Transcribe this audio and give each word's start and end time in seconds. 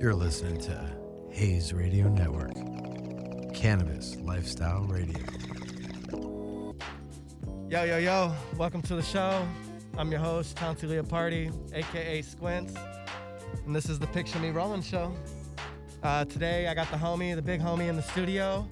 You're 0.00 0.14
listening 0.14 0.56
to 0.62 0.96
Hayes 1.28 1.74
Radio 1.74 2.08
Network, 2.08 2.54
Cannabis 3.52 4.16
Lifestyle 4.16 4.86
Radio. 4.88 5.22
Yo, 7.68 7.84
yo, 7.84 7.98
yo, 7.98 8.34
welcome 8.56 8.80
to 8.80 8.94
the 8.96 9.02
show. 9.02 9.46
I'm 9.98 10.10
your 10.10 10.20
host, 10.20 10.56
Chauncey 10.56 10.86
Leopardi, 10.86 11.52
aka 11.74 12.22
Squints, 12.22 12.72
and 13.66 13.76
this 13.76 13.90
is 13.90 13.98
the 13.98 14.06
Picture 14.06 14.38
Me 14.38 14.48
Rolling 14.48 14.80
Show. 14.80 15.14
Uh, 16.02 16.24
today, 16.24 16.66
I 16.68 16.72
got 16.72 16.90
the 16.90 16.96
homie, 16.96 17.36
the 17.36 17.42
big 17.42 17.60
homie 17.60 17.90
in 17.90 17.96
the 17.96 18.02
studio, 18.02 18.66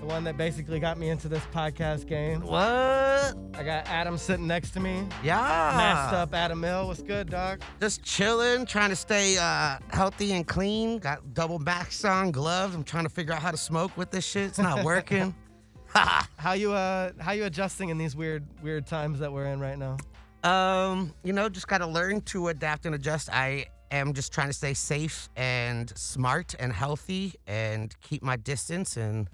the 0.00 0.06
one 0.06 0.24
that 0.24 0.36
basically 0.36 0.78
got 0.78 0.98
me 0.98 1.08
into 1.08 1.28
this 1.28 1.42
podcast 1.52 2.06
game. 2.06 2.40
What? 2.40 2.60
I 2.60 3.62
got 3.64 3.86
Adam 3.86 4.18
sitting 4.18 4.46
next 4.46 4.70
to 4.72 4.80
me. 4.80 5.06
Yeah. 5.22 5.36
Masked 5.36 6.14
up 6.14 6.34
Adam 6.34 6.60
Mill. 6.60 6.86
What's 6.88 7.02
good, 7.02 7.30
dog? 7.30 7.60
Just 7.80 8.02
chilling, 8.02 8.66
trying 8.66 8.90
to 8.90 8.96
stay 8.96 9.36
uh, 9.38 9.78
healthy 9.88 10.32
and 10.32 10.46
clean. 10.46 10.98
Got 10.98 11.34
double 11.34 11.58
masks 11.58 12.04
on, 12.04 12.30
gloves. 12.30 12.74
I'm 12.74 12.84
trying 12.84 13.04
to 13.04 13.10
figure 13.10 13.32
out 13.32 13.42
how 13.42 13.50
to 13.50 13.56
smoke 13.56 13.96
with 13.96 14.10
this 14.10 14.24
shit. 14.26 14.44
It's 14.48 14.58
not 14.58 14.84
working. 14.84 15.34
How 16.36 16.52
you 16.52 16.72
uh 16.72 17.12
how 17.18 17.32
you 17.32 17.44
adjusting 17.44 17.88
in 17.88 17.96
these 17.96 18.14
weird 18.14 18.44
weird 18.62 18.86
times 18.86 19.18
that 19.20 19.32
we're 19.32 19.46
in 19.46 19.60
right 19.60 19.78
now? 19.78 19.96
um, 20.44 21.14
you 21.24 21.32
know, 21.32 21.48
just 21.48 21.68
got 21.68 21.78
to 21.78 21.86
learn 21.86 22.20
to 22.22 22.48
adapt 22.48 22.84
and 22.84 22.94
adjust. 22.94 23.30
I 23.32 23.66
am 23.90 24.12
just 24.12 24.30
trying 24.30 24.48
to 24.48 24.52
stay 24.52 24.74
safe 24.74 25.30
and 25.36 25.90
smart 25.96 26.54
and 26.58 26.70
healthy 26.72 27.34
and 27.46 27.94
keep 28.02 28.22
my 28.22 28.36
distance 28.36 28.96
and 28.98 29.28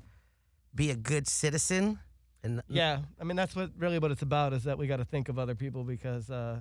be 0.75 0.91
a 0.91 0.97
good 0.97 1.27
citizen. 1.29 1.99
And 2.45 2.63
Yeah, 2.69 3.01
I 3.21 3.25
mean 3.25 3.37
that's 3.37 3.55
what 3.55 3.71
really 3.79 3.99
what 3.99 4.11
it's 4.11 4.23
about 4.23 4.53
is 4.53 4.65
that 4.65 4.79
we 4.79 4.87
got 4.87 4.97
to 4.97 5.05
think 5.05 5.29
of 5.29 5.39
other 5.39 5.55
people 5.55 5.85
because 5.85 6.31
uh, 6.31 6.61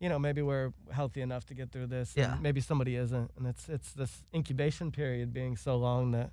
you 0.00 0.08
know 0.08 0.18
maybe 0.18 0.42
we're 0.42 0.72
healthy 0.92 1.20
enough 1.22 1.46
to 1.46 1.54
get 1.54 1.72
through 1.72 1.86
this. 1.86 2.14
and 2.16 2.24
Yeah. 2.26 2.36
maybe 2.40 2.60
somebody 2.60 2.96
isn't, 2.96 3.30
and 3.36 3.46
it's 3.46 3.68
it's 3.68 3.92
this 3.92 4.22
incubation 4.34 4.90
period 4.92 5.32
being 5.32 5.56
so 5.56 5.76
long 5.76 6.10
that 6.12 6.30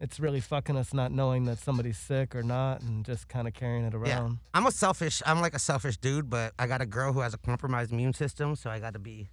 it's 0.00 0.18
really 0.18 0.40
fucking 0.40 0.76
us 0.76 0.92
not 0.92 1.12
knowing 1.12 1.44
that 1.44 1.58
somebody's 1.58 1.98
sick 1.98 2.34
or 2.34 2.42
not, 2.42 2.80
and 2.82 3.04
just 3.04 3.28
kind 3.28 3.46
of 3.46 3.54
carrying 3.54 3.84
it 3.84 3.94
around. 3.94 4.06
Yeah. 4.32 4.36
I'm 4.52 4.66
a 4.66 4.72
selfish, 4.72 5.22
I'm 5.24 5.40
like 5.40 5.54
a 5.54 5.58
selfish 5.58 5.96
dude, 5.98 6.28
but 6.28 6.52
I 6.58 6.66
got 6.66 6.80
a 6.80 6.86
girl 6.86 7.12
who 7.12 7.20
has 7.20 7.32
a 7.34 7.38
compromised 7.38 7.92
immune 7.92 8.12
system, 8.12 8.56
so 8.56 8.70
I 8.70 8.80
got 8.80 8.94
to 8.94 8.98
be 8.98 9.28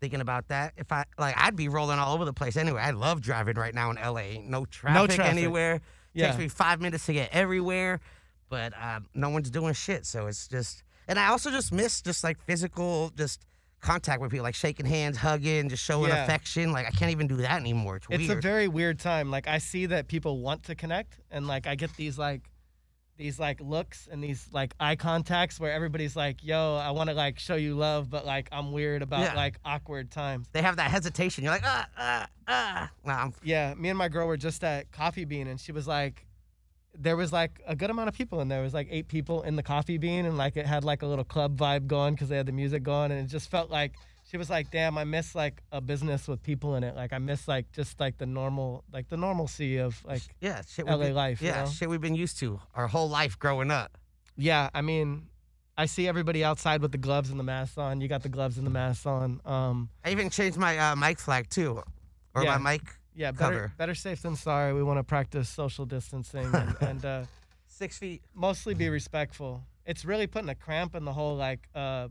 thinking 0.00 0.20
about 0.22 0.48
that. 0.48 0.72
If 0.76 0.90
I, 0.90 1.04
like, 1.18 1.34
I'd 1.36 1.54
be 1.54 1.68
rolling 1.68 1.98
all 1.98 2.14
over 2.14 2.24
the 2.24 2.32
place 2.32 2.56
anyway. 2.56 2.80
I 2.80 2.90
love 2.92 3.20
driving 3.20 3.56
right 3.56 3.74
now 3.74 3.90
in 3.90 3.96
LA. 3.96 4.20
Ain't 4.20 4.48
No 4.48 4.64
traffic, 4.64 5.16
traffic. 5.16 5.32
anywhere. 5.32 5.80
Yeah. 6.16 6.26
Takes 6.28 6.38
me 6.38 6.48
five 6.48 6.80
minutes 6.80 7.06
to 7.06 7.12
get 7.12 7.30
everywhere, 7.32 8.00
but 8.48 8.72
um, 8.80 9.06
no 9.14 9.28
one's 9.30 9.50
doing 9.50 9.74
shit, 9.74 10.06
so 10.06 10.26
it's 10.26 10.48
just, 10.48 10.82
and 11.08 11.18
I 11.18 11.28
also 11.28 11.50
just 11.50 11.72
miss 11.72 12.00
just 12.02 12.24
like 12.24 12.38
physical, 12.46 13.10
just 13.16 13.44
contact 13.80 14.20
with 14.20 14.30
people, 14.30 14.42
like 14.44 14.54
shaking 14.54 14.86
hands, 14.86 15.16
hugging, 15.18 15.68
just 15.68 15.84
showing 15.84 16.08
Yeah. 16.10 16.24
affection. 16.24 16.72
Like, 16.72 16.86
I 16.86 16.90
can't 16.90 17.10
even 17.12 17.26
do 17.28 17.36
that 17.36 17.60
anymore. 17.60 17.96
It's, 17.96 18.06
It's 18.10 18.26
weird. 18.28 18.38
a 18.38 18.40
very 18.40 18.66
weird 18.68 18.98
time. 18.98 19.30
Like 19.30 19.46
I 19.46 19.58
see 19.58 19.86
that 19.86 20.08
people 20.08 20.40
want 20.40 20.64
to 20.64 20.74
connect, 20.74 21.18
and 21.30 21.46
like 21.46 21.66
I 21.66 21.74
get 21.74 21.94
these 21.96 22.18
like 22.18 22.42
these 23.16 23.38
like 23.40 23.60
looks 23.60 24.08
and 24.10 24.22
these 24.22 24.46
like 24.52 24.74
eye 24.78 24.96
contacts 24.96 25.58
where 25.58 25.72
everybody's 25.72 26.14
like, 26.16 26.44
"Yo, 26.44 26.76
I 26.76 26.90
want 26.90 27.08
to 27.10 27.14
like 27.14 27.38
show 27.38 27.54
you 27.56 27.74
love," 27.74 28.10
but 28.10 28.26
like 28.26 28.48
I'm 28.52 28.72
weird 28.72 29.02
about 29.02 29.20
Yeah. 29.22 29.34
like 29.34 29.58
awkward 29.64 30.10
times. 30.10 30.48
they 30.52 30.62
have 30.62 30.76
that 30.76 30.90
hesitation. 30.90 31.42
You're 31.44 31.52
like, 31.54 31.62
ah, 31.64 31.86
ah, 31.96 32.26
ah. 32.48 32.90
Nah, 33.04 33.22
I'm 33.24 33.34
Yeah, 33.42 33.74
me 33.74 33.88
and 33.88 33.98
my 33.98 34.08
girl 34.08 34.26
were 34.26 34.36
just 34.36 34.62
at 34.64 34.92
Coffee 34.92 35.24
Bean, 35.24 35.46
and 35.46 35.58
she 35.60 35.72
was 35.72 35.88
like, 35.88 36.26
there 36.98 37.16
was 37.16 37.32
like 37.32 37.60
a 37.66 37.74
good 37.76 37.90
amount 37.90 38.08
of 38.08 38.14
people 38.14 38.40
in 38.40 38.48
there. 38.48 38.60
It 38.60 38.64
was 38.64 38.74
like 38.74 38.88
eight 38.90 39.08
people 39.08 39.42
in 39.42 39.56
the 39.56 39.62
Coffee 39.62 39.98
Bean, 39.98 40.26
and 40.26 40.36
like 40.36 40.56
it 40.56 40.66
had 40.66 40.84
like 40.84 41.02
a 41.02 41.06
little 41.06 41.24
club 41.24 41.56
vibe 41.58 41.86
going 41.86 42.14
because 42.14 42.28
they 42.28 42.36
had 42.36 42.46
the 42.46 42.52
music 42.52 42.82
going, 42.82 43.10
and 43.12 43.20
it 43.20 43.30
just 43.30 43.50
felt 43.50 43.70
like 43.70 43.92
she 44.28 44.36
was 44.36 44.50
like, 44.50 44.70
damn, 44.70 44.98
I 44.98 45.04
miss 45.04 45.34
like 45.34 45.62
a 45.72 45.80
business 45.80 46.26
with 46.28 46.42
people 46.42 46.74
in 46.76 46.82
it. 46.84 46.96
Like 46.96 47.12
I 47.12 47.18
miss 47.18 47.46
like 47.46 47.70
just 47.72 48.00
like 48.00 48.18
the 48.18 48.26
normal, 48.26 48.84
like 48.92 49.08
the 49.08 49.16
normalcy 49.16 49.78
of 49.78 50.02
like, 50.04 50.22
Yeah, 50.40 50.62
shit. 50.66 50.86
LA 50.86 50.92
we've 50.96 51.00
been- 51.06 51.14
life, 51.14 51.42
you 51.42 51.50
know? 51.52 51.66
shit 51.66 51.88
we've 51.88 52.00
been 52.00 52.16
used 52.16 52.38
to 52.40 52.60
our 52.74 52.88
whole 52.88 53.08
life 53.08 53.38
growing 53.38 53.70
up. 53.70 53.96
yeah. 54.36 54.68
I 54.74 54.82
mean, 54.82 55.28
I 55.78 55.86
see 55.86 56.08
everybody 56.08 56.42
outside 56.42 56.80
with 56.80 56.92
the 56.92 56.98
gloves 56.98 57.30
and 57.30 57.38
the 57.38 57.44
masks 57.44 57.76
on. 57.78 58.00
You 58.00 58.08
got 58.08 58.22
the 58.22 58.30
gloves 58.30 58.56
and 58.58 58.66
the 58.66 58.70
masks 58.70 59.04
on. 59.06 59.40
Um, 59.44 59.90
I 60.04 60.10
even 60.10 60.30
changed 60.30 60.56
my 60.58 60.78
uh, 60.78 60.96
mic 60.96 61.18
flag 61.18 61.48
too, 61.50 61.82
or 62.34 62.42
Yeah. 62.44 62.56
my 62.58 62.72
mic 62.72 62.82
yeah, 63.14 63.30
better 63.30 63.72
better 63.78 63.94
safe 63.94 64.20
than 64.22 64.36
sorry. 64.36 64.74
We 64.74 64.82
want 64.82 64.98
to 64.98 65.04
practice 65.04 65.48
social 65.48 65.86
distancing 65.86 66.46
and. 66.54 66.76
and 66.80 67.04
uh, 67.04 67.22
six 67.68 67.98
feet. 67.98 68.22
mostly 68.34 68.72
be 68.74 68.88
respectful. 68.88 69.62
It's 69.84 70.04
really 70.04 70.26
putting 70.26 70.48
a 70.48 70.54
cramp 70.54 70.94
in 70.94 71.04
the 71.04 71.12
whole 71.12 71.36
like 71.36 71.68
uh 71.74 72.08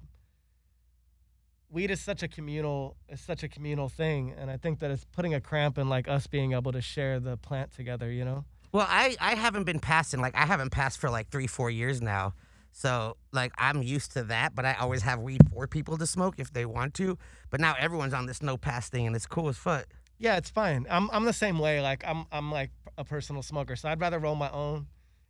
weed 1.76 1.92
is 1.92 2.00
such 2.00 2.24
a 2.24 2.28
communal 2.28 2.96
it's 3.10 3.22
such 3.22 3.44
a 3.44 3.50
communal 3.50 3.90
thing 3.90 4.34
and 4.38 4.50
I 4.50 4.56
think 4.56 4.80
that 4.80 4.92
it's 4.92 5.06
putting 5.12 5.34
a 5.34 5.42
cramp 5.42 5.78
in 5.78 5.90
like 5.90 6.08
us 6.08 6.26
being 6.26 6.54
able 6.54 6.72
to 6.72 6.82
share 6.82 7.20
the 7.20 7.36
plant 7.36 7.74
together, 7.74 8.10
you 8.10 8.24
know? 8.24 8.46
Well, 8.72 8.88
I 8.90 9.16
I 9.20 9.36
haven't 9.36 9.66
been 9.66 9.80
passing 9.80 10.22
like 10.22 10.36
I 10.36 10.46
haven't 10.46 10.72
passed 10.72 11.00
for 11.00 11.10
like 11.10 11.30
three 11.30 11.48
four 11.48 11.70
years 11.70 12.02
now, 12.02 12.34
so 12.72 13.18
like 13.32 13.54
I'm 13.58 13.82
used 13.84 14.12
to 14.14 14.24
that. 14.24 14.54
But 14.54 14.66
I 14.66 14.74
always 14.74 15.02
have 15.04 15.20
weed 15.20 15.42
for 15.50 15.66
people 15.66 15.98
to 15.98 16.06
smoke 16.06 16.40
if 16.40 16.52
they 16.52 16.66
want 16.66 16.94
to. 16.96 17.18
But 17.50 17.62
now 17.62 17.76
everyone's 17.80 18.14
on 18.14 18.26
this 18.26 18.42
no 18.42 18.58
pass 18.58 18.90
thing, 18.90 19.08
and 19.08 19.16
it's 19.16 19.28
cool 19.28 19.48
as 19.48 19.58
fuck. 19.58 19.86
Yeah, 20.18 20.36
it's 20.36 20.50
fine. 20.50 20.88
I'm 20.90 21.10
I'm 21.12 21.24
the 21.24 21.32
same 21.32 21.58
way. 21.58 21.80
Like 21.80 22.04
I'm 22.06 22.26
I'm 22.34 22.52
like 22.52 22.72
a 22.98 23.06
personal 23.06 23.44
smoker, 23.44 23.78
so 23.78 23.88
I'd 23.88 24.02
rather 24.02 24.20
roll 24.20 24.36
my 24.36 24.50
own 24.50 24.88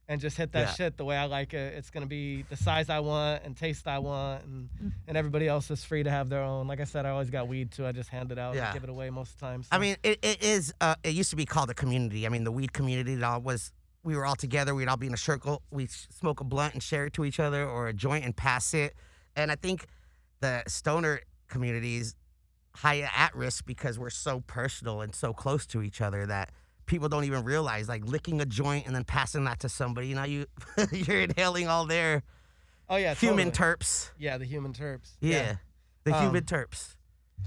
and 0.08 0.22
just 0.22 0.38
hit 0.38 0.52
that 0.52 0.68
Yeah. 0.68 0.74
shit 0.74 0.98
the 0.98 1.06
way 1.06 1.18
I 1.18 1.26
like 1.26 1.54
it. 1.54 1.74
It's 1.74 1.90
gonna 1.90 2.06
be 2.06 2.44
the 2.44 2.56
size 2.56 2.90
I 2.90 3.00
want 3.00 3.44
and 3.44 3.58
taste 3.58 3.88
I 3.88 4.00
want, 4.00 4.44
and 4.46 4.70
and 5.08 5.18
everybody 5.18 5.48
else 5.48 5.72
is 5.72 5.84
free 5.84 6.04
to 6.04 6.12
have 6.12 6.30
their 6.30 6.44
own. 6.44 6.68
Like 6.68 6.80
I 6.80 6.84
said, 6.84 7.06
I 7.06 7.10
always 7.10 7.30
got 7.30 7.48
weed 7.48 7.72
too. 7.72 7.86
I 7.88 7.92
just 7.92 8.10
hand 8.10 8.32
it 8.32 8.38
out 8.38 8.56
Yeah. 8.56 8.66
and 8.66 8.74
give 8.74 8.84
it 8.84 8.90
away 8.90 9.10
most 9.10 9.34
of 9.34 9.40
the 9.40 9.46
time. 9.48 9.64
I 9.72 9.78
mean, 9.80 9.96
it, 10.04 10.20
it 10.24 10.44
is. 10.44 10.74
Uh, 10.80 10.96
it 11.04 11.14
used 11.14 11.30
to 11.32 11.36
be 11.36 11.46
called 11.46 11.70
a 11.70 11.74
community. 11.74 12.26
I 12.26 12.30
mean, 12.30 12.44
the 12.44 12.52
weed 12.52 12.74
community. 12.74 13.14
It 13.14 13.24
all 13.24 13.42
was. 13.42 13.72
We 14.04 14.16
were 14.16 14.26
all 14.26 14.36
together. 14.36 14.76
We'd 14.76 14.88
all 14.88 14.98
be 14.98 15.08
in 15.08 15.14
a 15.16 15.18
circle. 15.18 15.64
We 15.72 15.88
smoke 15.88 16.40
a 16.40 16.44
blunt 16.44 16.76
and 16.76 16.84
share 16.84 17.08
it 17.08 17.14
to 17.14 17.26
each 17.26 17.40
other, 17.40 17.68
or 17.68 17.88
a 17.88 17.94
joint 17.94 18.24
and 18.24 18.36
pass 18.38 18.74
it. 18.76 18.96
And 19.36 19.52
I 19.52 19.56
think 19.56 19.88
the 20.42 20.64
stoner 20.68 21.22
community 21.48 21.96
is 21.98 22.16
high 22.76 23.00
at 23.02 23.34
risk 23.36 23.66
because 23.66 23.98
we're 23.98 24.10
so 24.12 24.42
personal 24.42 25.02
and 25.02 25.16
so 25.16 25.34
close 25.34 25.66
to 25.68 25.82
each 25.82 26.02
other 26.02 26.28
that 26.28 26.52
people 26.86 27.10
don't 27.10 27.24
even 27.26 27.44
realize. 27.44 27.88
Like 27.90 28.06
licking 28.06 28.42
a 28.42 28.46
joint 28.46 28.86
and 28.88 28.96
then 28.96 29.04
passing 29.04 29.44
that 29.46 29.60
to 29.62 29.70
somebody. 29.70 30.08
You 30.08 30.16
know, 30.16 30.24
you 30.24 30.46
you're 30.92 31.22
inhaling 31.22 31.68
all 31.68 31.86
their 31.86 32.24
oh 32.90 32.96
yeah, 32.98 33.14
human 33.14 33.52
totally. 33.52 33.76
terps. 33.76 34.10
Yeah, 34.18 34.38
the 34.38 34.46
human 34.46 34.74
terps. 34.74 35.12
Yeah, 35.20 35.56
the 36.04 36.16
Um, 36.16 36.24
human 36.26 36.44
terps. 36.44 36.96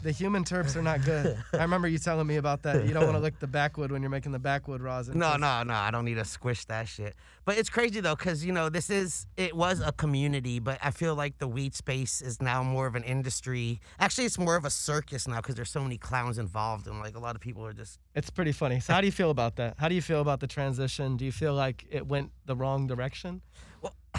The 0.01 0.13
human 0.13 0.45
terps 0.45 0.77
are 0.77 0.83
not 0.83 1.05
good. 1.05 1.37
I 1.53 1.57
remember 1.63 1.89
you 1.89 1.99
telling 1.99 2.27
me 2.27 2.37
about 2.37 2.63
that. 2.63 2.87
You 2.87 2.95
don't 2.95 3.03
want 3.03 3.17
to 3.17 3.21
lick 3.21 3.41
the 3.41 3.49
backwood 3.49 3.91
when 3.91 4.01
you're 4.01 4.11
making 4.11 4.31
the 4.31 4.39
backwood 4.39 4.81
rosin. 4.81 5.19
No, 5.19 5.37
no, 5.37 5.65
no. 5.65 5.75
I 5.75 5.91
don't 5.91 6.05
need 6.05 6.15
to 6.15 6.25
squish 6.25 6.65
that 6.67 6.87
shit. 6.87 7.17
But 7.45 7.59
it's 7.59 7.69
crazy 7.69 8.01
though, 8.01 8.15
because 8.15 8.45
you 8.45 8.53
know 8.53 8.69
this 8.69 8.91
is 8.91 9.27
it 9.37 9.57
was 9.57 9.81
a 9.81 9.91
community, 9.91 10.61
but 10.61 10.79
I 10.83 10.93
feel 10.93 11.17
like 11.17 11.39
the 11.39 11.49
weed 11.49 11.75
space 11.75 12.23
is 12.23 12.41
now 12.41 12.63
more 12.63 12.87
of 12.87 12.95
an 12.95 13.03
industry. 13.03 13.81
Actually, 13.99 14.27
it's 14.27 14.39
more 14.39 14.55
of 14.55 14.65
a 14.65 14.71
circus 14.71 15.27
now 15.27 15.37
because 15.37 15.57
there's 15.57 15.71
so 15.71 15.83
many 15.83 15.99
clowns 15.99 16.39
involved, 16.39 16.87
and 16.87 17.01
like 17.01 17.17
a 17.17 17.21
lot 17.21 17.35
of 17.35 17.41
people 17.41 17.67
are 17.67 17.73
just. 17.73 17.99
It's 18.15 18.31
pretty 18.31 18.53
funny. 18.53 18.79
So 18.79 18.93
how 18.93 19.01
do 19.01 19.07
you 19.07 19.13
feel 19.13 19.31
about 19.31 19.57
that? 19.57 19.75
How 19.79 19.89
do 19.89 19.97
you 19.97 20.03
feel 20.03 20.21
about 20.21 20.39
the 20.39 20.47
transition? 20.47 21.17
Do 21.17 21.25
you 21.25 21.33
feel 21.33 21.55
like 21.55 21.87
it 21.91 22.07
went 22.07 22.31
the 22.47 22.55
wrong 22.55 22.87
direction? 22.87 23.43
Well- 23.83 23.95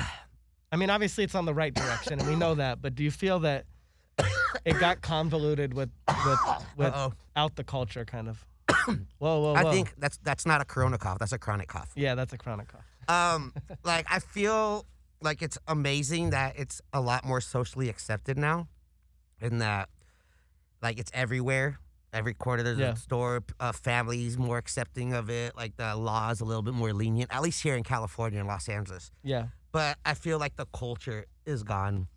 I 0.72 0.75
mean, 0.75 0.90
obviously 0.91 1.24
it's 1.24 1.34
on 1.35 1.46
the 1.46 1.53
right 1.53 1.74
direction, 1.74 2.19
and 2.19 2.28
we 2.29 2.35
know 2.35 2.53
that. 2.56 2.81
But 2.81 2.94
do 2.96 3.03
you 3.03 3.09
feel 3.12 3.40
that 3.40 3.66
it 4.66 4.80
got 4.80 5.02
convoluted 5.02 5.74
with 5.74 5.90
with 6.25 6.40
with 6.78 6.88
Uh-oh. 6.94 7.13
out 7.35 7.56
the 7.56 7.63
culture 7.63 8.06
kind 8.06 8.28
of? 8.28 8.46
whoa, 8.88 8.96
whoa, 9.19 9.40
whoa! 9.41 9.53
I 9.56 9.72
think 9.72 9.94
that's 9.97 10.18
that's 10.24 10.46
not 10.46 10.62
a 10.62 10.66
corona 10.66 10.97
cough. 10.97 11.19
That's 11.19 11.31
a 11.31 11.38
chronic 11.40 11.68
cough. 11.68 11.91
yeah, 11.96 12.16
that's 12.16 12.34
a 12.34 12.38
chronic 12.38 12.68
cough. 12.68 12.85
Um, 13.08 13.53
like 13.84 14.06
I 14.09 14.19
feel 14.19 14.85
like 15.22 15.41
it's 15.41 15.58
amazing 15.68 16.29
that 16.31 16.58
it's 16.58 16.81
a 16.94 17.02
lot 17.02 17.25
more 17.25 17.41
socially 17.41 17.90
accepted 17.90 18.38
now, 18.38 18.67
and 19.41 19.61
that 19.61 19.90
like 20.82 20.99
it's 20.99 21.11
everywhere. 21.14 21.79
Every 22.11 22.34
quarter 22.34 22.64
there's 22.64 22.79
Yeah. 22.79 22.94
a 22.94 22.96
store. 22.96 23.44
Uh, 23.59 23.72
families 23.72 24.35
more 24.38 24.58
accepting 24.58 25.14
of 25.14 25.29
it. 25.29 25.55
Like 25.55 25.76
the 25.78 25.96
law 25.96 26.32
is 26.32 26.41
a 26.41 26.46
little 26.46 26.64
bit 26.64 26.73
more 26.73 26.91
lenient, 26.91 27.29
at 27.34 27.41
least 27.44 27.61
here 27.61 27.76
in 27.76 27.84
California 27.84 28.40
and 28.40 28.47
Los 28.47 28.67
Angeles. 28.67 29.11
Yeah, 29.23 29.47
But 29.72 29.97
I 30.03 30.16
feel 30.16 30.40
like 30.40 30.55
the 30.55 30.66
culture 30.73 31.26
is 31.46 31.61
gone, 31.61 32.08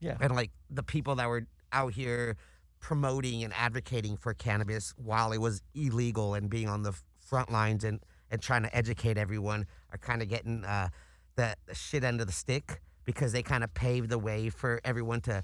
yeah, 0.00 0.16
and 0.20 0.34
like 0.34 0.50
the 0.70 0.82
people 0.82 1.14
that 1.16 1.28
were 1.28 1.46
out 1.72 1.92
here 1.92 2.36
promoting 2.80 3.44
and 3.44 3.52
advocating 3.54 4.16
for 4.16 4.34
cannabis 4.34 4.94
while 4.96 5.32
it 5.32 5.38
was 5.38 5.62
illegal 5.74 6.34
and 6.34 6.48
being 6.50 6.68
on 6.68 6.82
the 6.82 6.94
front 7.18 7.52
lines 7.52 7.84
and 7.84 8.00
and 8.30 8.40
trying 8.40 8.62
to 8.62 8.74
educate 8.76 9.18
everyone 9.18 9.66
are 9.92 9.98
kind 9.98 10.22
of 10.22 10.28
getting 10.28 10.64
uh, 10.64 10.88
the, 11.36 11.54
the 11.66 11.74
shit 11.74 12.04
end 12.04 12.20
of 12.20 12.26
the 12.26 12.32
stick 12.32 12.80
because 13.04 13.32
they 13.32 13.42
kind 13.42 13.64
of 13.64 13.72
paved 13.74 14.08
the 14.08 14.18
way 14.18 14.48
for 14.48 14.80
everyone 14.84 15.20
to 15.20 15.42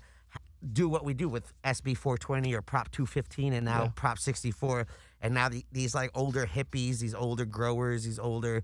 do 0.72 0.88
what 0.88 1.04
we 1.04 1.12
do 1.14 1.28
with 1.28 1.52
SB 1.64 1.96
420 1.96 2.54
or 2.54 2.62
Prop 2.62 2.90
215 2.90 3.52
and 3.52 3.64
now 3.64 3.84
Yeah. 3.84 3.90
Prop 3.94 4.18
64 4.18 4.86
and 5.20 5.34
now 5.34 5.48
the, 5.48 5.64
these 5.72 5.94
like 5.94 6.10
older 6.14 6.46
hippies, 6.46 7.00
these 7.00 7.14
older 7.14 7.44
growers, 7.44 8.04
these 8.04 8.18
older 8.18 8.62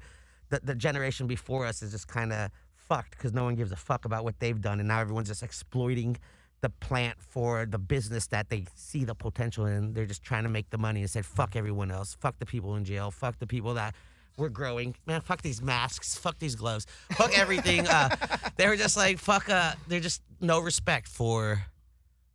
the, 0.50 0.60
the 0.62 0.74
generation 0.74 1.26
before 1.26 1.66
us 1.66 1.82
is 1.82 1.92
just 1.92 2.08
kind 2.08 2.32
of 2.32 2.50
fucked 2.92 3.12
because 3.12 3.32
no 3.32 3.44
one 3.44 3.54
gives 3.54 3.72
a 3.72 3.76
fuck 3.76 4.04
about 4.04 4.22
what 4.22 4.38
they've 4.38 4.60
done 4.60 4.78
and 4.78 4.88
now 4.88 5.00
everyone's 5.00 5.28
just 5.28 5.42
exploiting 5.42 6.14
the 6.60 6.68
plant 6.68 7.16
for 7.18 7.64
the 7.64 7.78
business 7.78 8.26
that 8.26 8.50
they 8.50 8.66
see 8.74 9.02
the 9.04 9.14
potential 9.14 9.64
in. 9.64 9.94
They're 9.94 10.04
just 10.04 10.22
trying 10.22 10.42
to 10.42 10.50
make 10.50 10.68
the 10.68 10.76
money 10.78 11.00
and 11.00 11.08
said, 11.08 11.24
fuck 11.24 11.56
everyone 11.56 11.90
else. 11.90 12.16
Fuck 12.20 12.38
the 12.38 12.44
people 12.44 12.76
in 12.76 12.84
jail. 12.84 13.10
Fuck 13.10 13.38
the 13.38 13.46
people 13.46 13.74
that 13.74 13.94
were 14.36 14.50
growing. 14.50 14.94
Man, 15.06 15.22
fuck 15.22 15.40
these 15.40 15.62
masks. 15.62 16.16
Fuck 16.18 16.38
these 16.38 16.54
gloves. 16.54 16.86
Fuck 17.12 17.36
everything. 17.36 17.88
uh, 17.88 18.14
they 18.56 18.68
were 18.68 18.76
just 18.76 18.96
like, 18.96 19.18
fuck, 19.18 19.48
uh, 19.48 19.72
they're 19.88 20.00
just 20.00 20.20
no 20.40 20.60
respect 20.60 21.08
for, 21.08 21.62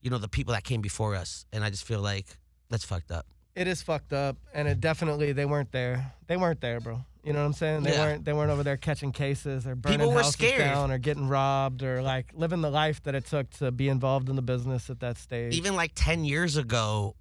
you 0.01 0.09
know, 0.09 0.17
the 0.17 0.27
people 0.27 0.53
that 0.55 0.63
came 0.63 0.81
before 0.81 1.15
us. 1.15 1.45
And 1.53 1.63
I 1.63 1.69
just 1.69 1.85
feel 1.85 2.01
like 2.01 2.25
that's 2.69 2.83
fucked 2.83 3.11
up. 3.11 3.27
It 3.57 3.67
is 3.67 3.81
fucked 3.81 4.13
up, 4.13 4.37
and 4.53 4.67
it 4.67 4.79
definitely 4.79 5.31
they 5.33 5.45
weren't 5.45 5.71
there. 5.71 6.13
They 6.27 6.37
weren't 6.37 6.61
there, 6.61 6.79
bro. 6.79 7.01
You 7.23 7.33
know 7.33 7.39
what 7.39 7.47
I'm 7.47 7.53
saying? 7.53 7.83
They 7.83 7.91
Yeah. 7.93 8.05
weren't. 8.05 8.23
They 8.25 8.31
weren't 8.33 8.51
over 8.51 8.63
there 8.63 8.77
catching 8.77 9.11
cases 9.11 9.65
or 9.67 9.75
burning 9.75 9.99
People 9.99 10.11
were 10.13 10.17
houses 10.21 10.33
scared. 10.33 10.59
down 10.59 10.91
or 10.91 10.97
getting 10.99 11.27
robbed 11.27 11.81
or 11.83 12.01
like 12.01 12.31
living 12.35 12.61
the 12.61 12.69
life 12.69 13.01
that 13.03 13.15
it 13.15 13.25
took 13.25 13.49
to 13.57 13.71
be 13.71 13.89
involved 13.89 14.29
in 14.29 14.35
the 14.35 14.41
business 14.41 14.89
at 14.89 14.99
that 15.01 15.17
stage. 15.17 15.53
even 15.55 15.75
like 15.75 15.91
10 15.95 16.23
years 16.23 16.55
ago 16.55 17.15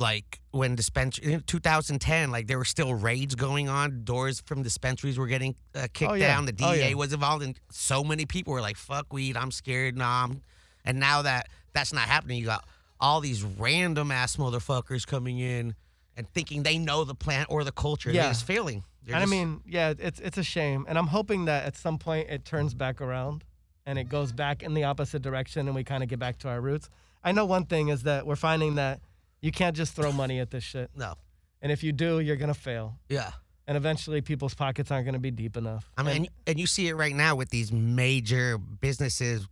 like 0.00 0.40
when 0.52 0.74
dispensary 0.76 1.32
in 1.32 1.40
2010 1.40 2.30
like 2.30 2.46
there 2.46 2.58
were 2.58 2.64
still 2.64 2.94
raids 2.94 3.34
going 3.34 3.68
on 3.68 4.04
doors 4.04 4.40
from 4.46 4.62
dispensaries 4.62 5.18
were 5.18 5.26
getting 5.26 5.54
uh, 5.74 5.86
kicked 5.92 6.10
Oh, 6.10 6.14
yeah. 6.14 6.28
down 6.28 6.44
the 6.46 6.54
Oh, 6.60 6.72
DEA 6.74 6.88
yeah. 6.90 6.94
was 6.94 7.12
involved 7.12 7.42
and 7.42 7.58
so 7.70 8.04
many 8.04 8.24
people 8.26 8.52
were 8.52 8.60
like 8.60 8.76
fuck 8.76 9.12
weed 9.12 9.36
I'm 9.36 9.50
scared 9.50 9.96
nah 9.96 10.24
I'm... 10.24 10.42
and 10.84 11.00
now 11.00 11.22
that 11.22 11.48
that's 11.72 11.92
not 11.92 12.02
happening 12.08 12.38
you 12.38 12.44
got 12.46 12.64
all 13.00 13.20
these 13.20 13.42
random 13.42 14.10
ass 14.10 14.36
motherfuckers 14.36 15.06
coming 15.06 15.38
in 15.38 15.74
and 16.16 16.28
thinking 16.30 16.62
they 16.64 16.78
know 16.78 17.04
the 17.04 17.14
plant 17.14 17.48
or 17.50 17.64
the 17.64 17.72
culture. 17.72 18.10
Yeah. 18.10 18.22
they're 18.22 18.30
just 18.32 18.44
failing. 18.44 18.84
They're 19.04 19.14
and 19.14 19.22
I 19.22 19.26
mean, 19.26 19.62
yeah, 19.64 19.94
it's 19.98 20.20
it's 20.20 20.36
a 20.36 20.42
shame, 20.42 20.84
and 20.88 20.98
I'm 20.98 21.06
hoping 21.06 21.46
that 21.46 21.64
at 21.64 21.76
some 21.76 21.96
point 21.98 22.28
it 22.28 22.44
turns 22.44 22.74
back 22.74 23.00
around, 23.00 23.44
and 23.86 23.98
it 23.98 24.08
goes 24.08 24.32
back 24.32 24.62
in 24.62 24.74
the 24.74 24.84
opposite 24.84 25.22
direction, 25.22 25.66
and 25.66 25.74
we 25.74 25.84
kind 25.84 26.02
of 26.02 26.08
get 26.08 26.18
back 26.18 26.38
to 26.40 26.48
our 26.48 26.60
roots. 26.60 26.90
I 27.24 27.32
know 27.32 27.46
one 27.46 27.64
thing 27.64 27.88
is 27.88 28.02
that 28.02 28.26
we're 28.26 28.36
finding 28.36 28.74
that 28.74 29.00
you 29.40 29.50
can't 29.50 29.76
just 29.76 29.94
throw 29.94 30.12
money 30.12 30.40
at 30.40 30.50
this 30.50 30.64
shit, 30.64 30.90
no. 30.94 31.14
And 31.62 31.72
if 31.72 31.82
you 31.82 31.92
do, 31.92 32.20
you're 32.20 32.36
gonna 32.36 32.52
fail, 32.52 32.98
yeah. 33.08 33.30
And 33.66 33.76
eventually 33.76 34.20
people's 34.20 34.54
pockets 34.54 34.90
aren't 34.90 35.06
gonna 35.06 35.18
be 35.18 35.30
deep 35.30 35.56
enough. 35.56 35.88
I 35.96 36.02
mean, 36.02 36.16
and, 36.16 36.28
and 36.46 36.60
you 36.60 36.66
see 36.66 36.88
it 36.88 36.94
right 36.94 37.14
now 37.14 37.34
with 37.36 37.48
these 37.50 37.72
major 37.72 38.58
businesses 38.58 39.46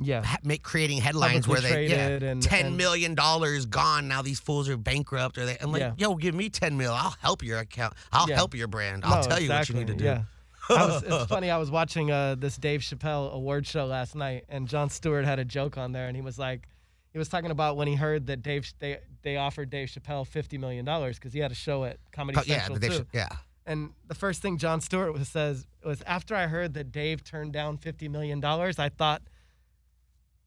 yeah, 0.00 0.22
ha- 0.24 0.38
make 0.42 0.62
creating 0.62 0.98
headlines 1.00 1.46
Publicly 1.46 1.70
where 1.70 1.86
they 1.86 1.86
yeah, 2.22 2.30
and- 2.30 2.42
ten 2.42 2.66
and- 2.66 2.76
million 2.76 3.14
dollars 3.14 3.66
gone. 3.66 4.08
Now 4.08 4.22
these 4.22 4.40
fools 4.40 4.68
are 4.68 4.76
bankrupt. 4.76 5.38
Or 5.38 5.46
they? 5.46 5.56
I'm 5.60 5.70
like, 5.72 5.80
Yeah. 5.80 5.92
yo, 5.96 6.14
give 6.16 6.34
me 6.34 6.48
ten 6.50 6.76
mil. 6.76 6.92
I'll 6.92 7.16
help 7.20 7.42
your 7.42 7.58
account. 7.58 7.94
I'll 8.12 8.28
Yeah. 8.28 8.36
help 8.36 8.54
your 8.54 8.68
brand. 8.68 9.04
I'll 9.04 9.22
No, 9.22 9.28
tell 9.28 9.40
you 9.40 9.48
what 9.50 9.68
you 9.68 9.74
need 9.76 9.86
to 9.88 9.94
do. 9.94 10.04
exactly, 10.04 10.26
Yeah. 10.70 10.86
Was, 10.86 11.02
it's 11.02 11.26
funny. 11.28 11.50
I 11.50 11.56
was 11.58 11.70
watching 11.70 12.10
uh, 12.10 12.34
this 12.36 12.56
Dave 12.56 12.80
Chappelle 12.80 13.32
award 13.32 13.66
show 13.66 13.86
last 13.86 14.14
night, 14.14 14.44
and 14.48 14.66
Jon 14.68 14.90
Stewart 14.90 15.24
had 15.24 15.38
a 15.38 15.44
joke 15.44 15.76
on 15.78 15.92
there, 15.92 16.06
and 16.08 16.16
he 16.16 16.22
was 16.22 16.38
like, 16.38 16.68
he 17.12 17.18
was 17.18 17.28
talking 17.28 17.50
about 17.50 17.76
when 17.76 17.88
he 17.88 17.94
heard 17.94 18.26
that 18.28 18.42
Dave 18.42 18.72
they 18.78 18.98
they 19.22 19.36
offered 19.36 19.70
Dave 19.70 19.88
Chappelle 19.88 20.26
fifty 20.26 20.56
million 20.58 20.84
dollars 20.84 21.18
because 21.18 21.32
he 21.32 21.40
had 21.40 21.52
a 21.52 21.54
show 21.54 21.84
at 21.84 21.98
Comedy 22.12 22.38
Oh, 22.38 22.42
yeah, 22.46 22.58
Central 22.66 22.78
they 22.78 22.88
too. 22.88 23.06
yeah. 23.12 23.28
And 23.66 23.90
the 24.08 24.14
first 24.14 24.40
thing 24.42 24.56
Jon 24.56 24.80
Stewart 24.80 25.12
was 25.12 25.28
says 25.28 25.66
was 25.84 26.00
after 26.02 26.34
I 26.34 26.46
heard 26.46 26.74
that 26.74 26.90
Dave 26.90 27.22
turned 27.22 27.52
down 27.52 27.76
fifty 27.76 28.08
million 28.08 28.40
dollars, 28.40 28.78
I 28.78 28.88
thought, 28.88 29.20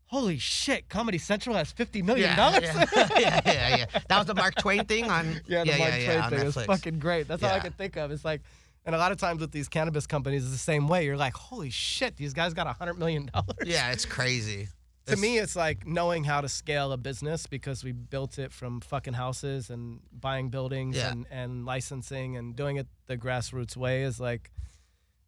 holy 0.07 0.37
shit, 0.37 0.87
Comedy 0.89 1.17
Central 1.17 1.55
has 1.55 1.71
fifty 1.71 2.01
million 2.01 2.35
dollars. 2.35 2.63
yeah, 2.63 2.85
yeah, 3.17 3.41
yeah, 3.45 3.75
yeah. 3.77 3.85
That 4.07 4.17
was 4.17 4.27
the 4.27 4.35
Mark 4.35 4.55
Twain 4.55 4.85
thing 4.85 5.05
on. 5.09 5.41
Yeah, 5.47 5.63
the 5.63 5.71
yeah, 5.71 5.77
Mark 5.77 5.91
yeah, 5.93 6.05
Twain 6.05 6.17
yeah, 6.17 6.29
thing 6.29 6.39
is 6.47 6.55
Netflix. 6.55 6.65
fucking 6.65 6.99
great. 6.99 7.27
That's 7.27 7.43
all 7.43 7.49
I 7.49 7.55
Yeah. 7.55 7.59
could 7.61 7.77
think 7.77 7.95
of. 7.97 8.11
It's 8.11 8.25
like, 8.25 8.41
and 8.85 8.93
a 8.95 8.97
lot 8.97 9.11
of 9.11 9.17
times 9.17 9.41
with 9.41 9.51
these 9.51 9.67
cannabis 9.67 10.05
companies, 10.07 10.43
it's 10.43 10.51
the 10.53 10.57
same 10.59 10.87
way. 10.87 11.05
You're 11.05 11.17
like, 11.17 11.33
holy 11.33 11.69
shit, 11.71 12.15
these 12.17 12.33
guys 12.33 12.53
got 12.53 12.67
a 12.67 12.73
hundred 12.73 12.95
million 12.99 13.29
dollars. 13.33 13.65
Yeah, 13.65 13.91
it's 13.91 14.05
crazy. 14.05 14.67
To 15.05 15.11
It's- 15.11 15.21
me, 15.21 15.37
it's 15.37 15.55
like 15.55 15.85
knowing 15.85 16.23
how 16.23 16.41
to 16.41 16.49
scale 16.49 16.91
a 16.91 16.97
business 16.97 17.45
because 17.45 17.83
we 17.83 17.91
built 17.91 18.39
it 18.39 18.51
from 18.51 18.81
fucking 18.81 19.13
houses 19.13 19.69
and 19.69 19.99
buying 20.11 20.49
buildings 20.49 20.95
Yeah. 20.97 21.11
and, 21.11 21.27
and 21.29 21.63
licensing 21.63 22.37
and 22.37 22.55
doing 22.55 22.77
it 22.77 22.87
the 23.05 23.15
grassroots 23.15 23.77
way 23.77 24.01
is 24.01 24.19
like, 24.19 24.49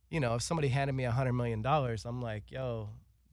you 0.09 0.19
know, 0.19 0.33
if 0.33 0.41
somebody 0.41 0.69
handed 0.69 0.93
me 0.93 1.03
a 1.03 1.11
hundred 1.11 1.33
million 1.33 1.61
dollars, 1.61 2.05
I'm 2.05 2.23
like, 2.23 2.49
yo, 2.49 2.89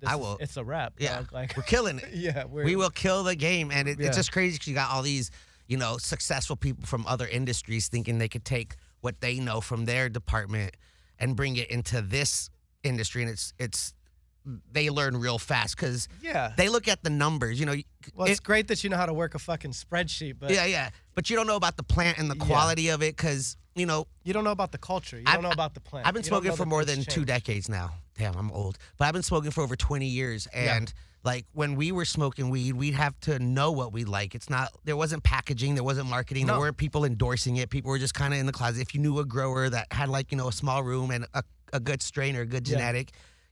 I 0.07 0.15
is- 0.15 0.19
will- 0.21 0.37
it's 0.41 0.57
a 0.57 0.65
wrap. 0.65 0.95
yeah, 0.99 1.17
dog. 1.17 1.33
Like, 1.33 1.57
we're 1.57 1.63
killing 1.65 1.99
it. 1.99 2.09
yeah, 2.15 2.45
we're, 2.45 2.65
we 2.65 2.77
will 2.77 2.91
kill 2.91 3.23
the 3.25 3.37
game, 3.37 3.71
and 3.71 3.89
it, 3.89 3.99
Yeah. 3.99 4.09
it's 4.09 4.17
just 4.17 4.33
crazy 4.33 4.55
because 4.57 4.69
you 4.69 4.75
got 4.75 4.91
all 4.91 5.03
these, 5.03 5.31
you 5.67 5.77
know, 5.77 5.97
successful 5.99 6.57
people 6.57 6.85
from 6.87 7.07
other 7.07 7.27
industries 7.27 7.89
thinking 7.89 8.19
they 8.19 8.29
could 8.29 8.45
take 8.45 8.77
what 9.01 9.21
they 9.21 9.39
know 9.41 9.61
from 9.61 9.85
their 9.85 10.09
department 10.09 10.77
and 11.19 11.37
bring 11.37 11.57
it 11.57 11.71
into 11.71 12.01
this 12.03 12.51
industry, 12.83 13.23
and 13.23 13.31
it's 13.31 13.53
it's 13.59 13.95
they 14.73 14.91
learn 14.91 15.17
real 15.17 15.39
fast 15.39 15.77
because 15.77 16.09
Yeah. 16.23 16.53
they 16.57 16.69
look 16.69 16.87
at 16.89 17.03
the 17.03 17.11
numbers. 17.11 17.59
You 17.59 17.67
know, 17.67 17.75
Well, 18.15 18.27
it- 18.29 18.33
it's 18.33 18.41
great 18.41 18.69
that 18.69 18.85
you 18.85 18.91
know 18.91 18.97
how 18.97 19.07
to 19.07 19.15
work 19.15 19.35
a 19.35 19.39
fucking 19.39 19.73
spreadsheet, 19.73 20.35
but 20.39 20.51
yeah, 20.51 20.67
yeah, 20.67 20.91
but 21.15 21.31
you 21.31 21.37
don't 21.37 21.47
know 21.47 21.57
about 21.57 21.77
the 21.77 21.83
plant 21.83 22.19
and 22.19 22.31
the 22.31 22.37
Yeah. 22.37 22.45
quality 22.45 22.89
of 22.89 23.03
it 23.03 23.17
because 23.17 23.57
you 23.75 23.87
know 23.87 24.07
you 24.23 24.33
don't 24.33 24.45
know 24.45 24.51
about 24.53 24.73
the 24.73 24.79
culture. 24.79 25.17
You 25.17 25.25
I've- 25.27 25.35
don't 25.37 25.43
know 25.45 25.51
about 25.51 25.75
the 25.75 25.81
plant. 25.81 26.07
I've 26.07 26.15
been 26.15 26.23
You 26.23 26.29
smoking 26.29 26.55
for 26.57 26.67
more 26.67 26.85
than 26.85 27.05
two 27.05 27.25
decades 27.25 27.69
now. 27.69 27.95
Damn, 28.19 28.37
I'm 28.37 28.51
old. 28.53 28.79
But 28.99 29.07
I've 29.07 29.13
been 29.15 29.23
smoking 29.25 29.51
for 29.51 29.63
over 29.63 29.75
20 29.77 30.07
years. 30.07 30.47
Yeah. 30.55 30.77
And 30.77 30.93
like 31.25 31.47
when 31.53 31.75
we 31.75 31.91
were 31.91 32.05
smoking 32.05 32.51
weed, 32.51 32.75
we'd 32.75 32.95
have 32.95 33.19
to 33.21 33.39
know 33.39 33.73
what 33.73 33.93
we 33.93 34.05
like. 34.05 34.35
It's 34.35 34.49
not, 34.51 34.71
there 34.85 34.97
wasn't 34.97 35.25
packaging, 35.25 35.75
there 35.75 35.83
wasn't 35.83 36.09
marketing, 36.11 36.47
there 36.47 36.59
weren't 36.59 36.77
people 36.77 37.05
endorsing 37.05 37.57
it. 37.57 37.71
People 37.71 37.91
were 37.91 37.99
just 37.99 38.13
kind 38.15 38.33
of 38.35 38.39
in 38.39 38.47
the 38.47 38.53
closet. 38.53 38.83
If 38.83 38.95
you 38.95 39.01
knew 39.01 39.19
a 39.19 39.25
grower 39.25 39.69
that 39.71 39.91
had 39.91 40.11
like, 40.11 40.31
you 40.31 40.37
know, 40.39 40.49
a 40.49 40.53
small 40.53 40.85
room 40.85 41.11
and 41.11 41.27
a, 41.35 41.43
a 41.73 41.81
good 41.81 42.03
strain 42.03 42.37
or 42.37 42.43
a 42.43 42.47
good 42.47 42.69
Yeah. 42.69 42.77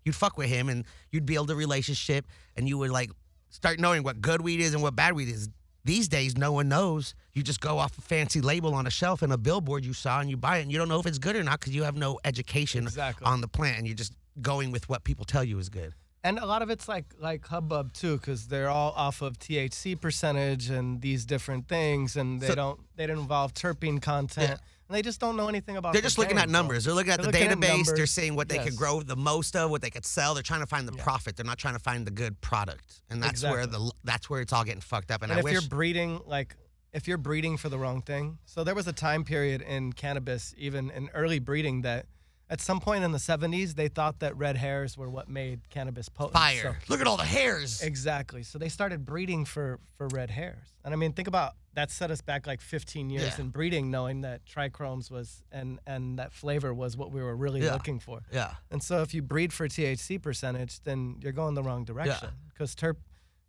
You'd 0.04 0.14
fuck 0.14 0.36
with 0.38 0.48
him 0.48 0.68
and 0.68 0.84
you'd 1.10 1.26
build 1.26 1.50
a 1.50 1.54
relationship 1.54 2.26
and 2.56 2.68
you 2.68 2.78
would 2.78 2.90
like 2.90 3.10
start 3.50 3.78
knowing 3.80 4.02
what 4.02 4.20
good 4.20 4.40
weed 4.40 4.60
is 4.60 4.74
and 4.74 4.82
what 4.82 4.96
bad 4.96 5.14
weed 5.14 5.28
is. 5.28 5.48
These 5.84 6.06
days, 6.08 6.36
no 6.38 6.52
one 6.52 6.68
knows. 6.68 7.14
You 7.32 7.42
just 7.42 7.60
go 7.60 7.78
off 7.78 7.98
a 7.98 8.00
fancy 8.02 8.40
label 8.40 8.72
on 8.74 8.86
a 8.86 8.90
shelf 8.90 9.20
and 9.22 9.32
a 9.32 9.36
billboard 9.38 9.84
you 9.84 9.92
saw 9.92 10.20
and 10.20 10.30
you 10.30 10.36
buy 10.36 10.58
it 10.58 10.62
and 10.62 10.70
you 10.70 10.78
don't 10.78 10.88
know 10.88 11.00
if 11.00 11.06
it's 11.06 11.18
good 11.18 11.34
or 11.34 11.42
not 11.42 11.58
because 11.58 11.74
you 11.74 11.82
have 11.82 11.96
no 11.96 12.20
education 12.24 12.84
Exactly. 12.84 13.26
on 13.26 13.40
the 13.40 13.48
plant 13.48 13.78
and 13.78 13.86
you're 13.88 13.96
just 13.96 14.12
going 14.40 14.70
with 14.70 14.88
what 14.88 15.02
people 15.02 15.24
tell 15.24 15.42
you 15.42 15.58
is 15.58 15.68
good. 15.68 15.92
And 16.24 16.38
a 16.38 16.46
lot 16.46 16.62
of 16.62 16.70
it's 16.70 16.86
like 16.86 17.06
like 17.18 17.44
hubbub 17.48 17.92
too, 17.94 18.16
because 18.16 18.46
they're 18.46 18.68
all 18.70 18.92
off 18.96 19.22
of 19.22 19.40
THC 19.40 20.00
percentage 20.00 20.70
and 20.70 21.00
these 21.02 21.24
different 21.24 21.66
things, 21.66 22.14
and 22.16 22.40
they 22.40 22.46
So- 22.46 22.54
don't 22.54 22.80
they 22.94 23.06
don't 23.08 23.18
involve 23.18 23.52
terpene 23.54 24.00
content, 24.00 24.50
Yeah. 24.50 24.56
And 24.92 24.98
they 24.98 25.02
just 25.02 25.20
don't 25.20 25.38
know 25.38 25.48
anything 25.48 25.78
about. 25.78 25.94
They're 25.94 26.02
just 26.02 26.18
looking 26.18 26.36
at 26.36 26.50
numbers. 26.50 26.84
They're 26.84 26.92
looking 26.92 27.12
at 27.12 27.20
the 27.20 27.26
looking 27.28 27.48
at 27.48 27.56
database. 27.56 27.96
They're 27.96 28.04
seeing 28.04 28.36
what 28.36 28.50
they 28.50 28.56
Yes. 28.56 28.66
could 28.66 28.76
grow 28.76 29.00
the 29.02 29.16
most 29.16 29.56
of, 29.56 29.70
what 29.70 29.80
they 29.80 29.88
could 29.88 30.04
sell. 30.04 30.34
They're 30.34 30.42
trying 30.42 30.60
to 30.60 30.66
find 30.66 30.86
the 30.86 30.92
Yeah. 30.94 31.02
profit. 31.02 31.34
They're 31.34 31.46
not 31.46 31.56
trying 31.56 31.72
to 31.74 31.80
find 31.80 32.06
the 32.06 32.10
good 32.10 32.42
product. 32.42 33.00
And 33.08 33.22
that's 33.22 33.42
where 33.42 33.60
Exactly. 33.62 33.86
the 33.88 33.92
that's 34.04 34.28
where 34.28 34.42
it's 34.42 34.52
all 34.52 34.64
getting 34.64 34.82
fucked 34.82 35.10
up. 35.10 35.22
And, 35.22 35.32
And 35.32 35.36
I 35.36 35.40
if 35.40 35.44
wish 35.44 35.52
you're 35.54 35.62
breeding 35.62 36.20
like 36.26 36.56
if 36.92 37.08
you're 37.08 37.16
breeding 37.16 37.56
for 37.56 37.70
the 37.70 37.78
wrong 37.78 38.02
thing, 38.02 38.36
so 38.44 38.64
there 38.64 38.74
was 38.74 38.86
a 38.86 38.92
time 38.92 39.24
period 39.24 39.62
in 39.62 39.94
cannabis, 39.94 40.52
even 40.58 40.90
in 40.90 41.08
early 41.14 41.38
breeding, 41.38 41.80
that 41.82 42.04
at 42.52 42.60
some 42.60 42.78
point 42.80 43.02
in 43.02 43.12
the 43.12 43.18
70s 43.18 43.74
they 43.74 43.88
thought 43.88 44.18
that 44.20 44.36
red 44.36 44.56
hairs 44.56 44.96
were 44.96 45.08
what 45.08 45.26
made 45.28 45.58
cannabis 45.70 46.08
potent. 46.08 46.34
fire. 46.34 46.78
So- 46.82 46.92
Look 46.92 47.00
at 47.00 47.06
all 47.06 47.16
the 47.16 47.24
hairs. 47.24 47.80
Exactly. 47.82 48.42
So 48.42 48.58
they 48.58 48.68
started 48.68 49.04
breeding 49.06 49.44
for 49.46 49.80
for 49.96 50.06
red 50.08 50.30
hairs. 50.30 50.66
And 50.84 50.92
I 50.92 50.96
mean, 50.96 51.12
think 51.12 51.28
about 51.28 51.54
that 51.74 51.90
set 51.90 52.10
us 52.10 52.20
back 52.20 52.46
like 52.46 52.60
15 52.60 53.08
years 53.08 53.34
Yeah. 53.38 53.44
in 53.44 53.48
breeding, 53.48 53.90
knowing 53.90 54.20
that 54.20 54.44
trichomes 54.44 55.10
was 55.10 55.42
and 55.50 55.80
and 55.86 56.18
that 56.18 56.32
flavor 56.32 56.74
was 56.74 56.96
what 56.96 57.10
we 57.10 57.22
were 57.22 57.34
really 57.34 57.62
Yeah. 57.62 57.72
looking 57.72 57.98
for. 57.98 58.20
Yeah. 58.30 58.54
And 58.70 58.82
so 58.82 59.00
if 59.02 59.14
you 59.14 59.22
breed 59.22 59.52
for 59.52 59.66
THC 59.68 60.18
percentage, 60.20 60.80
then 60.84 61.16
you're 61.22 61.32
going 61.32 61.54
the 61.54 61.62
wrong 61.62 61.84
direction. 61.84 62.28
Because 62.50 62.74
terp, 62.76 62.96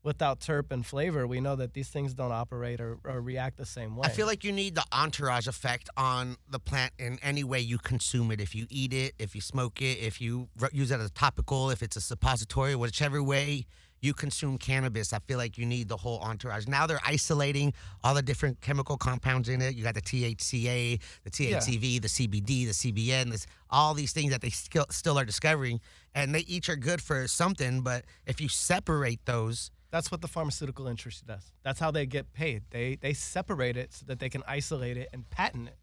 without 0.04 0.40
terp 0.40 0.72
and 0.72 0.86
flavor, 0.86 1.26
we 1.26 1.40
know 1.40 1.56
that 1.56 1.74
these 1.74 1.90
things 1.90 2.14
don't 2.14 2.32
operate 2.32 2.82
or, 2.82 2.98
or 3.06 3.22
react 3.22 3.58
the 3.58 3.66
same 3.66 3.96
way. 3.96 4.06
I 4.06 4.10
feel 4.10 4.28
like 4.28 4.44
you 4.44 4.52
need 4.52 4.76
the 4.76 4.84
entourage 4.92 5.48
effect 5.48 5.90
on 5.96 6.38
the 6.50 6.60
plant 6.60 6.94
in 7.00 7.18
any 7.24 7.44
way 7.44 7.60
you 7.60 7.78
consume 7.78 8.32
it. 8.32 8.42
If 8.42 8.54
you 8.54 8.68
eat 8.70 8.94
it, 8.94 9.14
if 9.18 9.34
you 9.34 9.42
smoke 9.42 9.82
it, 9.82 10.00
if 10.00 10.20
you 10.20 10.50
use 10.72 10.92
it 10.92 11.00
as 11.00 11.08
a 11.08 11.14
topical, 11.14 11.70
if 11.70 11.82
it's 11.82 11.96
a 11.96 12.02
suppository, 12.02 12.76
whichever 12.76 13.24
way 13.24 13.66
you 14.02 14.14
consume 14.14 14.58
cannabis, 14.58 15.14
I 15.14 15.20
feel 15.20 15.38
like 15.38 15.58
you 15.58 15.66
need 15.66 15.88
the 15.88 15.96
whole 15.96 16.20
entourage. 16.20 16.68
Now 16.68 16.86
they're 16.86 17.00
isolating 17.06 17.74
all 18.04 18.14
the 18.14 18.22
different 18.22 18.60
chemical 18.60 18.98
compounds 18.98 19.48
in 19.48 19.62
it. 19.62 19.76
You 19.76 19.84
got 19.84 19.96
the 19.96 20.02
THCA, 20.02 21.00
the 21.24 21.30
THCV, 21.30 22.02
the 22.02 22.10
CBD, 22.10 22.66
the 22.66 22.92
CBN, 22.92 23.32
this, 23.32 23.48
all 23.70 23.94
these 23.94 24.12
things 24.12 24.32
that 24.32 24.42
they 24.42 24.50
still, 24.50 24.86
still 24.90 25.18
are 25.18 25.24
discovering. 25.24 25.80
And 26.14 26.36
they 26.36 26.42
each 26.42 26.68
are 26.68 26.76
good 26.76 27.02
for 27.02 27.30
something, 27.30 27.80
but 27.80 28.04
if 28.28 28.42
you 28.42 28.50
separate 28.50 29.26
those, 29.26 29.72
That's 29.94 30.10
what 30.10 30.22
the 30.22 30.28
pharmaceutical 30.28 30.88
industry 30.88 31.14
does. 31.28 31.52
That's 31.62 31.80
how 31.80 31.92
they 31.92 32.08
get 32.08 32.34
paid. 32.34 32.64
They 32.72 32.96
they 32.96 33.14
separate 33.14 33.78
it 33.78 33.94
so 33.94 34.08
that 34.08 34.18
they 34.18 34.28
can 34.28 34.42
isolate 34.48 34.98
it 34.98 35.08
and 35.14 35.30
patent 35.30 35.68
it. 35.68 35.78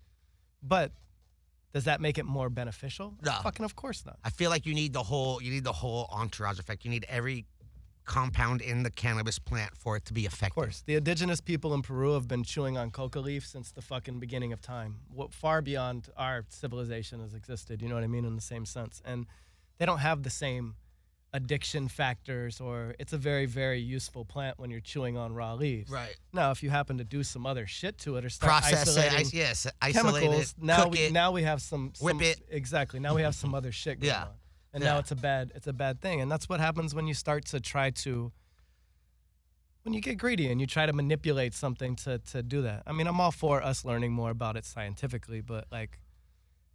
But 0.60 0.90
does 1.72 1.84
that 1.84 2.00
make 2.00 2.18
it 2.18 2.26
more 2.26 2.50
beneficial? 2.50 3.14
No. 3.24 3.30
Fucking 3.44 3.64
of 3.64 3.76
course 3.76 4.04
not. 4.04 4.18
I 4.24 4.30
feel 4.30 4.50
like 4.50 4.66
you 4.66 4.74
need 4.74 4.94
the 4.94 5.04
whole 5.04 5.40
you 5.40 5.52
need 5.52 5.62
the 5.62 5.72
whole 5.72 6.08
entourage 6.10 6.58
effect. 6.58 6.84
You 6.84 6.90
need 6.90 7.06
every 7.08 7.46
compound 8.04 8.62
in 8.62 8.82
the 8.82 8.90
cannabis 8.90 9.38
plant 9.38 9.76
for 9.76 9.96
it 9.96 10.04
to 10.06 10.12
be 10.12 10.26
effective. 10.26 10.58
Of 10.58 10.64
course. 10.64 10.82
The 10.84 10.96
indigenous 10.96 11.40
people 11.40 11.72
in 11.72 11.82
Peru 11.82 12.14
have 12.14 12.26
been 12.26 12.42
chewing 12.42 12.76
on 12.76 12.90
coca 12.90 13.20
leaf 13.20 13.46
since 13.46 13.70
the 13.70 13.80
fucking 13.80 14.18
beginning 14.18 14.52
of 14.52 14.60
time. 14.60 14.96
What 15.14 15.32
far 15.32 15.62
beyond 15.62 16.08
our 16.16 16.44
civilization 16.48 17.20
has 17.20 17.32
existed, 17.32 17.80
you 17.80 17.88
know 17.88 17.94
what 17.94 18.02
I 18.02 18.08
mean, 18.08 18.24
in 18.24 18.34
the 18.34 18.42
same 18.42 18.66
sense. 18.66 19.00
And 19.04 19.26
they 19.78 19.86
don't 19.86 19.98
have 19.98 20.24
the 20.24 20.30
same 20.30 20.74
addiction 21.32 21.86
factors 21.86 22.60
or 22.60 22.94
it's 22.98 23.12
a 23.12 23.16
very 23.18 23.46
very 23.46 23.78
useful 23.78 24.24
plant 24.24 24.58
when 24.58 24.68
you're 24.68 24.80
chewing 24.80 25.16
on 25.16 25.32
raw 25.32 25.54
leaves. 25.54 25.88
Right. 25.90 26.16
Now, 26.32 26.50
if 26.50 26.60
you 26.62 26.70
happen 26.70 26.98
to 26.98 27.04
do 27.04 27.22
some 27.22 27.46
other 27.46 27.66
shit 27.68 27.98
to 27.98 28.16
it 28.16 28.24
or 28.24 28.28
start 28.30 28.50
Process 28.50 28.88
it. 28.96 28.98
isolating 28.98 29.20
Is, 29.26 29.34
yes. 29.34 29.66
Isolate 29.80 30.22
chemicals, 30.22 30.54
it. 30.58 30.62
now 30.64 30.82
cook 30.84 30.92
we 30.92 30.98
it. 30.98 31.12
now 31.12 31.30
we 31.30 31.42
have 31.44 31.62
some, 31.62 31.92
whip 32.00 32.16
some- 32.16 32.22
it. 32.22 32.40
exactly. 32.50 32.98
Now 32.98 33.14
we 33.14 33.22
have 33.22 33.34
some 33.36 33.54
other 33.54 33.70
shit 33.70 34.00
going 34.00 34.08
Yeah. 34.12 34.22
on, 34.24 34.28
and 34.72 34.82
now 34.82 34.94
Yeah. 34.94 34.98
it's 35.00 35.12
a 35.12 35.16
bad 35.16 35.52
it's 35.54 35.68
a 35.68 35.72
bad 35.72 36.00
thing, 36.00 36.20
and 36.20 36.30
that's 36.30 36.48
what 36.48 36.58
happens 36.58 36.94
when 36.96 37.06
you 37.06 37.14
start 37.14 37.44
to 37.46 37.60
try 37.60 37.90
to 37.90 38.32
when 39.82 39.94
you 39.94 40.00
get 40.00 40.18
greedy 40.18 40.50
and 40.50 40.60
you 40.60 40.66
try 40.66 40.84
to 40.84 40.92
manipulate 40.92 41.54
something 41.54 41.94
to 41.96 42.18
to 42.18 42.42
do 42.42 42.62
that. 42.62 42.82
I 42.86 42.92
mean, 42.92 43.06
I'm 43.06 43.20
all 43.20 43.30
for 43.30 43.62
us 43.62 43.84
learning 43.84 44.12
more 44.12 44.30
about 44.30 44.56
it 44.56 44.64
scientifically, 44.64 45.40
but 45.40 45.66
like 45.70 46.00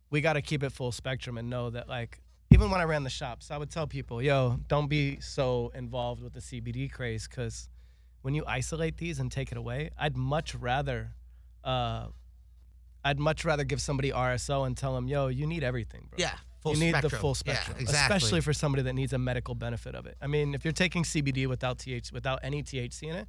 we 0.10 0.22
got 0.22 0.34
to 0.34 0.42
keep 0.42 0.64
it 0.64 0.72
full 0.72 0.92
spectrum 0.94 1.38
and 1.38 1.50
know 1.50 1.70
that 1.72 1.90
like 1.90 2.22
even 2.52 2.70
when 2.70 2.80
I 2.80 2.84
ran 2.86 3.04
the 3.04 3.10
shops, 3.10 3.52
I 3.52 3.58
would 3.58 3.70
tell 3.72 3.88
people, 3.88 4.22
"Yo, 4.22 4.60
don't 4.68 4.88
be 4.88 5.20
so 5.20 5.72
involved 5.76 6.22
with 6.22 6.34
the 6.34 6.42
CBD 6.42 6.90
craze 6.92 7.28
cuz 7.28 7.70
when 8.22 8.34
you 8.34 8.44
isolate 8.48 8.98
these 8.98 9.20
and 9.20 9.32
take 9.32 9.52
it 9.52 9.58
away, 9.58 9.92
I'd 9.98 10.18
much 10.18 10.56
rather 10.56 11.14
uh 11.64 12.08
I'd 13.04 13.20
much 13.20 13.46
rather 13.46 13.64
give 13.64 13.82
somebody 13.82 14.12
RSO 14.12 14.66
and 14.66 14.76
tell 14.76 14.96
them, 14.96 15.08
"Yo, 15.08 15.28
you 15.28 15.46
need 15.46 15.64
everything, 15.64 16.08
bro." 16.10 16.18
yeah. 16.20 16.38
Full 16.62 16.74
you 16.74 16.80
need 16.80 16.90
spectrum. 16.94 17.12
the 17.12 17.18
full 17.20 17.30
Yeah, 17.46 17.54
spectrum, 17.54 17.78
exactly. 17.80 18.16
especially 18.16 18.42
for 18.42 18.52
somebody 18.52 18.82
that 18.82 18.94
needs 18.94 19.14
a 19.14 19.20
medical 19.20 19.54
benefit 19.54 19.94
of 19.94 20.08
it. 20.08 20.18
I 20.20 20.26
mean, 20.26 20.56
if 20.56 20.66
you're 20.66 20.72
taking 20.74 21.04
CBD 21.04 21.46
without 21.46 21.78
TH 21.78 22.12
without 22.12 22.40
any 22.42 22.64
THC 22.64 23.04
in 23.08 23.16
it, 23.16 23.28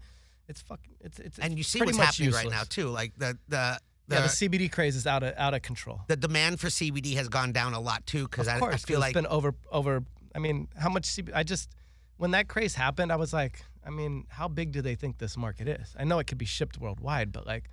it's 0.48 0.62
fucking 0.62 0.94
it's 1.02 1.18
it's, 1.18 1.38
and 1.38 1.58
you 1.58 1.62
see 1.62 1.80
what's 1.80 1.98
happening 1.98 2.30
right 2.30 2.48
now 2.48 2.62
too. 2.62 2.88
Like 2.88 3.12
the 3.18 3.38
the, 3.48 3.78
yeah, 4.08 4.22
the 4.22 4.28
CBD 4.28 4.70
craze 4.70 4.96
is 4.96 5.06
out 5.06 5.22
of 5.22 5.34
out 5.36 5.54
of 5.54 5.62
control. 5.62 6.00
the 6.08 6.16
demand 6.16 6.60
for 6.60 6.68
CBD 6.68 7.14
has 7.16 7.28
gone 7.28 7.52
down 7.52 7.74
a 7.74 7.80
lot 7.80 8.06
too 8.06 8.24
because 8.24 8.46
of 8.48 8.54
I, 8.54 8.58
course, 8.58 8.74
I 8.74 8.78
feel 8.78 9.00
like 9.00 9.10
it's 9.10 9.14
been 9.14 9.26
over 9.26 9.54
over. 9.70 10.04
I 10.34 10.38
mean, 10.38 10.68
how 10.78 10.88
much 10.88 11.04
CBD? 11.04 11.32
I 11.34 11.42
just 11.42 11.70
when 12.16 12.30
that 12.32 12.48
craze 12.48 12.74
happened, 12.74 13.10
I 13.12 13.16
was 13.16 13.32
like, 13.32 13.62
I 13.84 13.90
mean, 13.90 14.24
how 14.28 14.48
big 14.48 14.72
do 14.72 14.80
they 14.82 14.94
think 14.94 15.18
this 15.18 15.36
market 15.36 15.68
is? 15.68 15.94
I 15.98 16.04
know 16.04 16.18
it 16.18 16.26
could 16.26 16.38
be 16.38 16.46
shipped 16.46 16.78
worldwide, 16.78 17.32
but 17.32 17.46
like. 17.46 17.68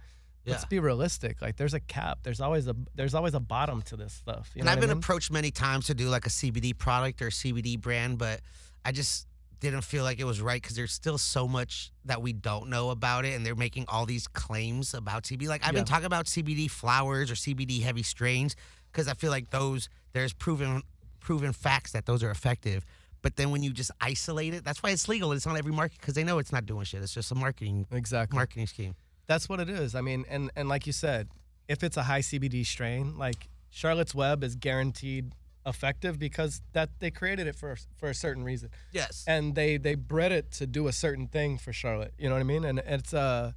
Let's 0.45 0.65
be 0.65 0.79
realistic. 0.79 1.41
Like, 1.41 1.55
there's 1.55 1.73
a 1.73 1.79
cap. 1.79 2.19
There's 2.23 2.41
always 2.41 2.67
a 2.67 2.75
there's 2.95 3.13
always 3.15 3.33
a 3.33 3.39
bottom 3.39 3.81
to 3.83 3.95
this 3.95 4.11
stuff. 4.11 4.51
You 4.53 4.59
and 4.59 4.69
I've 4.69 4.79
I 4.79 4.81
been 4.81 4.89
mean? 4.89 4.97
approached 4.97 5.31
many 5.31 5.51
times 5.51 5.85
to 5.85 5.93
do 5.93 6.09
like 6.09 6.25
a 6.25 6.29
CBD 6.29 6.77
product 6.77 7.21
or 7.21 7.27
a 7.27 7.31
CBD 7.31 7.79
brand, 7.79 8.17
but 8.17 8.41
I 8.83 8.91
just 8.91 9.25
didn't 9.63 9.83
feel 9.83 10.03
like 10.03 10.19
it 10.19 10.25
was 10.25 10.41
right 10.41 10.61
because 10.61 10.75
there's 10.75 10.91
still 10.91 11.17
so 11.17 11.47
much 11.47 11.91
that 12.05 12.21
we 12.21 12.33
don't 12.33 12.69
know 12.69 12.89
about 12.91 13.25
it, 13.25 13.33
and 13.33 13.45
they're 13.45 13.55
making 13.55 13.85
all 13.87 14.05
these 14.05 14.27
claims 14.27 14.93
about 14.93 15.23
CBD. 15.23 15.47
Like 15.47 15.61
I've 15.65 15.73
Yeah. 15.73 15.79
been 15.79 15.85
talking 15.85 16.05
about 16.05 16.25
CBD 16.27 16.67
flowers 16.69 17.31
or 17.31 17.35
CBD 17.35 17.81
heavy 17.81 18.03
strains 18.03 18.55
because 18.91 19.07
I 19.07 19.13
feel 19.13 19.31
like 19.31 19.49
those 19.49 19.89
there's 20.13 20.33
proven 20.33 20.83
proven 21.19 21.53
facts 21.53 21.91
that 21.93 22.05
those 22.05 22.21
are 22.21 22.29
effective. 22.29 22.85
But 23.21 23.37
then 23.37 23.51
when 23.51 23.63
you 23.63 23.71
just 23.71 23.89
isolate 24.01 24.53
it, 24.53 24.65
that's 24.65 24.83
why 24.83 24.89
it's 24.91 25.07
legal. 25.07 25.31
It's 25.31 25.47
on 25.47 25.57
every 25.57 25.71
market 25.71 25.97
because 25.99 26.13
they 26.13 26.25
know 26.25 26.39
it's 26.39 26.51
not 26.51 26.65
doing 26.65 26.83
shit. 26.83 27.01
It's 27.01 27.13
just 27.13 27.31
a 27.31 27.35
marketing 27.35 27.87
exactly. 27.91 28.35
marketing 28.35 28.67
scheme. 28.67 28.95
That's 29.27 29.47
what 29.47 29.61
it 29.61 29.69
is. 29.69 29.95
I 29.95 30.01
mean, 30.01 30.25
and 30.29 30.51
and 30.57 30.67
like 30.67 30.85
you 30.85 30.91
said, 30.93 31.29
if 31.69 31.83
it's 31.83 31.95
a 31.95 32.03
high 32.03 32.19
CBD 32.21 32.65
strain, 32.65 33.17
like 33.17 33.47
Charlotte's 33.69 34.13
Web 34.13 34.43
is 34.43 34.55
guaranteed 34.57 35.31
effective 35.65 36.19
because 36.19 36.61
that 36.73 36.89
they 36.99 37.09
created 37.11 37.47
it 37.47 37.55
for 37.55 37.75
for 37.95 38.09
a 38.09 38.13
certain 38.13 38.43
reason, 38.43 38.69
Yes. 38.91 39.23
and 39.27 39.55
they 39.55 39.77
they 39.77 39.95
bred 39.95 40.31
it 40.31 40.51
to 40.53 40.67
do 40.67 40.87
a 40.87 40.91
certain 40.91 41.27
thing 41.27 41.57
for 41.57 41.71
Charlotte. 41.73 42.13
You 42.17 42.27
know 42.29 42.35
what 42.35 42.41
I 42.41 42.43
mean? 42.43 42.65
And 42.65 42.79
it's 42.79 43.13
a, 43.13 43.53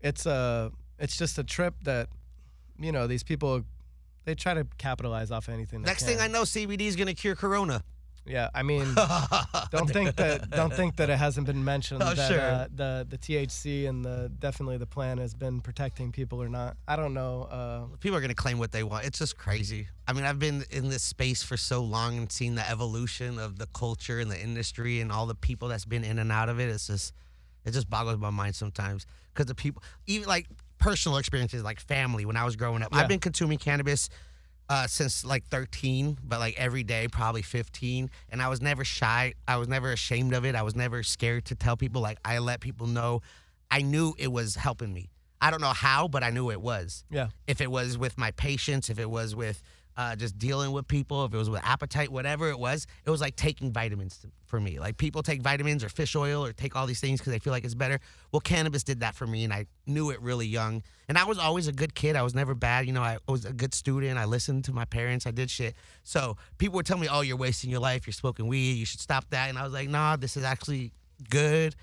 it's 0.00 0.26
a, 0.26 0.72
it's 0.98 1.16
just 1.16 1.38
a 1.38 1.44
trip 1.44 1.74
that, 1.84 2.08
you 2.78 2.92
know, 2.92 3.06
these 3.06 3.22
people, 3.22 3.62
they 4.24 4.34
try 4.34 4.54
to 4.54 4.66
capitalize 4.78 5.30
off 5.30 5.48
anything. 5.48 5.82
Next 5.82 6.04
thing 6.04 6.20
I 6.20 6.26
know, 6.28 6.42
CBD 6.42 6.82
is 6.82 6.96
gonna 6.96 7.14
cure 7.14 7.34
Corona. 7.34 7.82
Yeah, 8.26 8.48
I 8.54 8.62
mean. 8.62 8.94
don't 9.70 9.88
think 9.90 10.16
that 10.16 10.50
don't 10.50 10.72
think 10.72 10.96
that 10.96 11.10
it 11.10 11.16
hasn't 11.18 11.46
been 11.46 11.64
mentioned 11.64 12.02
Oh, 12.04 12.14
that 12.14 12.28
sure. 12.30 12.40
uh, 12.40 12.68
the 12.74 13.06
the 13.08 13.18
THC 13.18 13.88
and 13.88 14.04
the 14.04 14.30
definitely 14.38 14.76
the 14.78 14.86
plan 14.86 15.18
has 15.18 15.34
been 15.34 15.60
protecting 15.60 16.12
people 16.12 16.42
or 16.42 16.48
not. 16.48 16.76
I 16.86 16.96
don't 16.96 17.14
know. 17.14 17.42
Uh, 17.44 17.96
people 17.98 18.16
are 18.16 18.20
going 18.20 18.28
to 18.30 18.34
claim 18.34 18.58
what 18.58 18.72
they 18.72 18.82
want. 18.82 19.04
It's 19.06 19.18
just 19.18 19.36
crazy. 19.36 19.88
I 20.06 20.12
mean, 20.12 20.24
I've 20.24 20.38
been 20.38 20.64
in 20.70 20.88
this 20.88 21.02
space 21.02 21.42
for 21.42 21.56
so 21.56 21.82
long 21.82 22.16
and 22.18 22.30
seen 22.30 22.54
the 22.56 22.68
evolution 22.68 23.38
of 23.38 23.58
the 23.58 23.66
culture 23.68 24.18
and 24.20 24.30
the 24.30 24.40
industry 24.40 25.00
and 25.00 25.10
all 25.12 25.26
the 25.26 25.34
people 25.34 25.68
that's 25.68 25.84
been 25.84 26.04
in 26.04 26.18
and 26.18 26.30
out 26.32 26.48
of 26.48 26.58
it. 26.60 26.68
It's 26.68 26.88
just, 26.88 27.12
it 27.64 27.70
just 27.72 27.88
boggles 27.88 28.18
my 28.18 28.30
mind 28.30 28.54
sometimes 28.56 29.06
because 29.32 29.46
the 29.46 29.54
people, 29.54 29.82
even 30.06 30.26
like 30.28 30.46
personal 30.78 31.18
experiences, 31.18 31.62
like 31.62 31.78
family. 31.80 32.24
When 32.24 32.36
I 32.36 32.44
was 32.44 32.56
growing 32.56 32.82
up, 32.82 32.88
Yeah. 32.92 33.00
I've 33.00 33.08
been 33.08 33.20
consuming 33.20 33.58
cannabis 33.58 34.08
uh, 34.70 34.86
since 34.86 35.24
like 35.24 35.44
13, 35.48 36.16
but 36.22 36.38
like 36.38 36.54
every 36.56 36.84
day, 36.84 37.08
probably 37.08 37.42
15. 37.42 38.08
And 38.30 38.40
I 38.40 38.48
was 38.48 38.62
never 38.62 38.84
shy. 38.84 39.34
I 39.46 39.56
was 39.56 39.66
never 39.66 39.90
ashamed 39.90 40.32
of 40.32 40.46
it. 40.46 40.54
I 40.54 40.62
was 40.62 40.76
never 40.76 41.02
scared 41.02 41.44
to 41.46 41.56
tell 41.56 41.76
people. 41.76 42.00
Like 42.00 42.18
I 42.24 42.38
let 42.38 42.60
people 42.60 42.86
know. 42.86 43.20
I 43.70 43.82
knew 43.82 44.14
it 44.16 44.30
was 44.30 44.54
helping 44.54 44.92
me. 44.92 45.10
I 45.40 45.50
don't 45.50 45.60
know 45.60 45.68
how, 45.68 46.06
but 46.06 46.22
I 46.22 46.30
knew 46.30 46.50
it 46.50 46.60
was 46.60 47.04
yeah, 47.10 47.28
if 47.46 47.60
it 47.60 47.70
was 47.70 47.98
with 47.98 48.16
my 48.16 48.30
patients, 48.32 48.90
if 48.90 48.98
it 48.98 49.10
was 49.10 49.34
with 49.34 49.62
uh, 50.00 50.16
just 50.16 50.38
dealing 50.38 50.72
with 50.72 50.88
people, 50.88 51.26
if 51.26 51.34
it 51.34 51.36
was 51.36 51.50
with 51.50 51.60
appetite, 51.62 52.10
whatever 52.10 52.48
it 52.48 52.58
was, 52.58 52.86
it 53.04 53.10
was 53.10 53.20
like 53.20 53.36
taking 53.36 53.70
vitamins 53.70 54.16
to, 54.16 54.28
for 54.46 54.58
me. 54.58 54.78
Like 54.78 54.96
people 54.96 55.22
take 55.22 55.42
vitamins 55.42 55.84
or 55.84 55.90
fish 55.90 56.16
oil 56.16 56.42
or 56.42 56.54
take 56.54 56.74
all 56.74 56.86
these 56.86 57.00
things 57.00 57.20
because 57.20 57.32
they 57.32 57.38
feel 57.38 57.52
like 57.52 57.64
it's 57.64 57.74
better. 57.74 58.00
Well, 58.32 58.40
cannabis 58.40 58.82
did 58.82 59.00
that 59.00 59.14
for 59.14 59.26
me, 59.26 59.44
and 59.44 59.52
I 59.52 59.66
knew 59.86 60.08
it 60.08 60.18
really 60.22 60.46
young. 60.46 60.82
And 61.06 61.18
I 61.18 61.24
was 61.24 61.36
always 61.36 61.66
a 61.68 61.72
good 61.72 61.94
kid. 61.94 62.16
I 62.16 62.22
was 62.22 62.34
never 62.34 62.54
bad. 62.54 62.86
You 62.86 62.94
know, 62.94 63.02
I 63.02 63.18
was 63.28 63.44
a 63.44 63.52
good 63.52 63.74
student. 63.74 64.18
I 64.18 64.24
listened 64.24 64.64
to 64.64 64.72
my 64.72 64.86
parents. 64.86 65.26
I 65.26 65.32
did 65.32 65.50
shit. 65.50 65.74
So 66.02 66.38
people 66.56 66.76
would 66.76 66.86
tell 66.86 66.98
me, 66.98 67.06
"Oh, 67.10 67.20
you're 67.20 67.36
wasting 67.36 67.68
your 67.68 67.80
life. 67.80 68.06
You're 68.06 68.14
smoking 68.14 68.46
weed. 68.46 68.72
You 68.78 68.86
should 68.86 69.00
stop 69.00 69.28
that." 69.30 69.50
And 69.50 69.58
I 69.58 69.64
was 69.64 69.74
like, 69.74 69.90
"Nah, 69.90 70.16
this 70.16 70.34
is 70.34 70.44
actually 70.44 70.92
good." 71.28 71.76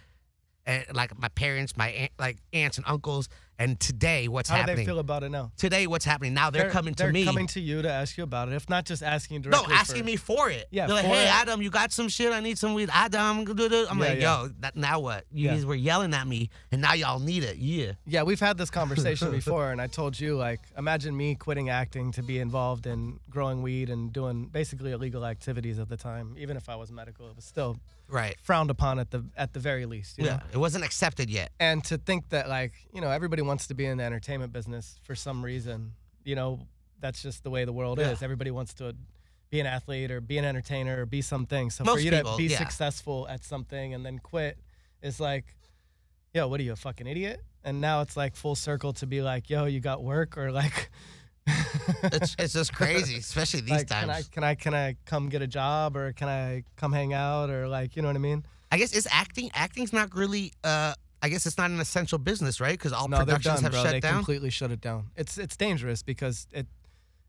And 0.65 0.83
like 0.91 1.17
my 1.19 1.29
parents, 1.29 1.77
my 1.77 1.89
aunt, 1.89 2.11
like 2.17 2.37
aunts 2.51 2.77
and 2.77 2.87
uncles. 2.87 3.29
And 3.59 3.79
today, 3.79 4.27
what's 4.27 4.49
happening. 4.49 4.67
how 4.69 4.75
do 4.75 4.81
they 4.81 4.85
feel 4.85 4.99
about 4.99 5.23
it 5.23 5.29
now? 5.29 5.51
today 5.57 5.87
what's 5.87 6.05
happening 6.05 6.33
now 6.33 6.49
they're, 6.51 6.69
coming 6.69 6.93
to 6.93 7.05
me. 7.05 7.11
they're 7.11 7.13
me 7.13 7.25
coming 7.25 7.47
to 7.47 7.59
you 7.59 7.81
to 7.81 7.89
ask 7.91 8.15
you 8.17 8.23
about 8.23 8.49
it. 8.49 8.53
If 8.53 8.69
not, 8.69 8.85
just 8.85 9.01
asking 9.01 9.41
directly. 9.41 9.67
no 9.69 9.73
asking 9.73 10.01
for, 10.01 10.05
me 10.05 10.15
for 10.15 10.49
it 10.51 10.67
Yeah, 10.69 10.85
they're 10.85 10.95
like 10.95 11.05
hey 11.05 11.23
it. 11.23 11.33
adam 11.41 11.61
you 11.61 11.69
got 11.71 11.91
some 11.91 12.07
shit 12.07 12.31
i 12.31 12.39
need 12.39 12.57
some 12.57 12.73
weed 12.75 12.89
adam 12.93 13.39
i'm 13.39 13.47
Yeah, 13.47 13.89
like 13.89 14.19
yeah. 14.21 14.41
yo 14.43 14.49
that, 14.59 14.75
now 14.75 14.99
what 14.99 15.25
you 15.31 15.45
Yeah. 15.45 15.55
guys 15.55 15.65
were 15.65 15.75
yelling 15.75 16.13
at 16.13 16.27
me 16.27 16.49
and 16.71 16.81
now 16.81 16.93
y'all 16.93 17.19
need 17.19 17.43
it 17.43 17.57
yeah 17.57 17.93
Yeah, 18.05 18.23
we've 18.23 18.39
had 18.39 18.57
this 18.57 18.69
conversation 18.69 19.31
before, 19.41 19.71
and 19.71 19.81
I 19.81 19.87
told 19.87 20.19
you 20.19 20.35
like, 20.35 20.59
imagine 20.77 21.15
me 21.17 21.33
quitting 21.35 21.69
acting 21.69 22.11
to 22.13 22.21
be 22.23 22.39
involved 22.39 22.85
in 22.85 23.19
growing 23.29 23.61
weed 23.63 23.89
and 23.89 24.13
doing 24.13 24.45
basically 24.45 24.91
illegal 24.91 25.25
activities 25.25 25.79
at 25.79 25.89
the 25.89 25.97
time. 25.97 26.35
Even 26.37 26.57
if 26.57 26.69
I 26.69 26.75
was 26.75 26.91
medical, 26.91 27.27
it 27.29 27.35
was 27.35 27.45
still 27.45 27.77
right 28.09 28.35
frowned 28.41 28.69
upon 28.69 28.99
at 28.99 29.11
the 29.11 29.23
at 29.35 29.53
the 29.53 29.59
very 29.59 29.85
least. 29.85 30.17
You 30.17 30.25
know? 30.25 30.29
yeah 30.31 30.39
it 30.53 30.57
wasn't 30.57 30.83
accepted 30.85 31.29
yet 31.29 31.51
and 31.59 31.83
to 31.85 31.97
think 31.97 32.29
that 32.29 32.47
like 32.47 32.73
you 32.93 33.01
know 33.01 33.11
everybody 33.11 33.41
wants 33.41 33.67
to 33.67 33.73
be 33.73 33.85
in 33.85 33.97
the 33.97 34.03
entertainment 34.03 34.53
business 34.53 34.99
for 35.03 35.15
some 35.15 35.43
reason 35.43 35.91
you 36.23 36.35
know 36.35 36.59
that's 36.99 37.21
just 37.21 37.43
the 37.43 37.49
way 37.49 37.65
the 37.65 37.73
world 37.73 37.99
Yeah. 37.99 38.11
is 38.11 38.23
everybody 38.23 38.51
wants 38.51 38.73
to 38.75 38.95
be 39.49 39.59
an 39.59 39.65
athlete 39.65 40.11
or 40.11 40.19
be 40.21 40.37
an 40.37 40.45
entertainer 40.45 41.01
or 41.01 41.05
be 41.05 41.21
something 41.21 41.69
so 41.69 41.83
for 41.85 41.99
you 41.99 42.11
people, 42.11 42.31
to 42.31 42.37
be 42.37 42.45
yeah. 42.45 42.57
successful 42.57 43.27
at 43.29 43.43
something 43.43 43.93
and 43.93 44.05
then 44.05 44.19
quit 44.19 44.57
is 45.01 45.19
like 45.19 45.55
yo 46.33 46.47
what 46.47 46.59
are 46.59 46.63
you 46.63 46.73
a 46.73 46.75
fucking 46.75 47.07
idiot 47.07 47.41
and 47.63 47.79
now 47.81 48.01
it's 48.01 48.17
like 48.17 48.35
full 48.35 48.55
circle 48.55 48.93
to 48.93 49.05
be 49.05 49.21
like 49.21 49.49
yo 49.49 49.65
you 49.65 49.79
got 49.79 50.03
work 50.03 50.37
or 50.37 50.51
like 50.51 50.89
it's, 52.03 52.35
it's 52.37 52.53
just 52.53 52.73
crazy 52.73 53.17
especially 53.17 53.61
these 53.61 53.71
like, 53.71 53.87
times 53.87 54.27
can 54.29 54.43
I 54.43 54.55
can 54.55 54.73
I 54.73 54.73
can 54.73 54.73
I 54.73 54.95
come 55.05 55.29
get 55.29 55.41
a 55.41 55.47
job 55.47 55.95
or 55.95 56.13
can 56.13 56.27
I 56.27 56.63
come 56.75 56.91
hang 56.91 57.13
out 57.13 57.49
or 57.49 57.67
like 57.67 57.95
you 57.95 58.01
know 58.01 58.07
what 58.09 58.15
I 58.15 58.19
mean? 58.19 58.43
I 58.71 58.77
guess 58.77 58.93
it's 58.95 59.07
acting 59.11 59.49
acting's 59.53 59.93
not 59.93 60.13
really 60.15 60.51
uh 60.63 60.93
i 61.21 61.29
guess 61.29 61.45
it's 61.45 61.57
not 61.57 61.71
an 61.71 61.79
essential 61.79 62.17
business 62.19 62.59
right 62.61 62.77
because 62.77 62.93
all 62.93 63.07
no, 63.07 63.17
productions 63.19 63.55
done, 63.55 63.63
have 63.63 63.71
bro. 63.71 63.81
shut 63.83 63.91
they 63.91 63.99
down 63.99 64.15
completely 64.15 64.49
shut 64.49 64.71
it 64.71 64.81
down. 64.81 65.07
It's 65.15 65.37
it's 65.37 65.55
dangerous 65.57 66.03
because 66.03 66.47
it. 66.51 66.67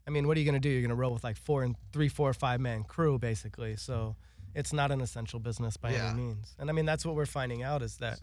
I 0.07 0.11
mean, 0.11 0.27
what 0.27 0.37
are 0.37 0.41
you 0.41 0.47
gonna 0.47 0.59
do? 0.59 0.69
You're 0.71 0.83
gonna 0.83 0.95
roll 0.95 1.13
with 1.13 1.23
like 1.23 1.37
four 1.37 1.63
and 1.65 1.77
three, 1.93 2.09
four, 2.09 2.33
five 2.33 2.61
man 2.61 2.83
crew 2.85 3.19
basically. 3.19 3.77
So 3.77 4.17
it's 4.55 4.73
not 4.73 4.91
an 4.91 5.01
essential 5.03 5.39
business 5.39 5.77
by 5.77 5.93
Yeah. 5.93 6.09
any 6.11 6.23
means. 6.23 6.55
And 6.59 6.71
I 6.71 6.73
mean, 6.73 6.87
that's 6.87 7.05
what 7.07 7.15
we're 7.15 7.27
finding 7.27 7.63
out 7.63 7.83
is 7.83 7.99
that 7.99 8.19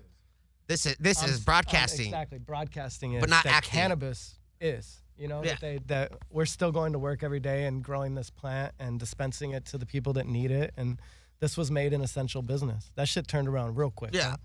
this 0.68 0.86
is 0.88 0.96
this 1.00 1.24
is 1.24 1.38
on- 1.38 1.44
broadcasting 1.44 2.08
exactly, 2.08 2.40
broadcasting 2.40 3.14
is 3.14 3.22
But 3.22 3.30
not 3.30 3.46
acting. 3.46 3.72
cannabis 3.80 4.40
is. 4.60 5.00
You 5.18 5.28
know 5.28 5.44
Yeah. 5.44 5.52
that 5.52 5.62
they 5.62 5.80
that 5.88 6.12
we're 6.30 6.46
still 6.46 6.72
going 6.72 6.94
to 6.94 7.00
work 7.00 7.24
every 7.24 7.40
day 7.40 7.66
and 7.66 7.84
growing 7.84 8.16
this 8.16 8.30
plant 8.30 8.74
and 8.80 9.00
dispensing 9.00 9.52
it 9.52 9.66
to 9.68 9.78
the 9.78 9.86
people 9.86 10.14
that 10.14 10.28
need 10.28 10.52
it. 10.52 10.74
And 10.78 11.00
this 11.40 11.56
was 11.58 11.70
made 11.72 11.94
an 11.94 12.02
essential 12.02 12.42
business. 12.42 12.92
That 12.96 13.08
shit 13.08 13.28
turned 13.28 13.48
around 13.48 13.76
real 13.78 13.92
quick. 13.92 14.14
yeah 14.14 14.36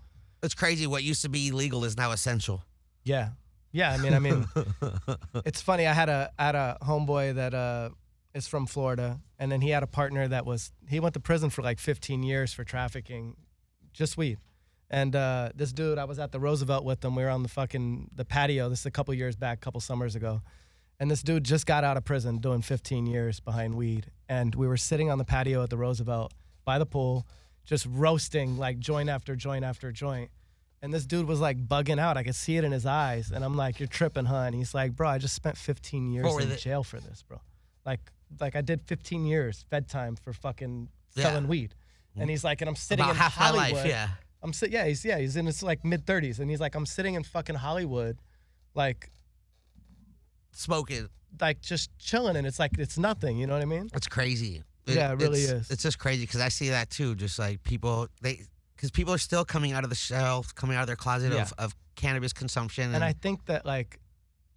it's 0.43 0.55
crazy 0.55 0.87
what 0.87 1.03
used 1.03 1.21
to 1.21 1.29
be 1.29 1.49
illegal 1.49 1.83
is 1.85 1.95
now 1.97 2.11
essential 2.11 2.63
Yeah. 3.03 3.29
Yeah, 3.73 3.91
I 3.91 3.97
mean, 3.97 4.13
I 4.13 4.19
mean, 4.19 4.45
it's 5.45 5.61
funny. 5.61 5.87
I 5.87 5.93
had 5.93 6.09
a 6.09 6.29
I 6.37 6.45
had 6.45 6.55
a 6.55 6.77
homeboy 6.81 7.35
that 7.35 7.53
uh 7.53 7.89
is 8.33 8.47
from 8.47 8.65
Florida, 8.65 9.19
and 9.39 9.51
then 9.51 9.61
he 9.61 9.69
had 9.69 9.83
a 9.83 9.87
partner 9.87 10.27
that 10.27 10.45
was 10.45 10.71
he 10.89 10.99
went 10.99 11.13
to 11.13 11.19
prison 11.19 11.49
for 11.49 11.61
like 11.61 11.79
15 11.79 12.23
years 12.23 12.53
for 12.53 12.63
trafficking, 12.65 13.35
just 13.93 14.17
weed. 14.17 14.39
And 14.89 15.15
uh, 15.15 15.51
this 15.55 15.71
dude, 15.71 15.97
I 15.97 16.03
was 16.03 16.19
at 16.19 16.33
the 16.33 16.39
Roosevelt 16.39 16.83
with 16.83 17.03
him. 17.03 17.15
We 17.15 17.23
were 17.23 17.29
on 17.29 17.43
the 17.43 17.49
fucking 17.49 18.09
the 18.13 18.25
patio. 18.25 18.67
This 18.67 18.79
is 18.81 18.85
a 18.85 18.91
couple 18.91 19.13
years 19.13 19.37
back, 19.37 19.59
a 19.59 19.61
couple 19.61 19.79
summers 19.79 20.15
ago, 20.15 20.41
and 21.01 21.09
this 21.11 21.21
dude 21.23 21.43
just 21.43 21.65
got 21.65 21.83
out 21.83 21.97
of 21.97 22.05
prison 22.05 22.37
doing 22.37 22.61
15 22.61 23.05
years 23.07 23.39
behind 23.39 23.75
weed. 23.75 24.11
And 24.29 24.53
we 24.55 24.67
were 24.67 24.77
sitting 24.77 25.09
on 25.11 25.17
the 25.17 25.25
patio 25.25 25.63
at 25.63 25.69
the 25.71 25.75
Roosevelt, 25.77 26.31
by 26.63 26.77
the 26.79 26.85
pool, 26.85 27.25
just 27.65 27.85
roasting 27.89 28.57
like 28.57 28.77
joint 28.79 29.09
after 29.09 29.35
joint 29.35 29.65
after 29.65 29.91
joint. 29.91 30.29
And 30.83 30.93
this 30.93 31.05
dude 31.05 31.27
was 31.27 31.39
like 31.39 31.57
bugging 31.67 31.99
out. 31.99 32.17
I 32.17 32.23
could 32.23 32.35
see 32.35 32.55
it 32.57 32.63
in 32.63 32.71
his 32.71 32.85
eyes. 32.85 33.31
And 33.31 33.43
I'm 33.43 33.55
like, 33.57 33.79
You're 33.79 33.87
tripping, 33.87 34.25
huh? 34.25 34.43
And 34.45 34.55
he's 34.55 34.73
like, 34.73 34.95
Bro, 34.95 35.09
I 35.09 35.17
just 35.17 35.35
spent 35.35 35.57
15 35.57 36.11
years 36.11 36.37
in 36.37 36.57
jail 36.57 36.83
for 36.83 36.99
this, 36.99 37.23
bro. 37.27 37.41
Like, 37.85 37.99
like 38.39 38.55
I 38.55 38.61
did 38.61 38.81
15 38.83 39.25
years 39.25 39.65
fed 39.69 39.87
time 39.89 40.15
for 40.15 40.33
fucking 40.33 40.87
Yeah. 41.15 41.23
selling 41.23 41.47
weed. 41.47 41.73
And 42.15 42.29
he's 42.29 42.43
like, 42.43 42.61
and 42.61 42.69
I'm 42.69 42.75
sitting 42.75 43.03
About 43.03 43.15
in 43.15 43.17
half 43.17 43.39
my 43.39 43.45
Hollywood. 43.47 43.73
life, 43.77 43.85
yeah. 43.87 44.09
I'm 44.43 44.53
sit 44.53 44.69
yeah, 44.71 44.85
he's 44.85 45.03
yeah, 45.05 45.17
he's 45.17 45.35
in 45.35 45.45
his 45.45 45.63
like 45.63 45.83
mid 45.83 46.05
30s 46.05 46.39
and 46.39 46.49
he's 46.49 46.59
like 46.59 46.75
I'm 46.75 46.85
sitting 46.85 47.13
in 47.15 47.23
fucking 47.23 47.55
Hollywood 47.55 48.17
like 48.75 49.09
Smoking. 50.53 51.07
like 51.39 51.61
just 51.61 51.89
chilling 51.97 52.35
and 52.35 52.45
it's 52.45 52.59
like 52.59 52.77
it's 52.77 52.97
nothing, 52.97 53.37
you 53.37 53.47
know 53.47 53.53
what 53.53 53.61
I 53.61 53.65
mean? 53.65 53.89
It's 53.93 54.07
crazy. 54.07 54.63
Yeah, 54.85 55.11
it 55.13 55.19
really 55.21 55.39
it's, 55.41 55.51
is. 55.51 55.71
It's 55.71 55.83
just 55.83 55.99
crazy 55.99 56.23
because 56.25 56.41
I 56.41 56.49
see 56.49 56.69
that 56.69 56.89
too. 56.89 57.15
Just 57.15 57.39
like 57.39 57.63
people, 57.63 58.07
they 58.21 58.41
because 58.75 58.91
people 58.91 59.13
are 59.13 59.17
still 59.19 59.45
coming 59.45 59.71
out 59.73 59.83
of 59.83 59.89
the 59.89 59.95
shelf, 59.95 60.53
coming 60.55 60.75
out 60.75 60.81
of 60.81 60.87
their 60.87 60.95
closet 60.95 61.31
Yeah. 61.31 61.43
of, 61.43 61.53
of 61.57 61.75
cannabis 61.95 62.33
consumption. 62.33 62.93
And 62.95 63.03
I 63.03 63.13
think 63.13 63.45
that 63.45 63.65
like 63.65 63.99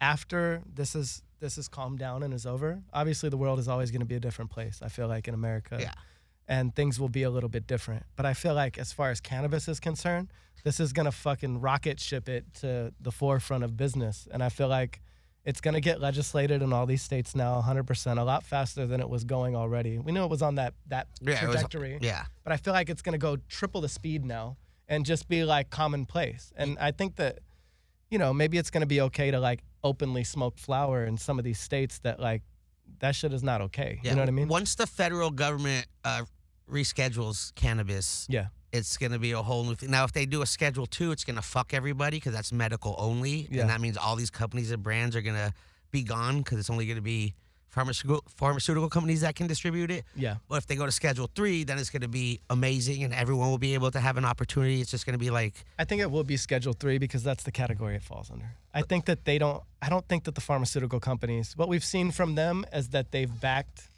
after 0.01 0.61
this 0.73 0.95
is 0.95 1.21
this 1.39 1.57
is 1.57 1.67
calmed 1.67 1.99
down 1.99 2.23
and 2.23 2.33
is 2.33 2.45
over, 2.45 2.81
obviously 2.93 3.29
the 3.29 3.37
world 3.37 3.59
is 3.59 3.67
always 3.67 3.91
going 3.91 3.99
to 4.01 4.05
be 4.05 4.15
a 4.15 4.19
different 4.19 4.51
place. 4.51 4.79
I 4.81 4.89
feel 4.89 5.07
like 5.07 5.27
in 5.27 5.33
America. 5.33 5.77
Yeah. 5.79 5.91
And 6.47 6.75
things 6.75 6.99
will 6.99 7.09
be 7.09 7.23
a 7.23 7.29
little 7.29 7.49
bit 7.49 7.65
different. 7.67 8.03
But 8.15 8.25
I 8.25 8.33
feel 8.33 8.53
like 8.53 8.77
as 8.77 8.91
far 8.93 9.09
as 9.09 9.19
cannabis 9.19 9.67
is 9.67 9.79
concerned, 9.79 10.31
this 10.63 10.79
is 10.79 10.93
going 10.93 11.05
to 11.05 11.11
fucking 11.11 11.59
rocket 11.61 11.99
ship 11.99 12.29
it 12.29 12.45
to 12.61 12.93
the 12.99 13.11
forefront 13.11 13.63
of 13.63 13.75
business. 13.77 14.27
And 14.31 14.43
I 14.43 14.49
feel 14.49 14.67
like 14.67 15.01
it's 15.45 15.61
going 15.61 15.75
to 15.75 15.81
get 15.81 16.01
legislated 16.01 16.61
in 16.61 16.73
all 16.73 16.85
these 16.87 17.01
states 17.03 17.35
now 17.35 17.61
100% 17.65 18.17
a 18.17 18.23
lot 18.23 18.43
faster 18.43 18.85
than 18.87 18.99
it 18.99 19.07
was 19.09 19.23
going 19.23 19.55
already. 19.55 19.99
We 19.99 20.11
knew 20.11 20.23
it 20.23 20.29
was 20.29 20.41
on 20.41 20.55
that 20.55 20.73
that 20.87 21.07
yeah, 21.21 21.43
it 21.43 21.47
was- 21.47 21.55
trajectory 21.55 21.99
yeah, 22.01 22.25
but 22.43 22.51
I 22.53 22.57
feel 22.57 22.73
like 22.73 22.89
it's 22.89 23.01
going 23.01 23.13
to 23.13 23.19
go 23.19 23.37
triple 23.49 23.81
the 23.81 23.89
speed 23.89 24.25
now 24.25 24.57
and 24.87 25.05
just 25.05 25.27
be 25.27 25.43
like 25.43 25.69
commonplace. 25.69 26.51
And 26.55 26.77
I 26.79 26.91
think 26.91 27.15
that, 27.17 27.39
you 28.11 28.17
know, 28.19 28.33
maybe 28.33 28.57
it's 28.57 28.69
going 28.69 28.81
to 28.81 28.87
be 28.87 29.01
okay 29.01 29.31
to 29.31 29.39
like 29.39 29.61
openly 29.83 30.23
smoke 30.23 30.57
flower 30.57 31.05
in 31.05 31.17
some 31.17 31.37
of 31.39 31.45
these 31.45 31.59
states 31.59 31.99
that 31.99 32.19
like 32.19 32.41
that 32.99 33.15
shit 33.15 33.33
is 33.33 33.43
not 33.43 33.61
okay. 33.61 33.99
yeah. 34.03 34.11
You 34.11 34.15
know 34.15 34.21
what 34.23 34.29
I 34.29 34.31
mean? 34.31 34.47
Once 34.47 34.75
the 34.75 34.87
federal 34.87 35.29
government 35.31 35.85
uh, 36.03 36.23
reschedules 36.69 37.53
cannabis, 37.55 38.25
Yeah. 38.29 38.47
It's 38.75 38.97
gonna 38.97 39.19
be 39.19 39.31
a 39.31 39.41
whole 39.41 39.63
new 39.63 39.75
thing. 39.75 39.91
Now, 39.91 40.03
if 40.03 40.11
they 40.13 40.25
do 40.25 40.41
a 40.41 40.45
Schedule 40.45 40.85
Two, 40.85 41.11
it's 41.11 41.23
gonna 41.23 41.41
fuck 41.41 41.73
everybody 41.73 42.17
because 42.17 42.33
that's 42.33 42.51
medical 42.51 42.95
only, 42.97 43.47
Yeah. 43.51 43.61
and 43.61 43.69
that 43.69 43.81
means 43.81 43.97
all 43.97 44.15
these 44.15 44.29
companies 44.29 44.71
and 44.71 44.83
brands 44.83 45.15
are 45.15 45.21
gonna 45.21 45.53
be 45.91 46.03
gone 46.03 46.39
because 46.39 46.59
it's 46.59 46.69
only 46.69 46.85
gonna 46.85 47.01
be 47.01 47.33
pharmaceutical 47.69 48.23
pharmaceutical 48.33 48.89
companies 48.89 49.21
that 49.21 49.35
can 49.35 49.47
distribute 49.47 49.91
it. 49.91 50.05
Yeah. 50.15 50.35
But 50.47 50.57
if 50.57 50.67
they 50.67 50.75
go 50.75 50.85
to 50.85 50.91
Schedule 50.91 51.29
Three, 51.35 51.63
then 51.65 51.77
it's 51.77 51.89
gonna 51.89 52.07
be 52.07 52.39
amazing, 52.49 53.03
and 53.03 53.13
everyone 53.13 53.49
will 53.49 53.57
be 53.57 53.73
able 53.73 53.91
to 53.91 53.99
have 53.99 54.15
an 54.17 54.25
opportunity. 54.25 54.79
It's 54.81 54.91
just 54.91 55.05
gonna 55.05 55.17
be 55.17 55.29
like, 55.29 55.65
I 55.77 55.83
think 55.85 56.01
it 56.01 56.09
will 56.11 56.23
be 56.23 56.37
Schedule 56.37 56.73
Three 56.73 56.97
because 56.97 57.23
that's 57.23 57.43
the 57.43 57.51
category 57.51 57.95
it 57.95 58.03
falls 58.03 58.29
under. 58.31 58.49
I 58.73 58.81
think 58.81 59.05
that 59.05 59.25
they 59.25 59.37
don't. 59.37 59.63
I 59.81 59.89
don't 59.89 60.07
think 60.07 60.23
that 60.25 60.35
the 60.35 60.41
pharmaceutical 60.41 60.99
companies. 60.99 61.53
What 61.57 61.67
we've 61.69 61.83
seen 61.83 62.11
from 62.11 62.35
them 62.35 62.65
is 62.73 62.89
that 62.89 63.11
they've 63.11 63.39
backed. 63.41 63.89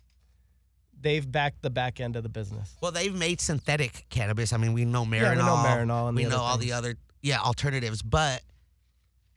They've 1.00 1.30
backed 1.32 1.62
the 1.62 1.70
back 1.70 2.00
end 2.00 2.16
of 2.16 2.24
the 2.24 2.30
business. 2.30 2.76
well, 2.82 2.92
they've 2.92 3.14
made 3.14 3.40
synthetic 3.40 4.06
cannabis. 4.10 4.52
I 4.54 4.58
mean, 4.58 4.74
we 4.74 4.84
know 4.86 5.06
Marinol, 5.06 5.22
Yeah, 5.22 5.30
we 5.32 5.38
know 5.38 5.56
Marinol 5.58 6.08
and 6.10 6.16
we 6.18 6.26
know 6.26 6.40
all 6.40 6.58
the 6.58 6.74
other 6.74 6.96
yeah 7.22 7.40
alternatives, 7.40 8.02
but 8.02 8.42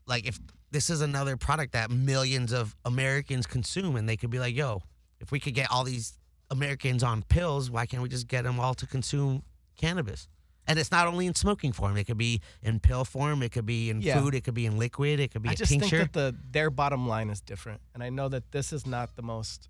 like 0.07 0.27
if 0.27 0.39
this 0.71 0.89
is 0.91 1.01
another 1.01 1.37
product 1.37 1.73
that 1.73 1.91
millions 1.91 2.53
of 2.53 2.75
Americans 2.85 3.47
consume, 3.47 3.97
and 3.97 4.09
they 4.09 4.17
could 4.17 4.31
be 4.31 4.39
like, 4.39 4.55
yo, 4.55 4.83
if 5.21 5.33
we 5.33 5.41
could 5.41 5.55
get 5.55 5.71
all 5.71 5.85
these 5.85 6.19
Americans 6.51 7.03
on 7.03 7.23
pills, 7.23 7.71
why 7.71 7.87
can't 7.87 8.03
we 8.03 8.09
just 8.09 8.27
get 8.29 8.45
them 8.45 8.59
all 8.61 8.75
to 8.75 8.87
consume 8.87 9.43
cannabis? 9.77 10.29
And 10.67 10.79
it's 10.79 10.91
not 10.93 11.09
only 11.09 11.27
in 11.27 11.35
smoking 11.35 11.73
form; 11.73 11.97
it 11.97 12.05
could 12.05 12.19
be 12.19 12.41
in 12.63 12.79
pill 12.81 13.05
form, 13.05 13.43
it 13.43 13.51
could 13.51 13.67
be 13.67 13.91
in 13.91 14.01
Yeah. 14.03 14.21
food, 14.21 14.35
it 14.35 14.43
could 14.45 14.55
be 14.55 14.67
in 14.67 14.79
liquid, 14.79 15.19
it 15.19 15.33
could 15.33 15.43
be 15.43 15.49
I 15.49 15.53
a 15.53 15.57
just 15.57 15.71
tincture. 15.73 15.99
think 15.99 16.13
that 16.13 16.33
the 16.35 16.39
their 16.53 16.71
bottom 16.71 17.09
line 17.09 17.29
is 17.31 17.41
different, 17.41 17.81
and 17.95 18.03
I 18.03 18.11
know 18.11 18.29
that 18.29 18.53
this 18.53 18.73
is 18.73 18.87
not 18.87 19.17
the 19.17 19.23
most, 19.23 19.69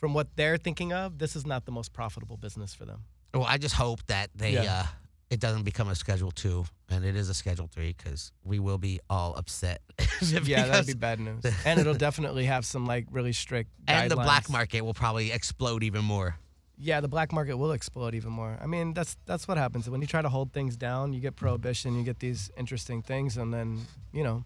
from 0.00 0.14
what 0.14 0.34
they're 0.34 0.56
thinking 0.56 0.92
of, 0.92 1.18
this 1.18 1.36
is 1.36 1.46
not 1.46 1.66
the 1.66 1.72
most 1.72 1.92
profitable 1.92 2.36
business 2.36 2.74
for 2.74 2.84
them. 2.86 3.04
Well, 3.34 3.44
I 3.44 3.58
just 3.58 3.74
hope 3.76 4.04
that 4.06 4.30
they 4.34 4.54
Yeah. 4.54 4.80
uh, 4.80 4.86
it 5.28 5.38
doesn't 5.38 5.62
become 5.62 5.88
a 5.88 5.94
Schedule 5.94 6.32
Two, 6.32 6.64
and 6.88 7.04
it 7.04 7.14
is 7.14 7.28
a 7.28 7.34
Schedule 7.34 7.68
Three, 7.68 7.94
because 7.96 8.32
we 8.42 8.58
will 8.58 8.78
be 8.78 8.98
all 9.08 9.36
upset. 9.36 9.80
yeah, 10.22 10.66
that'd 10.66 10.86
be 10.88 10.94
bad 10.94 11.20
news, 11.20 11.44
and 11.64 11.78
it'll 11.78 11.94
definitely 11.94 12.46
have 12.46 12.64
some 12.64 12.84
like 12.86 13.06
really 13.12 13.32
strict. 13.32 13.70
And 13.86 14.10
the 14.10 14.16
black 14.16 14.50
market 14.50 14.80
will 14.84 14.94
probably 14.94 15.30
explode 15.30 15.84
even 15.84 16.04
more. 16.04 16.34
Yeah, 16.82 17.00
the 17.00 17.08
black 17.08 17.30
market 17.30 17.58
will 17.58 17.72
explode 17.72 18.14
even 18.14 18.32
more. 18.32 18.58
I 18.60 18.66
mean, 18.66 18.92
that's 18.94 19.16
that's 19.26 19.46
what 19.46 19.56
happens 19.58 19.88
when 19.88 20.00
you 20.00 20.08
try 20.08 20.22
to 20.22 20.28
hold 20.30 20.52
things 20.52 20.76
down. 20.76 21.12
You 21.12 21.20
get 21.20 21.36
prohibition, 21.36 21.94
you 21.94 22.02
get 22.02 22.18
these 22.18 22.50
interesting 22.56 23.02
things, 23.02 23.36
and 23.36 23.54
then 23.54 23.86
you 24.12 24.24
know, 24.24 24.44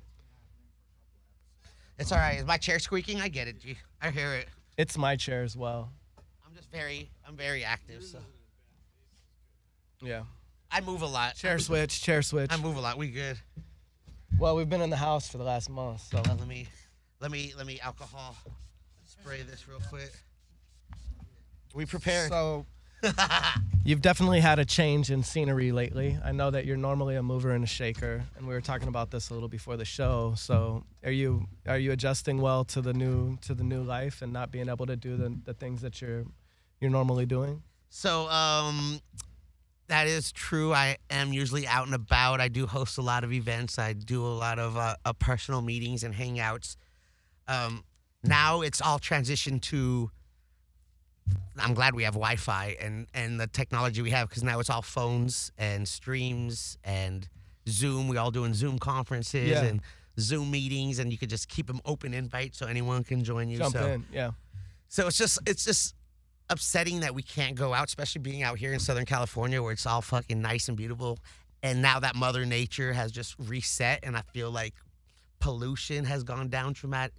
It's 1.98 2.12
all 2.12 2.18
right. 2.18 2.38
Is 2.40 2.44
my 2.44 2.58
chair 2.58 2.78
squeaking? 2.78 3.20
I 3.22 3.28
get 3.28 3.48
it, 3.48 3.58
G. 3.60 3.78
I 4.02 4.10
hear 4.10 4.34
it. 4.34 4.48
It's 4.76 4.96
my 4.98 5.16
chair 5.16 5.42
as 5.42 5.56
well. 5.56 5.90
I'm 6.46 6.54
just 6.54 6.70
very, 6.70 7.10
I'm 7.26 7.36
very 7.36 7.64
active, 7.64 8.02
so 8.04 8.18
Yeah, 10.02 10.22
I 10.70 10.80
move 10.80 11.02
a 11.02 11.06
lot. 11.06 11.36
chair 11.36 11.58
switch, 11.58 12.02
chair 12.02 12.22
switch. 12.22 12.52
I 12.52 12.56
move 12.56 12.76
a 12.76 12.80
lot. 12.80 12.98
We 12.98 13.10
good. 13.10 13.38
Well, 14.38 14.56
we've 14.56 14.68
been 14.68 14.80
in 14.82 14.90
the 14.90 14.96
house 14.96 15.28
for 15.28 15.38
the 15.38 15.44
last 15.44 15.70
month, 15.70 16.02
so 16.10 16.20
let 16.26 16.46
me, 16.48 16.66
let 17.20 17.30
me, 17.30 17.52
let 17.56 17.66
me 17.66 17.78
alcohol 17.80 18.36
spray 19.06 19.42
this 19.42 19.68
real 19.68 19.80
quick. 19.88 20.12
We 21.74 21.86
prepared. 21.86 22.30
So 22.30 22.66
you've 23.84 24.02
definitely 24.02 24.40
had 24.40 24.58
a 24.58 24.64
change 24.64 25.10
in 25.10 25.22
scenery 25.22 25.72
lately. 25.72 26.18
I 26.24 26.32
know 26.32 26.50
that 26.50 26.64
you're 26.64 26.76
normally 26.76 27.16
a 27.16 27.22
mover 27.22 27.52
and 27.52 27.64
a 27.64 27.66
shaker, 27.66 28.24
and 28.36 28.46
we 28.46 28.54
were 28.54 28.60
talking 28.60 28.88
about 28.88 29.10
this 29.10 29.30
a 29.30 29.34
little 29.34 29.48
before 29.48 29.76
the 29.76 29.84
show. 29.84 30.34
So 30.36 30.84
are 31.04 31.10
you 31.10 31.46
are 31.66 31.78
you 31.78 31.92
adjusting 31.92 32.40
well 32.40 32.64
to 32.66 32.80
the 32.80 32.92
new 32.92 33.36
to 33.42 33.54
the 33.54 33.64
new 33.64 33.82
life 33.82 34.22
and 34.22 34.32
not 34.32 34.50
being 34.50 34.68
able 34.68 34.86
to 34.86 34.96
do 34.96 35.16
the, 35.16 35.36
the 35.44 35.54
things 35.54 35.80
that 35.82 36.00
you're 36.00 36.24
you're 36.80 36.90
normally 36.90 37.26
doing? 37.26 37.62
So, 37.90 38.28
um, 38.28 39.00
that 39.86 40.08
is 40.08 40.32
true. 40.32 40.72
I 40.72 40.96
am 41.10 41.32
usually 41.32 41.64
out 41.66 41.86
and 41.86 41.94
about. 41.94 42.40
I 42.40 42.48
do 42.48 42.66
host 42.66 42.98
a 42.98 43.02
lot 43.02 43.22
of 43.22 43.32
events. 43.32 43.78
I 43.78 43.92
do 43.92 44.24
a 44.24 44.34
lot 44.34 44.58
of 44.58 44.76
uh, 44.76 44.96
uh, 45.04 45.12
personal 45.12 45.62
meetings 45.62 46.02
and 46.02 46.12
hangouts. 46.12 46.76
Um, 47.46 47.84
now 48.24 48.62
it's 48.62 48.80
all 48.80 48.98
transitioned 48.98 49.62
to. 49.62 50.10
I'm 51.58 51.74
glad 51.74 51.94
we 51.94 52.02
have 52.02 52.14
Wi-Fi 52.14 52.76
and 52.80 53.06
and 53.14 53.38
the 53.40 53.46
technology 53.46 54.02
we 54.02 54.10
have 54.10 54.28
because 54.28 54.42
now 54.42 54.58
it's 54.60 54.70
all 54.70 54.82
phones 54.82 55.52
and 55.56 55.86
streams 55.86 56.78
and 56.84 57.28
Zoom. 57.68 58.08
We 58.08 58.16
all 58.16 58.30
doing 58.30 58.54
Zoom 58.54 58.78
conferences 58.78 59.50
Yeah. 59.50 59.62
and 59.64 59.80
Zoom 60.18 60.50
meetings, 60.50 60.98
and 60.98 61.10
you 61.12 61.18
could 61.18 61.30
just 61.30 61.48
keep 61.48 61.66
them 61.66 61.80
open 61.84 62.12
invite 62.14 62.54
so 62.54 62.66
anyone 62.66 63.04
can 63.04 63.22
join 63.24 63.48
you. 63.48 63.58
Jump 63.58 63.74
so. 63.76 63.86
in, 63.86 64.04
yeah. 64.12 64.32
So 64.88 65.06
it's 65.06 65.16
just 65.16 65.38
it's 65.46 65.64
just 65.64 65.94
upsetting 66.50 67.00
that 67.00 67.14
we 67.14 67.22
can't 67.22 67.54
go 67.54 67.72
out, 67.72 67.86
especially 67.88 68.20
being 68.20 68.42
out 68.42 68.58
here 68.58 68.72
in 68.72 68.80
Southern 68.80 69.06
California 69.06 69.62
where 69.62 69.72
it's 69.72 69.86
all 69.86 70.02
fucking 70.02 70.40
nice 70.42 70.68
and 70.68 70.76
beautiful. 70.76 71.18
And 71.62 71.80
now 71.80 72.00
that 72.00 72.14
Mother 72.16 72.44
Nature 72.44 72.92
has 72.92 73.10
just 73.10 73.36
reset, 73.38 74.00
and 74.02 74.16
I 74.16 74.22
feel 74.32 74.50
like 74.50 74.74
pollution 75.40 76.04
has 76.04 76.22
gone 76.22 76.48
down 76.48 76.74
tremat- 76.74 77.10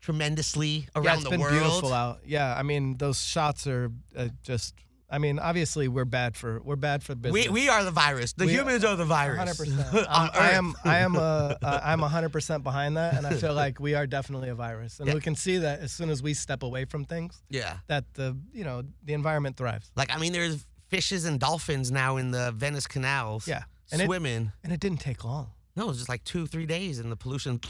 tremendously 0.00 0.86
around 0.94 1.04
yeah, 1.04 1.14
it's 1.14 1.24
the 1.24 1.30
been 1.30 1.40
world. 1.40 1.52
beautiful 1.52 1.92
out. 1.92 2.20
Yeah, 2.26 2.54
I 2.56 2.62
mean 2.62 2.96
those 2.96 3.20
shots 3.22 3.66
are 3.66 3.90
uh, 4.16 4.28
just. 4.42 4.74
I 5.12 5.18
mean, 5.18 5.40
obviously 5.40 5.88
we're 5.88 6.04
bad 6.04 6.36
for 6.36 6.60
we're 6.62 6.76
bad 6.76 7.02
for 7.02 7.16
business. 7.16 7.48
We, 7.48 7.62
we 7.62 7.68
are 7.68 7.82
the 7.82 7.90
virus. 7.90 8.32
The 8.32 8.46
We- 8.46 8.52
humans 8.52 8.84
are 8.84 8.94
the 8.94 9.04
virus. 9.04 9.38
Hundred 9.38 9.56
percent. 9.58 10.06
on 10.06 10.30
I 10.34 10.50
am. 10.52 10.74
I 10.84 10.98
am. 10.98 11.16
Uh, 11.16 11.20
uh, 11.62 11.80
I'm 11.82 11.98
hundred 11.98 12.28
percent 12.32 12.62
behind 12.62 12.96
that, 12.96 13.14
and 13.16 13.26
I 13.26 13.34
feel 13.34 13.52
like 13.64 13.80
we 13.80 13.94
are 13.94 14.06
definitely 14.06 14.50
a 14.50 14.54
virus, 14.54 15.00
and 15.00 15.08
Yeah. 15.08 15.14
we 15.14 15.20
can 15.20 15.34
see 15.34 15.58
that 15.58 15.80
as 15.80 15.90
soon 15.90 16.10
as 16.10 16.22
we 16.22 16.32
step 16.34 16.62
away 16.62 16.84
from 16.84 17.04
things, 17.06 17.42
Yeah. 17.48 17.78
that 17.88 18.04
the 18.14 18.36
you 18.52 18.62
know 18.62 18.82
the 19.02 19.14
environment 19.14 19.56
thrives. 19.56 19.90
Like 19.96 20.14
I 20.14 20.18
mean, 20.18 20.32
there's 20.32 20.64
fishes 20.88 21.24
and 21.24 21.40
dolphins 21.40 21.90
now 21.90 22.16
in 22.16 22.30
the 22.30 22.52
Venice 22.52 22.86
canals. 22.86 23.48
Yeah, 23.48 23.64
and 23.90 24.00
it 24.00 24.04
Swimming. 24.06 24.52
and 24.62 24.72
it 24.72 24.78
didn't 24.78 25.00
take 25.00 25.24
long. 25.24 25.50
no, 25.74 25.84
it 25.84 25.88
was 25.88 25.96
just 25.98 26.08
like 26.08 26.22
two, 26.22 26.46
three 26.46 26.66
days, 26.66 27.00
and 27.00 27.10
the 27.10 27.16
pollution. 27.16 27.60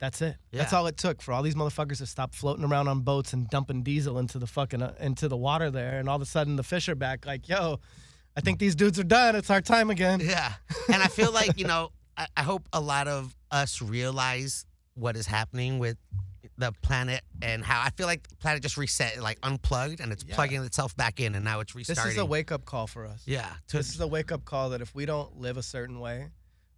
That's 0.00 0.22
it. 0.22 0.36
That's 0.52 0.72
all 0.72 0.86
it 0.86 0.96
took 0.96 1.20
for 1.22 1.32
all 1.32 1.42
these 1.42 1.54
motherfuckers 1.54 1.98
to 1.98 2.06
stop 2.06 2.34
floating 2.34 2.64
around 2.64 2.88
on 2.88 3.00
boats 3.02 3.32
and 3.34 3.48
dumping 3.50 3.82
diesel 3.82 4.18
into 4.18 4.38
the 4.38 4.46
fucking 4.46 4.82
uh, 4.82 4.94
into 4.98 5.28
the 5.28 5.36
water 5.36 5.70
there, 5.70 5.98
and 5.98 6.08
all 6.08 6.16
of 6.16 6.22
a 6.22 6.26
sudden 6.26 6.56
the 6.56 6.62
fish 6.62 6.88
are 6.88 6.94
back. 6.94 7.26
Like, 7.26 7.48
yo, 7.48 7.78
I 8.36 8.40
think 8.40 8.58
these 8.58 8.74
dudes 8.74 8.98
are 8.98 9.04
done. 9.04 9.36
It's 9.36 9.50
our 9.50 9.60
time 9.60 9.90
again. 9.90 10.20
Yeah. 10.22 10.52
And 10.92 11.02
I 11.02 11.06
feel 11.06 11.32
like, 11.32 11.58
you 11.58 11.66
know, 11.66 11.90
I, 12.16 12.26
I 12.36 12.42
hope 12.42 12.66
a 12.72 12.80
lot 12.80 13.06
of 13.08 13.36
us 13.50 13.80
realize 13.82 14.64
what 14.94 15.16
is 15.16 15.26
happening 15.26 15.78
with 15.78 15.96
the 16.58 16.72
planet 16.82 17.22
and 17.42 17.64
how 17.64 17.80
I 17.80 17.90
feel 17.90 18.06
like 18.06 18.26
the 18.28 18.36
planet 18.36 18.62
just 18.62 18.76
reset, 18.76 19.20
like 19.22 19.38
unplugged, 19.42 20.00
and 20.00 20.12
it's 20.12 20.24
Yeah. 20.26 20.34
plugging 20.34 20.62
itself 20.64 20.96
back 20.96 21.20
in, 21.20 21.34
and 21.34 21.44
now 21.44 21.60
it's 21.60 21.74
restarting. 21.74 22.04
This 22.04 22.12
is 22.14 22.18
a 22.18 22.24
wake 22.24 22.50
up 22.52 22.64
call 22.64 22.86
for 22.86 23.06
us. 23.06 23.22
yeah. 23.26 23.48
To, 23.68 23.76
This 23.76 23.94
is 23.94 24.00
a 24.00 24.06
wake 24.06 24.32
up 24.32 24.44
call 24.44 24.70
that 24.70 24.80
if 24.80 24.94
we 24.94 25.06
don't 25.06 25.38
live 25.40 25.56
a 25.56 25.62
certain 25.62 26.00
way 26.00 26.28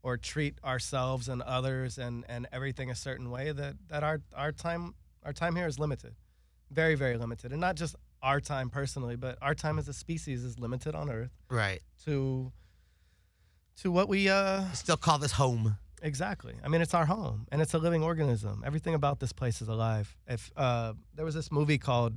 or 0.02 0.16
treat 0.16 0.54
ourselves 0.64 1.28
and 1.28 1.42
others 1.42 1.96
and, 1.98 2.24
and 2.28 2.46
everything 2.52 2.90
a 2.90 2.94
certain 2.94 3.30
way, 3.30 3.52
that, 3.52 3.74
that 3.88 4.02
our, 4.02 4.20
our 4.34 4.52
time 4.52 4.94
our 5.24 5.32
time 5.32 5.54
here 5.54 5.68
is 5.68 5.78
limited. 5.78 6.14
Very, 6.70 6.96
very 6.96 7.16
limited. 7.16 7.52
And 7.52 7.60
not 7.60 7.76
just 7.76 7.94
our 8.22 8.40
time 8.40 8.70
personally, 8.70 9.14
but 9.14 9.38
our 9.40 9.54
time 9.54 9.78
as 9.78 9.86
a 9.88 9.92
species 9.92 10.42
is 10.42 10.58
limited 10.58 10.94
on 10.96 11.08
Earth 11.10 11.30
Right. 11.48 11.80
to 12.04 12.50
to 13.80 13.90
what 13.90 14.08
we 14.08 14.28
uh 14.28 14.64
Still 14.72 14.96
call 14.96 15.18
this 15.18 15.32
home. 15.32 15.76
exactly. 16.02 16.54
I 16.64 16.68
mean, 16.68 16.80
it's 16.82 16.94
our 16.94 17.06
home 17.06 17.46
and 17.52 17.62
it's 17.62 17.74
a 17.74 17.78
living 17.78 18.02
organism. 18.02 18.62
Everything 18.66 18.94
about 18.94 19.20
this 19.20 19.32
place 19.32 19.62
is 19.62 19.68
alive. 19.68 20.16
If 20.26 20.50
uh 20.56 20.94
there 21.14 21.24
was 21.24 21.34
this 21.34 21.50
movie 21.52 21.78
called 21.78 22.14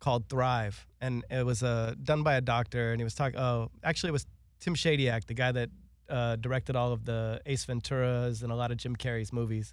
called 0.00 0.28
Thrive 0.28 0.86
and 1.00 1.24
it 1.30 1.46
was 1.46 1.62
uh 1.62 1.94
done 2.02 2.22
by 2.24 2.34
a 2.34 2.40
doctor 2.40 2.90
and 2.90 3.00
he 3.00 3.04
was 3.04 3.14
talking 3.14 3.38
oh, 3.38 3.70
actually 3.84 4.08
it 4.08 4.12
was 4.12 4.26
Tim 4.58 4.74
Shadyac, 4.74 5.26
the 5.26 5.34
guy 5.34 5.52
that 5.52 5.70
uh, 6.12 6.36
directed 6.36 6.76
all 6.76 6.92
of 6.92 7.06
the 7.06 7.40
Ace 7.46 7.64
Venturas 7.64 8.42
and 8.42 8.52
a 8.52 8.54
lot 8.54 8.70
of 8.70 8.76
Jim 8.76 8.94
Carrey's 8.94 9.32
movies. 9.32 9.72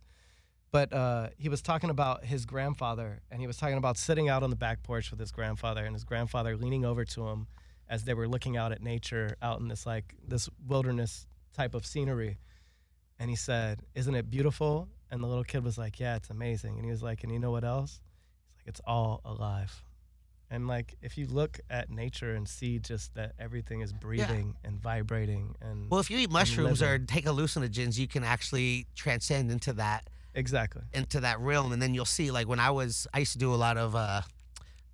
But 0.71 0.93
uh, 0.93 1.29
he 1.37 1.49
was 1.49 1.61
talking 1.61 1.89
about 1.89 2.23
his 2.23 2.45
grandfather, 2.45 3.21
and 3.29 3.41
he 3.41 3.47
was 3.47 3.57
talking 3.57 3.77
about 3.77 3.97
sitting 3.97 4.29
out 4.29 4.41
on 4.41 4.49
the 4.49 4.55
back 4.55 4.81
porch 4.83 5.11
with 5.11 5.19
his 5.19 5.31
grandfather, 5.31 5.83
and 5.83 5.93
his 5.93 6.03
grandfather 6.03 6.55
leaning 6.55 6.85
over 6.85 7.03
to 7.05 7.27
him 7.27 7.47
as 7.89 8.03
they 8.03 8.13
were 8.13 8.27
looking 8.27 8.55
out 8.55 8.71
at 8.71 8.81
nature, 8.81 9.35
out 9.41 9.59
in 9.59 9.67
this 9.67 9.85
like 9.85 10.15
this 10.25 10.47
wilderness 10.65 11.27
type 11.53 11.73
of 11.73 11.85
scenery. 11.85 12.37
And 13.17 13.29
he 13.29 13.35
said, 13.35 13.81
"Isn't 13.95 14.15
it 14.15 14.29
beautiful?" 14.29 14.87
And 15.11 15.21
the 15.21 15.27
little 15.27 15.43
kid 15.43 15.63
was 15.63 15.77
like, 15.77 15.99
"Yeah, 15.99 16.15
it's 16.15 16.29
amazing." 16.29 16.75
And 16.75 16.85
he 16.85 16.91
was 16.91 17.03
like, 17.03 17.23
"And 17.23 17.33
you 17.33 17.39
know 17.39 17.51
what 17.51 17.63
else?" 17.65 17.99
He's 18.53 18.61
like, 18.61 18.67
"It's 18.67 18.81
all 18.85 19.21
alive." 19.25 19.83
And 20.51 20.67
like, 20.67 20.95
if 21.01 21.17
you 21.17 21.27
look 21.27 21.59
at 21.69 21.89
nature 21.91 22.33
and 22.33 22.47
see 22.47 22.79
just 22.79 23.13
that 23.15 23.33
everything 23.39 23.81
is 23.81 23.93
breathing 23.93 24.55
and 24.63 24.81
vibrating, 24.81 25.55
and 25.61 25.89
Well, 25.91 25.99
if 25.99 26.09
you 26.09 26.17
eat 26.17 26.31
mushrooms 26.31 26.81
or 26.81 26.97
take 26.97 27.25
hallucinogens, 27.25 27.97
you 27.99 28.07
can 28.07 28.23
actually 28.23 28.87
transcend 28.95 29.51
into 29.51 29.73
that 29.73 30.09
exactly, 30.33 30.81
into 30.93 31.19
that 31.19 31.39
realm, 31.39 31.71
and 31.71 31.79
then 31.81 31.93
you'll 31.93 32.05
see. 32.05 32.31
Like 32.31 32.47
when 32.47 32.59
I 32.59 32.71
was, 32.71 33.05
I 33.13 33.19
used 33.19 33.33
to 33.33 33.37
do 33.39 33.53
a 33.53 33.55
lot 33.55 33.77
of. 33.77 33.95
uh 33.95 34.21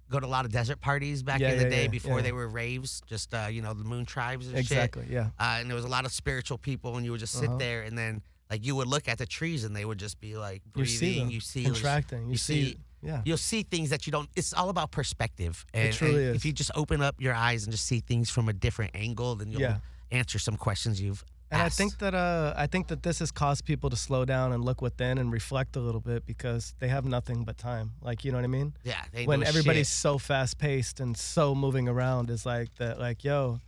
Go 0.08 0.20
to 0.20 0.26
a 0.28 0.30
lot 0.30 0.46
of 0.46 0.52
desert 0.52 0.80
parties 0.82 1.24
back 1.24 1.40
Yeah, 1.40 1.50
in 1.54 1.58
the 1.58 1.64
yeah, 1.64 1.70
day 1.72 1.82
yeah, 1.86 1.88
before 1.88 2.18
yeah. 2.18 2.22
they 2.26 2.32
were 2.32 2.48
raves, 2.48 3.02
just 3.08 3.34
uh, 3.34 3.48
you 3.50 3.64
know 3.64 3.74
the 3.74 3.84
moon 3.84 4.06
tribes 4.06 4.46
and 4.46 4.54
shit. 4.56 4.62
exactly, 4.62 5.08
yeah. 5.10 5.30
uh, 5.40 5.58
and 5.60 5.68
there 5.68 5.76
was 5.76 5.84
a 5.84 5.88
lot 5.88 6.06
of 6.06 6.12
spiritual 6.12 6.60
people, 6.60 6.96
and 6.96 7.04
you 7.04 7.10
would 7.10 7.20
just 7.20 7.34
sit 7.34 7.50
Uh-huh. 7.50 7.58
there, 7.58 7.82
and 7.82 7.98
then 7.98 8.22
like 8.52 8.64
you 8.64 8.76
would 8.76 8.86
look 8.88 9.08
at 9.08 9.18
the 9.18 9.26
trees, 9.26 9.64
and 9.64 9.76
they 9.76 9.84
would 9.84 9.98
just 9.98 10.20
be 10.22 10.38
like 10.38 10.62
You 10.64 10.72
breathing. 10.74 10.96
see 10.96 11.20
them 11.20 11.30
you 11.32 11.40
see 11.40 11.64
contracting. 11.64 12.26
You, 12.26 12.34
you 12.34 12.38
see, 12.38 12.64
see- 12.74 12.78
yeah, 13.06 13.22
you'll 13.26 13.38
see 13.38 13.64
things 13.64 13.90
that 13.92 14.06
you 14.08 14.12
don't. 14.12 14.30
It's 14.36 14.54
all 14.54 14.70
about 14.70 14.92
perspective, 14.92 15.66
and, 15.74 15.94
truly 15.94 16.26
and 16.26 16.30
is. 16.32 16.36
if 16.38 16.46
you 16.46 16.52
just 16.54 16.72
open 16.76 17.02
up 17.02 17.16
your 17.20 17.34
eyes 17.34 17.64
and 17.64 17.72
just 17.72 17.86
see 17.86 18.00
things 18.00 18.30
from 18.30 18.50
a 18.50 18.54
different 18.54 18.92
angle, 18.96 19.36
then 19.36 19.52
you'll 19.52 19.62
Yeah. 19.62 19.78
answer 20.12 20.40
some 20.40 20.58
questions 20.58 21.00
you've. 21.02 21.24
And 21.52 21.62
I 21.62 21.70
think 21.70 22.00
that 22.00 22.16
uh, 22.16 22.54
I 22.58 22.66
think 22.68 22.88
that 22.88 23.04
this 23.04 23.20
has 23.20 23.32
caused 23.32 23.66
people 23.66 23.90
to 23.92 23.96
slow 23.96 24.26
down 24.26 24.52
and 24.52 24.66
look 24.66 24.82
within 24.82 25.20
and 25.20 25.32
reflect 25.32 25.76
a 25.76 25.80
little 25.80 26.02
bit 26.02 26.26
because 26.26 26.74
they 26.80 26.88
have 26.88 27.06
nothing 27.06 27.46
but 27.46 27.58
time. 27.58 27.92
Like 28.02 28.26
you 28.26 28.32
know 28.32 28.40
what 28.40 28.44
I 28.46 28.48
mean? 28.48 28.74
yeah, 28.84 29.04
they 29.14 29.26
when 29.26 29.44
everybody's 29.44 29.88
shit. 29.88 29.96
so 29.98 30.18
fast 30.18 30.58
paced 30.58 31.00
and 31.00 31.16
so 31.16 31.54
moving 31.56 31.88
around 31.88 32.30
is 32.32 32.46
like 32.46 32.74
that. 32.80 33.00
Like 33.00 33.24
yo, 33.24 33.60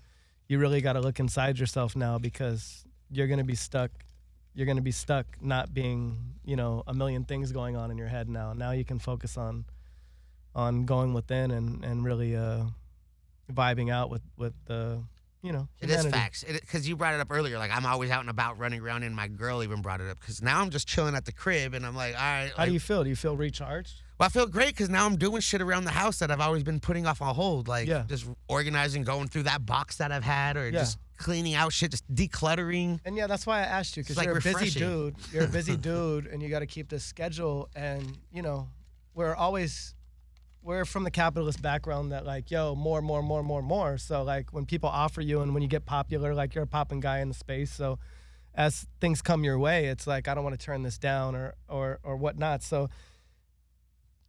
you 0.50 0.58
really 0.60 0.82
got 0.82 0.94
to 0.94 1.02
look 1.02 1.20
inside 1.20 1.60
yourself 1.60 1.96
now 1.96 2.18
because 2.18 2.84
you're 3.12 3.28
gonna 3.28 3.44
be 3.44 3.56
stuck. 3.56 3.92
You're 4.58 4.66
gonna 4.66 4.82
be 4.82 4.92
stuck 4.92 5.28
not 5.40 5.72
being 5.72 6.18
you 6.44 6.56
know 6.56 6.82
a 6.88 6.94
million 6.94 7.26
things 7.26 7.52
going 7.52 7.76
on 7.76 7.92
in 7.92 7.98
your 7.98 8.08
head 8.08 8.28
now. 8.28 8.54
Now 8.54 8.72
you 8.72 8.84
can 8.84 8.98
focus 8.98 9.38
on 9.38 9.66
on 10.56 10.86
going 10.86 11.14
within 11.14 11.52
and 11.52 11.86
and 11.86 12.04
really 12.04 12.36
uh, 12.36 12.64
vibing 13.54 13.92
out 13.92 14.10
with 14.10 14.24
with 14.36 14.54
the 14.66 15.04
you 15.44 15.52
know 15.52 15.68
It 15.80 15.92
is 15.92 16.08
facts. 16.08 16.44
Because 16.44 16.90
you 16.90 16.96
brought 16.96 17.14
it 17.14 17.20
up 17.20 17.28
earlier. 17.30 17.60
Like, 17.60 17.70
I'm 17.72 17.86
always 17.86 18.10
out 18.10 18.22
and 18.22 18.32
about 18.32 18.58
running 18.58 18.82
around, 18.82 19.04
and 19.04 19.16
my 19.16 19.28
girl 19.28 19.62
even 19.62 19.84
brought 19.84 20.02
it 20.02 20.10
up. 20.10 20.20
Because 20.20 20.42
now 20.42 20.60
I'm 20.60 20.72
just 20.72 20.88
chilling 20.88 21.14
at 21.14 21.26
the 21.26 21.32
crib, 21.32 21.76
and 21.76 21.86
I'm 21.86 21.96
like, 21.96 22.16
all 22.16 22.20
right. 22.20 22.50
How 22.56 22.64
like, 22.64 22.70
do 22.70 22.74
you 22.74 22.80
feel? 22.80 23.04
Do 23.04 23.10
you 23.10 23.16
feel 23.16 23.38
recharged? 23.38 24.02
Well, 24.20 24.26
I 24.26 24.30
feel 24.30 24.48
great 24.48 24.70
because 24.70 24.90
now 24.90 25.06
I'm 25.06 25.16
doing 25.18 25.42
shit 25.42 25.62
around 25.62 25.84
the 25.84 25.92
house 25.92 26.18
that 26.20 26.32
I've 26.32 26.42
always 26.42 26.64
been 26.64 26.80
putting 26.80 27.06
off 27.06 27.22
on 27.22 27.36
hold. 27.36 27.68
Like, 27.68 27.88
Yeah. 27.88 28.04
just 28.08 28.26
organizing, 28.48 29.04
going 29.04 29.28
through 29.28 29.44
that 29.44 29.64
box 29.68 29.98
that 29.98 30.12
I've 30.12 30.24
had, 30.24 30.58
or 30.58 30.66
Yeah. 30.66 30.80
just 30.80 30.98
cleaning 31.18 31.54
out 31.56 31.74
shit, 31.74 31.92
just 31.92 32.08
decluttering. 32.14 33.00
And 33.06 33.16
yeah, 33.18 33.28
that's 33.28 33.46
why 33.46 33.60
I 33.60 33.64
asked 33.64 33.98
you 33.98 34.04
because 34.04 34.12
It's, 34.12 34.18
like, 34.18 34.28
you're 34.28 34.38
a 34.38 34.42
busy 34.42 34.54
refreshing. 34.54 34.82
dude. 34.82 35.16
You're 35.34 35.44
a 35.46 35.48
busy 35.48 35.76
dude, 35.90 36.28
and 36.28 36.42
you 36.42 36.50
got 36.50 36.60
to 36.60 36.66
keep 36.68 36.90
this 36.90 37.04
schedule. 37.04 37.70
And 37.76 38.18
you 38.32 38.42
know, 38.42 38.70
we're 39.14 39.36
always 39.36 39.94
we're 40.64 40.84
from 40.86 41.04
the 41.06 41.12
capitalist 41.12 41.62
background 41.62 42.12
that 42.12 42.26
like, 42.26 42.52
yo, 42.52 42.76
more, 42.76 43.02
more, 43.02 43.22
more, 43.24 43.42
more, 43.42 43.62
more. 43.62 43.98
So 43.98 44.24
like, 44.24 44.52
when 44.54 44.66
people 44.66 44.90
offer 44.90 45.22
you, 45.22 45.42
and 45.42 45.54
when 45.54 45.64
you 45.64 45.70
get 45.70 45.86
popular, 45.86 46.34
like 46.34 46.54
you're 46.56 46.66
a 46.66 46.68
popping 46.68 47.00
guy 47.00 47.20
in 47.20 47.28
the 47.30 47.34
space. 47.34 47.72
So 47.72 48.00
as 48.54 48.86
things 49.00 49.22
come 49.22 49.44
your 49.44 49.58
way, 49.60 49.86
it's 49.86 50.08
like 50.08 50.28
I 50.28 50.34
don't 50.34 50.44
want 50.44 50.60
to 50.60 50.66
turn 50.66 50.84
this 50.84 50.98
down 50.98 51.36
or 51.36 51.56
or 51.68 52.00
or 52.04 52.16
whatnot. 52.18 52.64
So. 52.64 52.90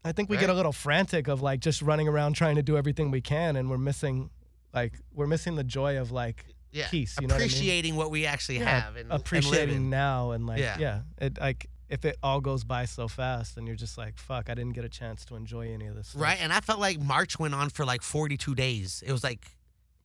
I 0.05 0.12
think 0.12 0.31
we 0.31 0.37
get 0.37 0.44
a 0.44 0.53
Right. 0.53 0.57
little 0.57 0.72
frantic 0.72 1.27
of 1.29 1.42
like 1.42 1.61
just 1.61 1.83
running 1.83 2.07
around 2.09 2.35
trying 2.35 2.55
to 2.55 2.62
do 2.62 2.77
everything 2.79 3.11
we 3.11 3.20
can, 3.20 3.57
and 3.57 3.68
we're 3.68 3.77
missing, 3.79 4.31
like, 4.72 4.94
we're 5.12 5.27
missing 5.27 5.57
the 5.57 5.64
joy 5.64 5.98
of 5.98 6.12
like 6.12 6.46
Yeah. 6.72 6.88
Peace, 6.88 7.16
you 7.20 7.26
know 7.26 7.35
what 7.35 7.40
I 7.42 7.44
mean? 7.46 7.50
Appreciating 7.50 7.96
what 7.96 8.11
we 8.11 8.26
actually 8.26 8.59
Yeah, 8.59 8.81
have 8.81 8.96
and 8.96 9.11
appreciating 9.12 9.76
and 9.76 9.90
now 9.90 10.33
and 10.33 10.46
like 10.46 10.61
Yeah. 10.61 10.76
yeah. 10.78 11.00
it 11.20 11.38
like 11.40 11.66
if 11.88 12.04
it 12.04 12.16
all 12.22 12.40
goes 12.42 12.64
by 12.64 12.85
so 12.85 13.09
fast 13.09 13.57
and 13.57 13.66
you're 13.66 13.76
just 13.76 13.96
like 13.96 14.18
fuck 14.18 14.50
I 14.50 14.54
didn't 14.54 14.74
get 14.74 14.85
a 14.85 14.88
chance 14.90 15.24
to 15.26 15.37
enjoy 15.37 15.72
any 15.72 15.87
of 15.87 15.96
this 15.96 16.09
stuff. 16.09 16.20
Right. 16.22 16.38
And 16.40 16.52
I 16.52 16.61
felt 16.61 16.78
like 16.81 17.00
March 17.00 17.38
went 17.38 17.54
on 17.54 17.70
for 17.70 17.85
like 17.87 18.02
42 18.02 18.54
days. 18.54 19.02
It 19.07 19.12
was 19.12 19.24
like 19.24 19.46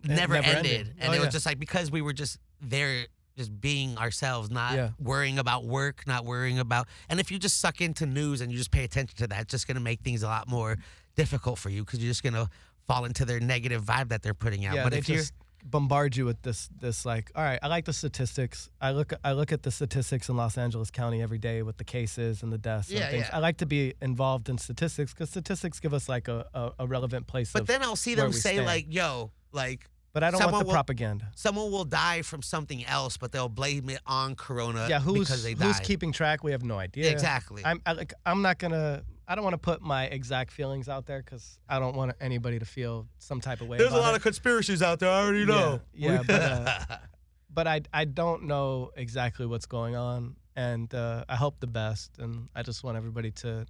It 0.03 0.09
never, 0.11 0.35
never 0.35 0.47
ended. 0.47 0.71
ended. 0.71 0.95
And 0.99 1.09
Oh, 1.11 1.13
it 1.13 1.19
was 1.19 1.25
yeah. 1.27 1.31
just 1.31 1.45
like 1.45 1.59
because 1.59 1.91
we 1.91 2.01
were 2.01 2.13
just 2.13 2.37
there, 2.61 3.07
just 3.37 3.59
being 3.59 3.97
ourselves, 3.97 4.49
not 4.49 4.75
Yeah. 4.75 4.89
worrying 4.99 5.39
about 5.39 5.65
work, 5.65 6.07
not 6.07 6.23
worrying 6.23 6.59
about. 6.59 6.87
And 7.09 7.19
if 7.19 7.29
you 7.31 7.39
just 7.39 7.59
suck 7.59 7.81
into 7.81 8.05
news 8.05 8.39
and 8.39 8.51
you 8.51 8.57
just 8.57 8.71
pay 8.71 8.85
attention 8.85 9.17
to 9.17 9.27
that, 9.27 9.41
it's 9.41 9.51
just 9.51 9.67
going 9.67 9.75
to 9.75 9.81
make 9.83 9.99
things 10.01 10.23
a 10.23 10.27
lot 10.27 10.47
more 10.47 10.77
difficult 11.15 11.59
for 11.59 11.69
you 11.69 11.83
because 11.83 11.99
you're 12.01 12.09
just 12.11 12.23
going 12.23 12.33
to 12.35 12.47
fall 12.87 13.03
into 13.05 13.25
their 13.25 13.39
negative 13.41 13.83
vibe 13.83 14.09
that 14.09 14.21
they're 14.23 14.33
putting 14.33 14.65
out. 14.65 14.75
yeah 14.75 14.83
but 14.83 14.93
if 14.93 15.07
you're. 15.09 15.17
just 15.19 15.33
bombard 15.65 16.15
you 16.15 16.25
with 16.25 16.41
this 16.41 16.69
this 16.79 17.05
like 17.05 17.31
all 17.35 17.43
right 17.43 17.59
I 17.63 17.67
like 17.67 17.85
the 17.85 17.93
statistics 17.93 18.69
I 18.81 18.91
look 18.91 19.13
I 19.23 19.31
look 19.31 19.51
at 19.51 19.63
the 19.63 19.71
statistics 19.71 20.27
in 20.29 20.35
Los 20.35 20.57
Angeles 20.57 20.91
County 20.91 21.21
every 21.21 21.37
day 21.39 21.61
with 21.63 21.77
the 21.77 21.83
cases 21.83 22.43
and 22.43 22.51
the 22.51 22.57
deaths 22.57 22.91
Yeah, 22.91 23.03
and 23.03 23.11
things 23.11 23.25
yeah. 23.29 23.35
I 23.37 23.39
like 23.39 23.57
to 23.57 23.65
be 23.65 23.93
involved 24.01 24.49
in 24.49 24.57
statistics 24.57 25.13
because 25.13 25.29
statistics 25.29 25.79
give 25.79 25.93
us 25.93 26.09
like 26.09 26.27
a, 26.27 26.45
a, 26.53 26.71
a 26.79 26.87
relevant 26.87 27.27
place 27.27 27.51
But 27.53 27.67
then 27.67 27.81
I'll 27.81 27.95
see 27.95 28.13
them 28.15 28.31
say, 28.33 28.53
stand. 28.55 28.65
like, 28.65 28.87
yo, 28.89 29.31
like, 29.53 29.89
but 30.11 30.21
I 30.23 30.31
don't 30.31 30.39
someone 30.41 30.53
want 30.53 30.63
the 30.63 30.67
will- 30.67 30.73
propaganda 30.73 31.31
someone 31.35 31.71
will 31.71 31.85
die 31.85 32.21
from 32.23 32.41
something 32.41 32.85
else, 32.85 33.17
but 33.17 33.31
they'll 33.31 33.49
blame 33.49 33.89
it 33.89 33.99
on 34.05 34.35
Corona 34.35 34.87
yeah 34.89 34.99
who's 34.99 35.19
because 35.29 35.43
they 35.43 35.53
who's 35.53 35.79
keeping 35.79 36.11
track 36.11 36.43
we 36.43 36.51
have 36.51 36.63
no 36.63 36.77
idea 36.77 37.09
Exactly. 37.11 37.63
I'm 37.65 37.81
I, 37.85 37.93
like 37.93 38.13
I'm 38.25 38.41
not 38.41 38.57
gonna. 38.59 39.03
I 39.33 39.35
don't 39.35 39.45
want 39.45 39.55
to 39.55 39.57
put 39.57 39.81
my 39.81 40.05
exact 40.05 40.51
feelings 40.51 40.87
out 40.87 41.07
there 41.07 41.23
because 41.23 41.57
I 41.67 41.79
don't 41.79 41.95
want 41.95 42.13
anybody 42.21 42.59
to 42.59 42.65
feel 42.65 43.07
some 43.17 43.41
type 43.41 43.61
of 43.61 43.67
way. 43.67 43.77
about. 43.77 43.89
There's 43.89 43.99
a 43.99 44.05
lot 44.05 44.13
of 44.13 44.21
conspiracies 44.21 44.83
out 44.83 44.99
there. 44.99 45.09
I 45.09 45.23
already 45.23 45.43
Yeah, 45.43 45.79
yeah, 45.95 46.21
but, 46.27 46.39
uh, 46.39 46.97
but 47.51 47.65
I 47.65 47.81
I 47.91 48.05
don't 48.05 48.43
know 48.43 48.91
exactly 48.95 49.47
what's 49.47 49.65
going 49.65 49.95
on, 49.95 50.35
and 50.55 50.93
uh, 50.93 51.25
I 51.27 51.35
hope 51.35 51.59
the 51.59 51.65
best, 51.65 52.11
and 52.19 52.47
I 52.53 52.61
just 52.61 52.83
want 52.83 52.95
everybody 52.95 53.31
to 53.31 53.65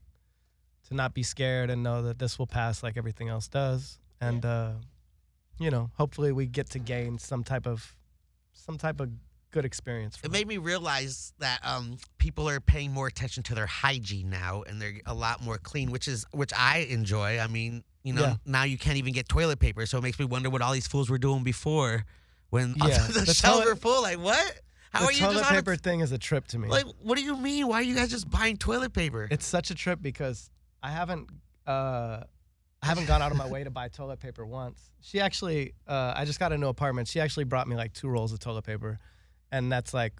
to 0.89 0.93
not 0.93 1.13
be 1.13 1.23
scared 1.23 1.69
and 1.69 1.81
know 1.81 2.01
that 2.01 2.19
this 2.19 2.37
will 2.37 2.47
pass 2.47 2.83
like 2.83 2.97
everything 2.97 3.29
else 3.29 3.47
does, 3.47 3.99
and 4.19 4.45
uh, 4.45 4.73
you 5.61 5.71
know, 5.71 5.91
hopefully 5.93 6.33
we 6.33 6.45
get 6.45 6.71
to 6.71 6.79
gain 6.79 7.17
some 7.19 7.41
type 7.41 7.65
of 7.65 7.95
some 8.51 8.77
type 8.77 8.99
of 8.99 9.11
good 9.53 9.63
experience. 9.63 10.15
It 10.17 10.23
From 10.23 10.31
made 10.33 10.47
me 10.47 10.57
realize 10.57 11.33
that 11.39 11.59
um, 11.63 11.97
people 12.17 12.49
are 12.49 12.59
paying 12.59 12.91
more 12.91 13.07
attention 13.07 13.43
to 13.43 13.55
their 13.55 13.67
hygiene 13.67 14.29
now, 14.29 14.63
and 14.67 14.81
they're 14.81 14.99
a 15.05 15.13
lot 15.13 15.41
more 15.41 15.57
clean, 15.57 15.91
which 15.91 16.09
is 16.09 16.25
which 16.31 16.51
I 16.57 16.79
enjoy. 16.89 17.39
I 17.39 17.47
mean, 17.47 17.83
you 18.03 18.11
know, 18.13 18.21
Yeah. 18.23 18.35
now 18.45 18.63
you 18.63 18.77
can't 18.77 18.97
even 18.97 19.13
get 19.13 19.29
toilet 19.29 19.59
paper, 19.59 19.85
so 19.85 19.97
it 19.97 20.01
makes 20.01 20.19
me 20.19 20.25
wonder 20.25 20.49
what 20.49 20.61
all 20.61 20.73
these 20.73 20.87
fools 20.87 21.09
were 21.09 21.17
doing 21.17 21.43
before, 21.43 22.03
when 22.49 22.75
Yeah, 22.85 23.07
the, 23.07 23.21
the 23.21 23.33
shelves 23.33 23.59
toilet- 23.59 23.65
were 23.67 23.75
full. 23.77 24.01
Like 24.01 24.19
what? 24.19 24.59
How 24.91 24.99
the 25.01 25.05
are 25.05 25.11
you 25.13 25.19
toilet 25.21 25.33
just 25.35 25.51
on 25.51 25.57
a- 25.57 25.61
paper 25.61 25.75
thing 25.77 26.01
is 26.01 26.11
a 26.11 26.17
trip 26.17 26.45
to 26.47 26.59
me. 26.59 26.67
like, 26.67 26.85
what 27.01 27.17
do 27.17 27.23
you 27.23 27.37
mean? 27.37 27.67
Why 27.67 27.77
are 27.77 27.83
you 27.83 27.95
guys 27.95 28.09
just 28.09 28.29
buying 28.29 28.57
toilet 28.57 28.91
paper? 28.93 29.27
It's 29.31 29.45
such 29.45 29.71
a 29.71 29.75
trip 29.75 30.01
because 30.01 30.49
I 30.83 30.89
haven't 30.91 31.29
uh 31.65 32.23
I 32.81 32.85
haven't 32.85 33.05
gone 33.07 33.21
out 33.21 33.31
of 33.31 33.37
my 33.37 33.47
way 33.47 33.63
to 33.63 33.69
buy 33.71 33.87
toilet 33.87 34.19
paper 34.19 34.45
once. 34.45 34.91
She 34.99 35.19
actually 35.21 35.73
uh 35.87 36.13
I 36.15 36.25
just 36.25 36.39
got 36.39 36.51
a 36.51 36.57
new 36.57 36.67
apartment. 36.67 37.07
She 37.07 37.19
actually 37.21 37.45
brought 37.45 37.67
me 37.67 37.75
like 37.75 37.93
two 37.93 38.07
rolls 38.09 38.33
of 38.33 38.39
toilet 38.39 38.65
paper 38.65 38.99
and 39.53 39.71
that's 39.71 39.93
like 39.93 40.13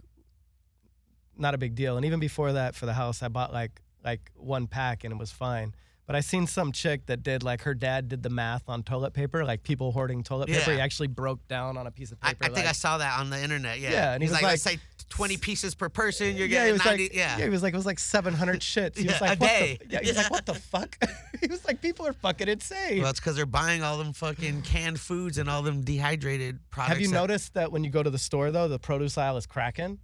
not 1.36 1.56
a 1.56 1.58
big 1.58 1.76
deal. 1.76 1.98
And 1.98 2.06
even 2.06 2.20
before 2.20 2.54
that 2.54 2.76
for 2.76 2.86
the 2.86 2.94
house 2.94 3.24
I 3.24 3.28
bought 3.28 3.52
like 3.52 3.82
like 4.06 4.32
one 4.36 4.68
pack 4.68 5.04
and 5.04 5.12
it 5.12 5.18
was 5.18 5.32
fine. 5.32 5.74
But 6.06 6.18
I 6.18 6.20
seen 6.20 6.48
some 6.48 6.74
chick 6.74 7.06
that 7.06 7.24
did 7.24 7.44
like 7.44 7.62
her 7.62 7.74
dad 7.74 8.10
did 8.10 8.24
the 8.24 8.30
math 8.30 8.64
on 8.68 8.84
toilet 8.84 9.14
paper, 9.14 9.46
like 9.46 9.64
people 9.64 9.94
hoarding 9.94 10.22
toilet 10.22 10.50
paper. 10.50 10.72
Yeah. 10.72 10.76
He 10.76 10.82
actually 10.82 11.08
broke 11.08 11.48
down 11.48 11.78
on 11.78 11.88
a 11.88 11.92
piece 11.92 12.12
of 12.12 12.20
paper. 12.20 12.38
I 12.42 12.46
think 12.48 12.58
like, 12.58 12.68
I 12.68 12.74
saw 12.74 12.98
that 12.98 13.20
on 13.20 13.30
the 13.30 13.42
internet. 13.42 13.80
Yeah, 13.80 13.92
Yeah, 13.92 14.14
and 14.14 14.22
he 14.22 14.28
he's 14.28 14.34
like, 14.34 14.44
let's 14.44 14.62
say 14.62 14.80
twenty 15.10 15.38
pieces 15.38 15.76
per 15.76 15.90
person. 15.90 16.36
You're 16.36 16.48
yeah, 16.48 16.60
getting 16.60 16.74
was 16.74 16.86
90. 16.86 17.04
like, 17.04 17.14
yeah. 17.16 17.38
he 17.38 17.50
was 17.50 17.64
like, 17.64 17.74
it 17.74 17.78
was 17.78 17.86
like 17.86 18.00
700 18.00 18.60
shits. 18.62 18.98
He 18.98 19.06
Yeah, 19.06 19.12
was 19.14 19.22
like, 19.22 19.38
a 19.38 19.42
what 19.42 19.48
day. 19.50 19.78
The, 19.82 19.88
yeah, 19.94 20.00
he 20.02 20.08
was 20.10 20.18
like, 20.18 20.32
what 20.32 20.46
the 20.46 20.54
fuck? 20.56 20.98
he 21.42 21.48
was 21.48 21.66
like, 21.66 21.82
people 21.82 22.06
are 22.08 22.14
fucking 22.14 22.48
insane. 22.48 23.02
Well, 23.02 23.10
it's 23.12 23.20
because 23.20 23.36
they're 23.36 23.46
buying 23.46 23.84
all 23.84 23.98
them 23.98 24.14
fucking 24.14 24.62
canned 24.64 25.00
foods 25.00 25.38
and 25.38 25.50
all 25.50 25.62
them 25.62 25.82
dehydrated 25.82 26.60
products. 26.70 26.94
Have 26.94 27.02
you 27.02 27.08
that- 27.10 27.14
noticed 27.14 27.54
that 27.56 27.72
when 27.72 27.84
you 27.84 27.90
go 27.90 28.04
to 28.04 28.10
the 28.10 28.18
store 28.20 28.52
though, 28.52 28.68
the 28.68 28.80
produce 28.80 29.18
aisle 29.18 29.38
is 29.38 29.46
cracking? 29.46 30.00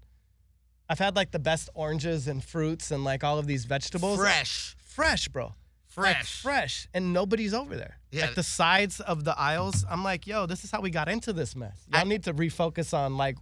I've 0.89 0.99
had 0.99 1.15
like 1.15 1.31
the 1.31 1.39
best 1.39 1.69
oranges 1.75 2.27
and 2.27 2.43
fruits 2.43 2.89
and 2.91 3.03
like 3.03 3.23
all 3.23 3.37
of 3.37 3.45
these 3.47 3.65
vegetables. 3.65 4.17
fresh? 4.17 4.75
Fresh, 4.83 5.27
bro. 5.29 5.53
like 5.95 6.15
Fresh. 6.17 6.41
fresh, 6.41 6.87
and 6.93 7.13
nobody's 7.13 7.53
over 7.53 7.75
there. 7.75 7.99
Yeah. 8.11 8.25
Like 8.25 8.35
the 8.35 8.43
sides 8.43 8.99
of 8.99 9.23
the 9.23 9.37
aisles, 9.39 9.85
I'm 9.89 10.03
like, 10.03 10.25
yo, 10.25 10.45
this 10.47 10.63
is 10.63 10.71
how 10.71 10.81
we 10.81 10.89
got 10.89 11.07
into 11.07 11.31
this 11.31 11.55
mess. 11.55 11.79
Y'all 11.91 12.01
I- 12.01 12.03
need 12.05 12.23
to 12.23 12.33
refocus 12.33 12.93
on 12.93 13.17
like 13.17 13.37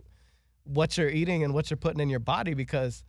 what 0.68 0.98
you're 0.98 1.10
eating 1.10 1.44
and 1.44 1.54
what 1.54 1.70
you're 1.70 1.78
putting 1.78 2.00
in 2.00 2.10
your 2.10 2.20
body 2.20 2.54
because, 2.54 3.04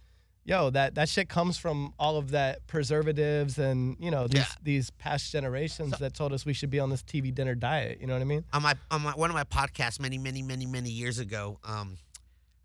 yo, 0.45 0.71
that 0.71 0.95
that 0.97 1.09
shit 1.09 1.29
comes 1.29 1.59
from 1.59 1.93
all 1.99 2.17
of 2.17 2.31
that 2.31 2.67
preservatives 2.67 3.59
and 3.59 3.97
you 4.01 4.11
know 4.11 4.27
these 4.27 4.41
Yeah. 4.41 4.47
these 4.63 4.91
past 4.91 5.31
generations 5.33 5.99
that 5.99 6.15
told 6.15 6.33
us 6.33 6.45
we 6.47 6.53
should 6.55 6.71
be 6.71 6.81
on 6.81 6.91
this 6.91 7.03
TV 7.03 7.35
dinner 7.35 7.55
diet. 7.55 8.01
You 8.01 8.07
know 8.07 8.15
what 8.15 8.23
I 8.23 8.27
mean? 8.27 8.45
on 8.53 8.63
my 8.63 8.75
on 8.91 9.03
my 9.03 9.13
one 9.13 9.31
of 9.31 9.35
my 9.35 9.45
podcasts 9.45 10.01
many 10.01 10.19
many 10.19 10.43
many 10.43 10.67
many 10.67 10.91
years 10.91 11.19
ago 11.19 11.59
um 11.65 11.97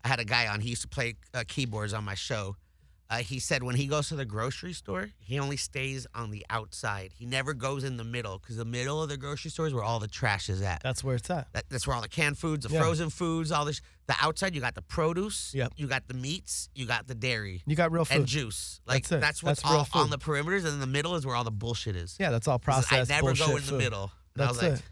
i 0.04 0.08
had 0.08 0.20
a 0.20 0.24
guy 0.24 0.46
on 0.48 0.60
he 0.60 0.70
used 0.70 0.82
to 0.82 0.88
play 0.88 1.14
uh, 1.32 1.44
keyboards 1.48 1.92
on 1.94 2.04
my 2.04 2.14
show 2.14 2.56
uh, 3.10 3.16
he 3.18 3.38
said 3.38 3.62
when 3.62 3.76
he 3.76 3.86
goes 3.86 4.08
to 4.08 4.16
the 4.16 4.24
grocery 4.24 4.72
store 4.72 5.10
he 5.18 5.38
only 5.38 5.56
stays 5.56 6.06
on 6.14 6.30
the 6.30 6.44
outside 6.50 7.10
he 7.14 7.26
never 7.26 7.52
goes 7.54 7.84
in 7.84 7.96
the 7.96 8.04
middle 8.04 8.38
because 8.38 8.56
the 8.56 8.64
middle 8.64 9.02
of 9.02 9.08
the 9.08 9.16
grocery 9.16 9.50
store 9.50 9.66
is 9.66 9.74
where 9.74 9.84
all 9.84 9.98
the 10.00 10.08
trash 10.08 10.48
is 10.48 10.62
at 10.62 10.82
That's 10.82 11.04
where 11.04 11.14
it's 11.16 11.28
at. 11.30 11.52
that, 11.52 11.64
that's 11.68 11.86
where 11.86 11.94
all 11.96 12.02
the 12.02 12.08
canned 12.08 12.38
foods 12.38 12.66
the 12.66 12.72
Yeah. 12.72 12.80
frozen 12.80 13.10
foods 13.10 13.52
all 13.52 13.64
this 13.66 13.80
the 14.06 14.14
outside 14.20 14.54
you 14.54 14.60
got 14.60 14.74
the 14.74 14.82
produce 14.82 15.52
Yep. 15.54 15.74
you 15.76 15.86
got 15.86 16.08
the 16.08 16.14
meats 16.14 16.68
you 16.74 16.86
got 16.86 17.06
the 17.06 17.14
dairy 17.14 17.62
You 17.66 17.76
got 17.76 17.92
real 17.92 18.04
food. 18.04 18.16
and 18.18 18.26
juice 18.26 18.80
like 18.86 19.02
That's 19.04 19.12
it. 19.12 19.20
that's 19.20 19.42
what's 19.42 19.62
That's 19.62 19.94
all 19.94 20.02
on 20.02 20.10
the 20.10 20.18
perimeters 20.18 20.64
and 20.64 20.68
in 20.74 20.80
the 20.80 20.86
middle 20.86 21.14
is 21.14 21.26
where 21.26 21.36
all 21.36 21.44
the 21.44 21.50
bullshit 21.50 21.96
is 21.96 22.16
yeah, 22.18 22.30
that's 22.30 22.48
all 22.48 22.58
processed. 22.58 23.10
i 23.10 23.14
never 23.14 23.34
go 23.34 23.56
in 23.56 23.64
the 23.66 23.72
middle 23.72 24.10
and 24.36 24.42
That's 24.48 24.48
was 24.54 24.62
like, 24.62 24.72
it. 24.72 24.82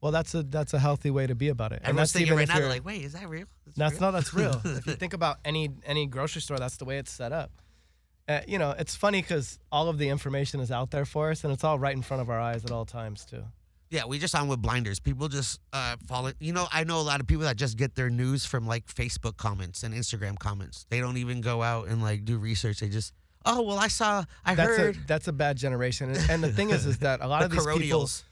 Well, 0.00 0.12
that's 0.12 0.34
a 0.34 0.42
that's 0.42 0.72
a 0.72 0.78
healthy 0.78 1.10
way 1.10 1.26
to 1.26 1.34
be 1.34 1.48
about 1.48 1.72
it. 1.72 1.76
And 1.82 1.88
everyone's 1.88 2.12
that's 2.12 2.12
thinking 2.12 2.26
even 2.28 2.38
right 2.38 2.48
now 2.48 2.58
they're 2.58 2.68
like 2.68 2.84
wait 2.84 3.04
is 3.04 3.12
that 3.12 3.28
real 3.28 3.46
That's 3.76 3.98
That's 3.98 4.32
real? 4.34 4.52
no, 4.52 4.58
that's 4.58 4.64
real. 4.64 4.76
if 4.78 4.86
you 4.86 4.94
think 4.94 5.12
about 5.12 5.38
any 5.44 5.68
any 5.84 6.06
grocery 6.06 6.40
store, 6.40 6.58
that's 6.58 6.78
the 6.78 6.84
way 6.86 6.98
it's 6.98 7.10
set 7.12 7.32
up. 7.32 7.50
Uh, 8.28 8.40
you 8.46 8.58
know, 8.58 8.70
it's 8.78 8.94
funny 8.94 9.20
because 9.20 9.58
all 9.72 9.88
of 9.88 9.98
the 9.98 10.08
information 10.08 10.60
is 10.60 10.70
out 10.70 10.90
there 10.92 11.04
for 11.04 11.30
us, 11.32 11.42
and 11.42 11.52
it's 11.52 11.64
all 11.64 11.78
right 11.78 11.94
in 11.96 12.02
front 12.02 12.20
of 12.20 12.30
our 12.30 12.38
eyes 12.40 12.64
at 12.64 12.70
all 12.70 12.84
times 12.84 13.24
too. 13.24 13.42
Yeah, 13.90 14.04
we 14.06 14.20
just 14.20 14.36
on 14.36 14.46
with 14.46 14.62
blinders. 14.62 15.00
People 15.00 15.26
just 15.26 15.58
uh, 15.72 15.96
follow. 16.06 16.30
You 16.38 16.52
know, 16.52 16.68
I 16.72 16.84
know 16.84 17.00
a 17.00 17.02
lot 17.02 17.18
of 17.20 17.26
people 17.26 17.42
that 17.44 17.56
just 17.56 17.76
get 17.76 17.96
their 17.96 18.08
news 18.08 18.46
from 18.46 18.68
like 18.68 18.86
Facebook 18.86 19.36
comments 19.36 19.82
and 19.82 19.92
Instagram 19.92 20.38
comments. 20.38 20.86
They 20.90 21.00
don't 21.00 21.16
even 21.16 21.40
go 21.40 21.60
out 21.60 21.88
and 21.88 22.00
like 22.00 22.24
do 22.24 22.38
research. 22.38 22.78
They 22.78 22.88
just, 22.88 23.12
oh 23.44 23.62
well, 23.62 23.78
I 23.80 23.88
saw, 23.88 24.24
I 24.44 24.54
That's 24.54 24.76
heard. 24.76 24.96
a 24.96 25.06
that's 25.08 25.26
a 25.26 25.32
bad 25.32 25.56
generation. 25.56 26.10
And, 26.10 26.30
and 26.30 26.44
the 26.44 26.52
thing 26.52 26.70
is, 26.70 26.86
is 26.86 26.98
that 26.98 27.20
a 27.20 27.26
lot 27.28 27.40
the 27.40 27.46
of 27.46 27.50
these 27.50 27.66
people, 27.66 28.02
coronials. 28.04 28.22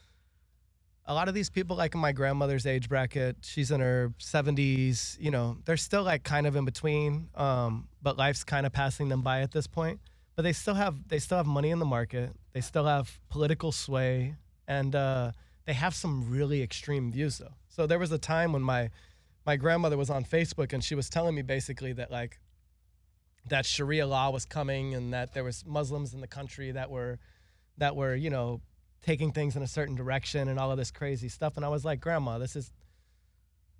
A 1.08 1.14
lot 1.14 1.26
of 1.26 1.34
these 1.34 1.48
people, 1.48 1.74
like 1.74 1.94
in 1.94 2.00
my 2.00 2.12
grandmother's 2.12 2.66
age 2.66 2.88
bracket, 2.88 3.38
she's 3.40 3.70
in 3.70 3.80
her 3.80 4.12
70s. 4.20 5.16
You 5.18 5.30
know, 5.30 5.56
they're 5.64 5.78
still 5.78 6.02
like 6.02 6.22
kind 6.22 6.46
of 6.46 6.54
in 6.54 6.66
between, 6.66 7.30
um, 7.34 7.88
but 8.02 8.18
life's 8.18 8.44
kind 8.44 8.66
of 8.66 8.72
passing 8.72 9.08
them 9.08 9.22
by 9.22 9.40
at 9.40 9.50
this 9.50 9.66
point. 9.66 10.00
But 10.36 10.42
they 10.42 10.52
still 10.52 10.74
have 10.74 11.08
they 11.08 11.18
still 11.18 11.38
have 11.38 11.46
money 11.46 11.70
in 11.70 11.78
the 11.78 11.86
market. 11.86 12.30
They 12.52 12.60
still 12.60 12.84
have 12.84 13.18
political 13.30 13.72
sway, 13.72 14.36
and 14.68 14.94
uh, 14.94 15.32
they 15.64 15.72
have 15.72 15.94
some 15.94 16.30
really 16.30 16.62
extreme 16.62 17.10
views 17.10 17.38
though. 17.38 17.54
So 17.68 17.86
there 17.86 17.98
was 17.98 18.12
a 18.12 18.18
time 18.18 18.52
when 18.52 18.62
my 18.62 18.90
my 19.46 19.56
grandmother 19.56 19.96
was 19.96 20.10
on 20.10 20.24
Facebook 20.24 20.74
and 20.74 20.84
she 20.84 20.94
was 20.94 21.08
telling 21.08 21.34
me 21.34 21.42
basically 21.42 21.94
that 21.94 22.10
like 22.10 22.38
that 23.48 23.64
Sharia 23.64 24.06
law 24.06 24.30
was 24.30 24.44
coming 24.44 24.94
and 24.94 25.12
that 25.14 25.32
there 25.32 25.42
was 25.42 25.64
Muslims 25.66 26.12
in 26.12 26.20
the 26.20 26.28
country 26.28 26.70
that 26.72 26.90
were 26.90 27.18
that 27.78 27.96
were 27.96 28.14
you 28.14 28.30
know 28.30 28.60
taking 29.02 29.32
things 29.32 29.56
in 29.56 29.62
a 29.62 29.66
certain 29.66 29.94
direction 29.94 30.48
and 30.48 30.58
all 30.58 30.70
of 30.70 30.78
this 30.78 30.90
crazy 30.90 31.28
stuff. 31.28 31.56
And 31.56 31.64
I 31.64 31.68
was 31.68 31.84
like, 31.84 32.00
Grandma, 32.00 32.38
this 32.38 32.56
is 32.56 32.72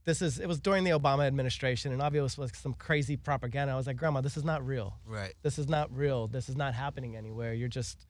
this 0.05 0.23
is 0.23 0.39
it 0.39 0.47
was 0.47 0.61
during 0.61 0.85
the 0.85 0.91
Obama 0.93 1.27
administration 1.27 1.93
and 1.93 2.01
obviously 2.01 2.43
was 2.43 2.53
some 2.57 2.73
crazy 2.75 3.17
propaganda. 3.17 3.73
I 3.73 3.77
was 3.77 3.87
like, 3.87 3.97
Grandma, 3.97 4.21
this 4.21 4.37
is 4.37 4.45
not 4.45 4.65
real. 4.67 4.95
Right. 5.07 5.35
This 5.43 5.59
is 5.59 5.69
not 5.69 5.95
real. 5.95 6.29
This 6.29 6.49
is 6.49 6.57
not 6.57 6.75
happening 6.75 7.17
anywhere. 7.17 7.53
You're 7.53 7.69
just 7.69 8.07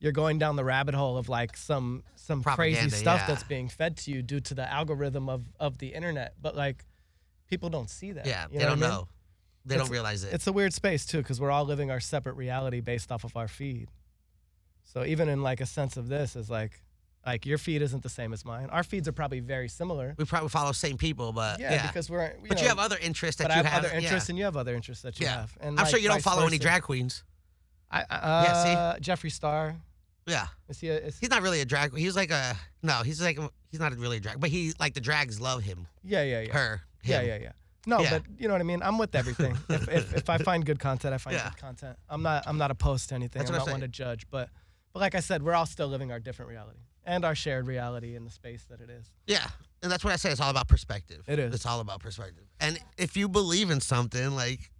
you're 0.00 0.12
going 0.12 0.38
down 0.38 0.56
the 0.56 0.64
rabbit 0.64 0.94
hole 0.94 1.16
of 1.16 1.28
like 1.28 1.56
some 1.56 2.02
some 2.16 2.42
crazy 2.42 2.88
stuff 2.90 3.20
yeah. 3.20 3.26
that's 3.26 3.42
being 3.42 3.68
fed 3.68 3.96
to 3.98 4.10
you 4.10 4.22
due 4.22 4.40
to 4.40 4.54
the 4.54 4.68
algorithm 4.70 5.28
of 5.28 5.44
of 5.60 5.78
the 5.78 5.88
internet. 5.88 6.34
But 6.40 6.56
like 6.56 6.84
people 7.48 7.68
don't 7.70 7.90
see 7.90 8.12
that. 8.12 8.26
Yeah, 8.26 8.46
You 8.50 8.58
they 8.58 8.64
don't 8.64 8.72
I 8.72 8.74
mean? 8.80 8.90
know. 8.90 9.08
They 9.64 9.74
It's- 9.74 9.86
don't 9.86 9.92
realize 9.92 10.24
it. 10.24 10.32
It's 10.32 10.46
a 10.46 10.52
weird 10.52 10.72
space 10.72 11.04
too, 11.06 11.18
because 11.18 11.40
we're 11.40 11.50
all 11.50 11.64
living 11.64 11.90
our 11.90 12.00
separate 12.00 12.34
reality 12.34 12.80
based 12.80 13.12
off 13.12 13.24
of 13.24 13.36
our 13.36 13.48
feed. 13.48 13.88
So 14.92 15.04
even 15.04 15.28
in 15.28 15.42
like 15.42 15.60
a 15.60 15.66
sense 15.66 15.96
of 15.96 16.08
this, 16.08 16.34
is 16.36 16.48
like, 16.48 16.72
like 17.26 17.44
your 17.44 17.58
feed 17.58 17.82
isn't 17.82 18.02
the 18.02 18.08
same 18.08 18.32
as 18.32 18.44
mine. 18.44 18.68
Our 18.70 18.82
feeds 18.82 19.06
are 19.06 19.12
probably 19.12 19.40
very 19.40 19.68
similar. 19.68 20.14
we 20.16 20.24
probably 20.24 20.48
follow 20.48 20.72
same 20.72 20.96
people, 20.96 21.32
but 21.32 21.60
yeah, 21.60 21.72
yeah. 21.74 21.86
because 21.86 22.08
we're. 22.08 22.24
You 22.42 22.48
but 22.48 22.56
know, 22.56 22.62
you 22.62 22.68
have 22.68 22.78
other 22.78 22.96
interests 23.00 23.40
that 23.42 23.50
you 23.54 23.60
I 23.60 23.64
have, 23.64 23.84
other 23.84 23.92
yeah. 23.94 24.00
interests, 24.00 24.28
and 24.30 24.38
you 24.38 24.44
have 24.44 24.56
other 24.56 24.74
interests 24.74 25.02
that 25.02 25.20
you 25.20 25.26
Yeah. 25.26 25.40
have. 25.40 25.56
And 25.60 25.78
I'm 25.78 25.84
like, 25.84 25.90
sure 25.90 25.98
you 25.98 26.08
don't 26.08 26.22
follow 26.22 26.46
any 26.46 26.58
drag 26.58 26.82
queens. 26.82 27.22
I, 27.90 28.02
uh, 28.02 28.44
Yeah, 28.46 28.94
see? 28.94 29.00
Jeffree 29.10 29.32
Star. 29.32 29.76
Yeah, 30.26 30.46
Is 30.68 30.78
he? 30.80 30.88
A, 30.90 30.98
is, 30.98 31.18
he's 31.18 31.30
not 31.30 31.40
really 31.42 31.62
a 31.62 31.64
drag. 31.64 31.96
He's 31.96 32.14
like 32.14 32.30
a 32.30 32.54
no. 32.82 33.02
He's 33.02 33.20
like 33.20 33.38
he's 33.70 33.80
not 33.80 33.94
really 33.96 34.18
a 34.18 34.20
drag, 34.20 34.38
but 34.40 34.50
he 34.50 34.72
like 34.78 34.92
the 34.92 35.00
drags 35.00 35.40
love 35.40 35.62
him. 35.62 35.86
yeah, 36.04 36.22
yeah, 36.22 36.40
yeah. 36.40 36.52
Her. 36.52 36.82
Yeah, 37.02 37.20
him. 37.20 37.28
yeah, 37.28 37.36
yeah. 37.44 37.52
No, 37.86 38.00
Yeah. 38.00 38.10
but 38.10 38.22
you 38.38 38.46
know 38.46 38.52
what 38.52 38.60
I 38.60 38.64
mean. 38.64 38.82
I'm 38.82 38.98
with 38.98 39.14
everything. 39.14 39.56
if, 39.70 39.88
if, 39.88 40.14
if 40.14 40.28
I 40.28 40.36
find 40.36 40.66
good 40.66 40.78
content, 40.78 41.14
I 41.14 41.18
find 41.18 41.34
Yeah. 41.36 41.48
good 41.48 41.58
content. 41.58 41.96
I'm 42.10 42.22
not 42.22 42.44
I'm 42.46 42.58
not 42.58 42.70
opposed 42.70 43.08
to 43.08 43.14
anything. 43.14 43.40
That's 43.40 43.50
I'm 43.50 43.56
not 43.56 43.70
one 43.70 43.80
to 43.80 43.88
judge. 43.88 44.26
But 44.30 44.50
but 44.98 45.04
like 45.04 45.14
I 45.14 45.20
said, 45.20 45.42
we're 45.44 45.54
all 45.54 45.64
still 45.66 45.86
living 45.86 46.10
our 46.10 46.18
different 46.18 46.50
reality 46.50 46.80
and 47.04 47.24
our 47.24 47.36
shared 47.36 47.68
reality 47.68 48.16
in 48.16 48.24
the 48.24 48.30
space 48.30 48.64
that 48.68 48.80
it 48.80 48.90
is. 48.90 49.06
Yeah, 49.28 49.46
and 49.82 49.92
that's 49.92 50.02
what 50.04 50.12
I 50.12 50.16
say. 50.16 50.32
It's 50.32 50.40
all 50.40 50.50
about 50.50 50.66
perspective. 50.66 51.22
It 51.28 51.38
is. 51.38 51.54
It's 51.54 51.66
all 51.66 51.78
about 51.80 52.00
perspective. 52.00 52.44
And 52.58 52.78
if 52.96 53.16
you 53.16 53.28
believe 53.28 53.70
in 53.70 53.80
something, 53.80 54.32
like 54.34 54.72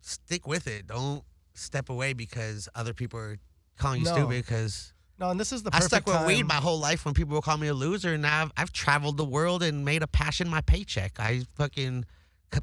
stick 0.00 0.46
with 0.46 0.66
it. 0.66 0.86
Don't 0.86 1.22
step 1.54 1.88
away 1.88 2.12
because 2.14 2.68
other 2.74 2.94
people 2.94 3.18
are 3.20 3.36
calling 3.78 4.00
you 4.00 4.06
No. 4.06 4.12
stupid. 4.14 4.44
Because 4.44 4.92
No, 5.18 5.30
and 5.30 5.38
this 5.38 5.52
is 5.52 5.62
the 5.62 5.70
I 5.74 5.80
stuck 5.80 6.06
with 6.06 6.16
time. 6.16 6.26
weed 6.26 6.46
my 6.46 6.54
whole 6.56 6.78
life 6.78 7.04
when 7.04 7.14
people 7.14 7.34
would 7.34 7.44
call 7.44 7.56
me 7.58 7.68
a 7.68 7.74
loser, 7.74 8.14
and 8.14 8.22
now 8.22 8.42
I've, 8.42 8.52
I've 8.56 8.72
traveled 8.72 9.16
the 9.16 9.24
world 9.24 9.62
and 9.62 9.84
made 9.84 10.02
a 10.02 10.06
passion 10.08 10.48
my 10.48 10.60
paycheck. 10.62 11.20
I 11.20 11.42
fucking 11.56 12.04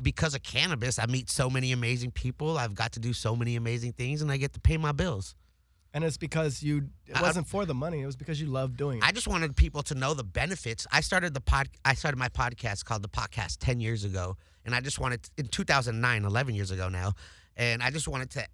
because 0.01 0.34
of 0.36 0.41
cannabis, 0.43 0.97
I 0.99 1.06
meet 1.06 1.30
so 1.30 1.49
many 1.49 1.71
amazing 1.73 2.12
people. 2.12 2.58
I've 2.58 2.75
got 2.75 2.93
to 2.93 2.99
do 2.99 3.12
so 3.12 3.36
many 3.36 3.56
amazing 3.58 3.93
things, 3.93 4.21
and 4.21 4.32
I 4.32 4.38
get 4.38 4.54
to 4.54 4.60
pay 4.60 4.77
my 4.77 4.91
bills. 4.93 5.36
And 5.93 6.04
it's 6.04 6.17
because 6.17 6.63
you. 6.63 6.89
It 7.08 7.21
wasn't 7.21 7.47
for 7.47 7.65
the 7.65 7.73
money. 7.73 8.01
It 8.01 8.06
was 8.06 8.15
because 8.15 8.39
you 8.39 8.47
loved 8.47 8.77
doing 8.77 8.99
it. 8.99 9.04
I 9.04 9.12
just 9.12 9.27
wanted 9.27 9.56
people 9.56 9.82
to 9.84 9.95
know 9.95 10.13
the 10.13 10.23
benefits. 10.23 10.88
I 10.91 11.01
started 11.01 11.34
the 11.34 11.41
pod. 11.41 11.69
I 11.86 11.93
started 11.95 12.17
my 12.17 12.30
podcast 12.30 12.86
called 12.86 13.01
the 13.01 13.10
podcast 13.10 13.58
ten 13.60 13.80
years 13.80 14.04
ago, 14.04 14.38
and 14.65 14.73
I 14.73 14.80
just 14.82 14.99
wanted 14.99 15.30
in 15.38 15.47
2009, 15.47 16.25
11 16.25 16.56
years 16.56 16.71
ago 16.71 16.89
now, 16.89 17.13
and 17.58 17.82
I 17.84 17.89
just 17.91 18.08
wanted 18.08 18.30
to 18.32 18.45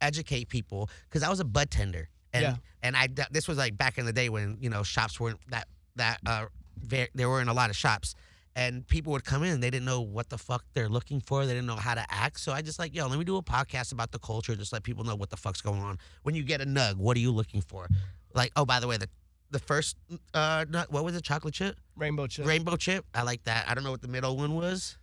educate 0.00 0.48
people 0.48 0.90
because 1.08 1.22
I 1.22 1.30
was 1.30 1.40
a 1.40 1.44
bud 1.44 1.70
tender, 1.70 2.08
and 2.32 2.42
Yeah. 2.42 2.56
and 2.82 2.96
I 2.96 3.08
this 3.30 3.48
was 3.48 3.58
like 3.58 3.76
back 3.76 3.98
in 3.98 4.06
the 4.06 4.12
day 4.12 4.28
when 4.28 4.58
you 4.60 4.68
know 4.70 4.82
shops 4.82 5.18
weren't 5.20 5.40
that 5.48 5.68
that 5.96 6.18
uh 6.26 6.46
there 6.84 7.08
weren't 7.28 7.48
a 7.50 7.52
lot 7.52 7.70
of 7.70 7.76
shops. 7.76 8.14
And 8.54 8.86
people 8.86 9.12
would 9.12 9.24
come 9.24 9.42
in, 9.42 9.60
they 9.60 9.70
didn't 9.70 9.86
know 9.86 10.02
what 10.02 10.28
the 10.28 10.36
fuck 10.36 10.64
they're 10.74 10.88
looking 10.88 11.20
for. 11.20 11.46
They 11.46 11.54
didn't 11.54 11.66
know 11.66 11.76
how 11.76 11.94
to 11.94 12.04
act. 12.10 12.38
So 12.38 12.52
I 12.52 12.60
just 12.60 12.78
like, 12.78 12.94
yo, 12.94 13.06
let 13.06 13.18
me 13.18 13.24
do 13.24 13.36
a 13.36 13.42
podcast 13.42 13.92
about 13.92 14.12
the 14.12 14.18
culture. 14.18 14.54
Just 14.54 14.72
let 14.72 14.82
people 14.82 15.04
know 15.04 15.16
what 15.16 15.30
the 15.30 15.38
fuck's 15.38 15.62
going 15.62 15.80
on. 15.80 15.98
When 16.22 16.34
you 16.34 16.42
get 16.42 16.60
a 16.60 16.66
nug, 16.66 16.96
what 16.96 17.16
are 17.16 17.20
you 17.20 17.32
looking 17.32 17.62
for? 17.62 17.88
Like, 18.34 18.52
oh, 18.56 18.64
by 18.66 18.80
the 18.80 18.86
way, 18.86 18.98
the 18.98 19.08
the 19.50 19.58
first 19.58 19.96
uh 20.34 20.64
nut, 20.68 20.90
what 20.90 21.04
was 21.04 21.14
it? 21.14 21.22
Chocolate 21.22 21.54
chip, 21.54 21.76
Rainbow 21.96 22.26
chip. 22.26 22.46
rainbow 22.46 22.76
chip. 22.76 23.04
I 23.14 23.22
like 23.22 23.44
that. 23.44 23.68
I 23.68 23.74
don't 23.74 23.84
know 23.84 23.90
what 23.90 24.00
the 24.02 24.08
middle 24.08 24.36
one 24.36 24.54
was. 24.54 24.96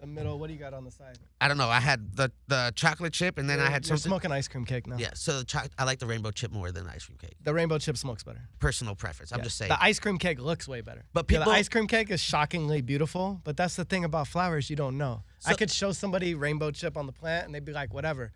The 0.00 0.06
middle. 0.06 0.38
What 0.38 0.46
do 0.48 0.52
you 0.54 0.58
got 0.58 0.72
on 0.74 0.84
the 0.84 0.90
side? 0.90 1.18
I 1.40 1.48
don't 1.48 1.56
know. 1.58 1.68
I 1.68 1.80
had 1.80 2.16
the 2.16 2.30
the 2.48 2.72
chocolate 2.74 3.12
chip, 3.12 3.38
and 3.38 3.48
then 3.48 3.60
I 3.60 3.64
had 3.70 3.84
you're 3.86 3.96
something. 3.96 4.10
smoking 4.10 4.32
ice 4.32 4.48
cream 4.48 4.64
cake 4.64 4.86
now. 4.86 4.96
Yeah, 4.98 5.10
so 5.14 5.38
the 5.40 5.44
cho- 5.44 5.60
I 5.78 5.84
like 5.84 5.98
the 5.98 6.06
rainbow 6.06 6.30
chip 6.30 6.50
more 6.52 6.72
than 6.72 6.84
the 6.84 6.90
ice 6.90 7.04
cream 7.04 7.18
cake. 7.18 7.36
The 7.42 7.52
rainbow 7.54 7.78
chip 7.78 7.96
smokes 7.96 8.22
better. 8.22 8.48
Personal 8.58 8.94
preference. 8.94 9.32
I'm 9.32 9.38
Yeah. 9.38 9.44
just 9.44 9.56
saying. 9.58 9.68
The 9.68 9.82
ice 9.82 9.98
cream 9.98 10.18
cake 10.18 10.40
looks 10.40 10.66
way 10.66 10.80
better. 10.80 11.04
But 11.12 11.26
Yeah, 11.30 11.38
people- 11.38 11.52
the 11.52 11.58
ice 11.58 11.68
cream 11.68 11.86
cake 11.86 12.10
is 12.10 12.20
shockingly 12.20 12.80
beautiful, 12.82 13.40
but 13.44 13.56
that's 13.56 13.76
the 13.76 13.84
thing 13.84 14.04
about 14.04 14.26
flowers 14.28 14.70
you 14.70 14.76
don't 14.76 14.96
know. 14.98 15.22
I 15.44 15.52
So- 15.52 15.56
could 15.58 15.70
show 15.70 15.92
somebody 15.92 16.34
rainbow 16.34 16.70
chip 16.70 16.96
on 16.96 17.06
the 17.06 17.12
plant 17.12 17.46
and 17.46 17.54
they'd 17.54 17.64
be 17.64 17.72
like, 17.72 17.92
whatever. 17.94 18.32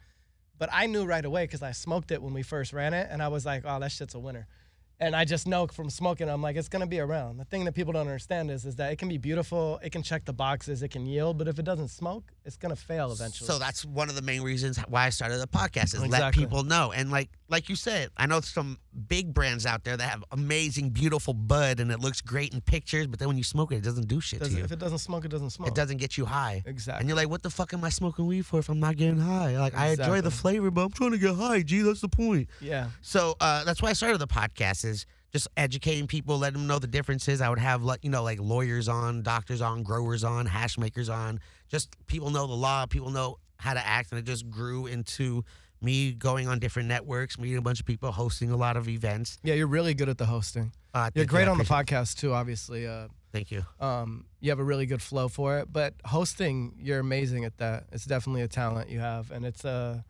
But 0.56 0.68
I 0.72 0.86
knew 0.86 1.04
right 1.04 1.24
away 1.24 1.44
because 1.44 1.62
I 1.62 1.72
smoked 1.72 2.12
it 2.12 2.22
when 2.22 2.32
we 2.32 2.42
first 2.44 2.72
ran 2.72 2.94
it, 2.94 3.08
and 3.10 3.20
I 3.20 3.26
was 3.28 3.44
like, 3.44 3.64
oh, 3.66 3.80
that 3.80 3.90
shit's 3.90 4.14
a 4.14 4.20
winner. 4.20 4.46
And 5.00 5.16
I 5.16 5.24
just 5.24 5.46
know 5.46 5.66
from 5.66 5.90
smoking, 5.90 6.28
I'm 6.28 6.40
like, 6.40 6.56
it's 6.56 6.68
gonna 6.68 6.86
be 6.86 7.00
around. 7.00 7.38
The 7.38 7.44
thing 7.44 7.64
that 7.64 7.72
people 7.72 7.92
don't 7.92 8.06
understand 8.06 8.50
is, 8.50 8.64
is 8.64 8.76
that 8.76 8.92
it 8.92 8.96
can 8.96 9.08
be 9.08 9.18
beautiful, 9.18 9.80
it 9.82 9.90
can 9.90 10.02
check 10.02 10.24
the 10.24 10.32
boxes, 10.32 10.82
it 10.82 10.90
can 10.90 11.04
yield, 11.04 11.36
but 11.36 11.48
if 11.48 11.58
it 11.58 11.64
doesn't 11.64 11.88
smoke, 11.88 12.30
it's 12.44 12.56
gonna 12.56 12.76
fail 12.76 13.10
eventually. 13.10 13.46
So 13.46 13.58
that's 13.58 13.84
one 13.84 14.08
of 14.08 14.14
the 14.14 14.22
main 14.22 14.42
reasons 14.42 14.78
why 14.88 15.06
I 15.06 15.10
started 15.10 15.38
the 15.38 15.48
podcast 15.48 15.94
is 15.94 16.06
let 16.06 16.32
people 16.32 16.62
know. 16.62 16.92
And 16.92 17.10
like 17.10 17.30
like 17.54 17.68
you 17.68 17.76
said, 17.76 18.10
I 18.16 18.26
know 18.26 18.40
some 18.40 18.78
big 19.08 19.32
brands 19.32 19.64
out 19.64 19.84
there 19.84 19.96
that 19.96 20.10
have 20.10 20.24
amazing, 20.32 20.90
beautiful 20.90 21.32
bud 21.32 21.78
and 21.78 21.92
it 21.92 22.00
looks 22.00 22.20
great 22.20 22.52
in 22.52 22.60
pictures, 22.60 23.06
but 23.06 23.20
then 23.20 23.28
when 23.28 23.38
you 23.38 23.44
smoke 23.44 23.70
it, 23.70 23.76
it 23.76 23.84
doesn't 23.84 24.08
do 24.08 24.20
shit 24.20 24.40
Does 24.40 24.48
to 24.48 24.58
you. 24.58 24.64
if 24.64 24.72
it 24.72 24.80
doesn't 24.80 24.98
smoke, 24.98 25.24
it 25.24 25.28
doesn't 25.28 25.50
smoke. 25.50 25.68
It 25.68 25.74
doesn't 25.76 25.98
get 25.98 26.18
you 26.18 26.24
high. 26.24 26.64
Exactly. 26.66 26.98
And 27.00 27.08
you're 27.08 27.16
like, 27.16 27.28
what 27.28 27.44
the 27.44 27.50
fuck 27.50 27.72
am 27.72 27.84
I 27.84 27.90
smoking 27.90 28.26
weed 28.26 28.44
for 28.44 28.58
if 28.58 28.68
I'm 28.68 28.80
not 28.80 28.96
getting 28.96 29.18
high? 29.18 29.56
Like 29.56 29.76
I 29.76 29.90
enjoy 29.90 30.20
the 30.20 30.32
flavor, 30.32 30.72
but 30.72 30.82
I'm 30.82 30.90
trying 30.90 31.12
to 31.12 31.18
get 31.18 31.36
high. 31.36 31.62
Gee, 31.62 31.82
that's 31.82 32.00
the 32.00 32.08
point. 32.08 32.48
yeah. 32.60 32.88
So 33.02 33.36
uh, 33.40 33.62
that's 33.62 33.80
why 33.80 33.90
I 33.90 33.92
started 33.92 34.18
the 34.18 34.26
podcast 34.26 34.84
is 34.84 35.06
just 35.30 35.46
educating 35.56 36.08
people, 36.08 36.36
letting 36.36 36.58
them 36.58 36.66
know 36.66 36.80
the 36.80 36.88
differences. 36.88 37.40
I 37.40 37.48
would 37.50 37.60
have 37.60 37.84
like 37.84 38.00
you 38.02 38.10
know 38.10 38.24
like 38.24 38.40
lawyers 38.40 38.88
on, 38.88 39.22
doctors 39.22 39.60
on, 39.60 39.84
growers 39.84 40.24
on, 40.24 40.46
hash 40.46 40.76
makers 40.76 41.08
on. 41.08 41.38
Just 41.68 41.94
people 42.08 42.30
know 42.30 42.48
the 42.48 42.54
law, 42.54 42.86
people 42.86 43.10
know 43.10 43.38
how 43.58 43.74
to 43.74 43.86
act, 43.86 44.10
and 44.10 44.18
it 44.18 44.24
just 44.24 44.50
grew 44.50 44.86
into 44.86 45.44
me 45.84 46.12
going 46.12 46.48
on 46.48 46.58
different 46.58 46.88
networks, 46.88 47.38
meeting 47.38 47.58
a 47.58 47.62
bunch 47.62 47.80
of 47.80 47.86
people, 47.86 48.10
hosting 48.10 48.50
a 48.50 48.56
lot 48.56 48.76
of 48.76 48.88
events. 48.88 49.38
Yeah, 49.42 49.54
you're 49.54 49.66
really 49.66 49.94
good 49.94 50.08
at 50.08 50.18
the 50.18 50.26
hosting. 50.26 50.72
Uh, 50.94 51.10
You're 51.14 51.24
great 51.26 51.46
you, 51.46 51.50
on 51.50 51.58
the 51.58 51.64
podcast 51.64 52.18
too. 52.18 52.32
Obviously, 52.32 52.86
uh, 52.86 53.08
Thank 53.32 53.50
you. 53.50 53.64
um, 53.80 54.26
you 54.40 54.50
have 54.50 54.60
a 54.60 54.64
really 54.64 54.86
good 54.86 55.02
flow 55.02 55.26
for 55.26 55.58
it. 55.58 55.72
But 55.72 55.94
hosting, 56.04 56.74
you're 56.78 57.00
amazing 57.00 57.44
at 57.44 57.58
that. 57.58 57.86
It's 57.90 58.04
definitely 58.04 58.42
a 58.42 58.48
talent 58.48 58.90
you 58.90 59.00
have, 59.00 59.32
and 59.32 59.44
it's 59.44 59.64
uh, 59.64 60.02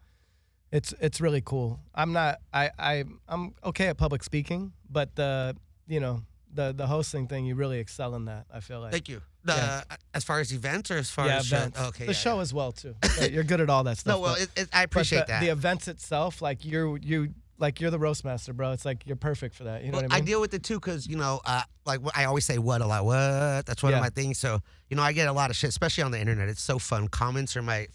it's 0.71 0.93
it's 1.01 1.23
really 1.23 1.41
cool. 1.41 1.81
I'm 1.95 2.13
not 2.13 2.41
I 2.53 2.71
I 2.79 3.05
I'm 3.29 3.55
okay 3.65 3.87
at 3.87 3.97
public 3.97 4.23
speaking, 4.23 4.73
but 4.91 5.15
the 5.17 5.57
you 5.89 6.01
know 6.01 6.21
the 6.53 6.75
the 6.77 6.87
hosting 6.87 7.29
thing, 7.29 7.47
you 7.47 7.55
really 7.55 7.79
excel 7.79 8.15
in 8.15 8.27
that. 8.27 8.45
I 8.53 8.61
feel 8.61 8.81
like. 8.81 8.93
Thank 8.93 9.09
you. 9.09 9.23
The, 9.45 9.53
Yeah. 9.55 9.83
As 10.15 10.25
far 10.25 10.41
as 10.41 10.53
events 10.53 10.91
or 10.91 10.97
as 10.97 11.11
far 11.11 11.27
yeah, 11.27 11.39
as 11.39 11.47
show- 11.47 11.71
Okay. 11.79 12.07
the 12.07 12.13
yeah, 12.13 12.19
show 12.19 12.41
as 12.41 12.53
well 12.55 12.73
too. 12.73 12.95
You're 13.31 13.45
good 13.45 13.61
at 13.61 13.69
all 13.71 13.85
that 13.85 13.99
stuff. 13.99 14.15
No, 14.17 14.21
well, 14.21 14.35
it, 14.37 14.49
it, 14.57 14.69
I 14.73 14.83
appreciate 14.83 15.21
the, 15.27 15.33
that. 15.33 15.41
The 15.41 15.49
events 15.49 15.87
itself, 15.89 16.41
like 16.43 16.65
you're 16.65 16.97
you 16.99 17.35
like 17.59 17.81
you're 17.81 17.91
the 17.91 17.99
roast 17.99 18.25
master, 18.25 18.53
bro. 18.53 18.73
It's 18.73 18.85
like 18.85 19.07
you're 19.07 19.17
perfect 19.17 19.55
for 19.55 19.65
that. 19.65 19.85
You 19.85 19.93
know 19.93 19.99
Well, 19.99 20.03
what 20.05 20.13
I 20.13 20.17
mean? 20.17 20.23
I 20.25 20.27
deal 20.27 20.41
with 20.41 20.55
it 20.55 20.63
too 20.65 20.75
because 20.81 21.07
you 21.07 21.17
know, 21.17 21.41
uh, 21.45 21.63
like 21.87 22.01
I 22.15 22.25
always 22.25 22.45
say, 22.45 22.59
"What 22.59 22.81
a 22.81 22.87
lot, 22.87 23.05
what?" 23.05 23.67
That's 23.67 23.83
one 23.83 23.93
Yeah. 23.93 23.99
of 23.99 24.03
my 24.03 24.11
things. 24.11 24.39
So 24.39 24.61
you 24.89 24.97
know, 24.97 25.03
I 25.03 25.13
get 25.13 25.29
a 25.29 25.33
lot 25.33 25.51
of 25.51 25.57
shit, 25.57 25.69
especially 25.69 26.03
on 26.05 26.11
the 26.11 26.19
internet. 26.21 26.49
It's 26.49 26.63
so 26.63 26.79
fun. 26.79 27.09
Comments 27.09 27.55
are 27.57 27.63
my 27.63 27.87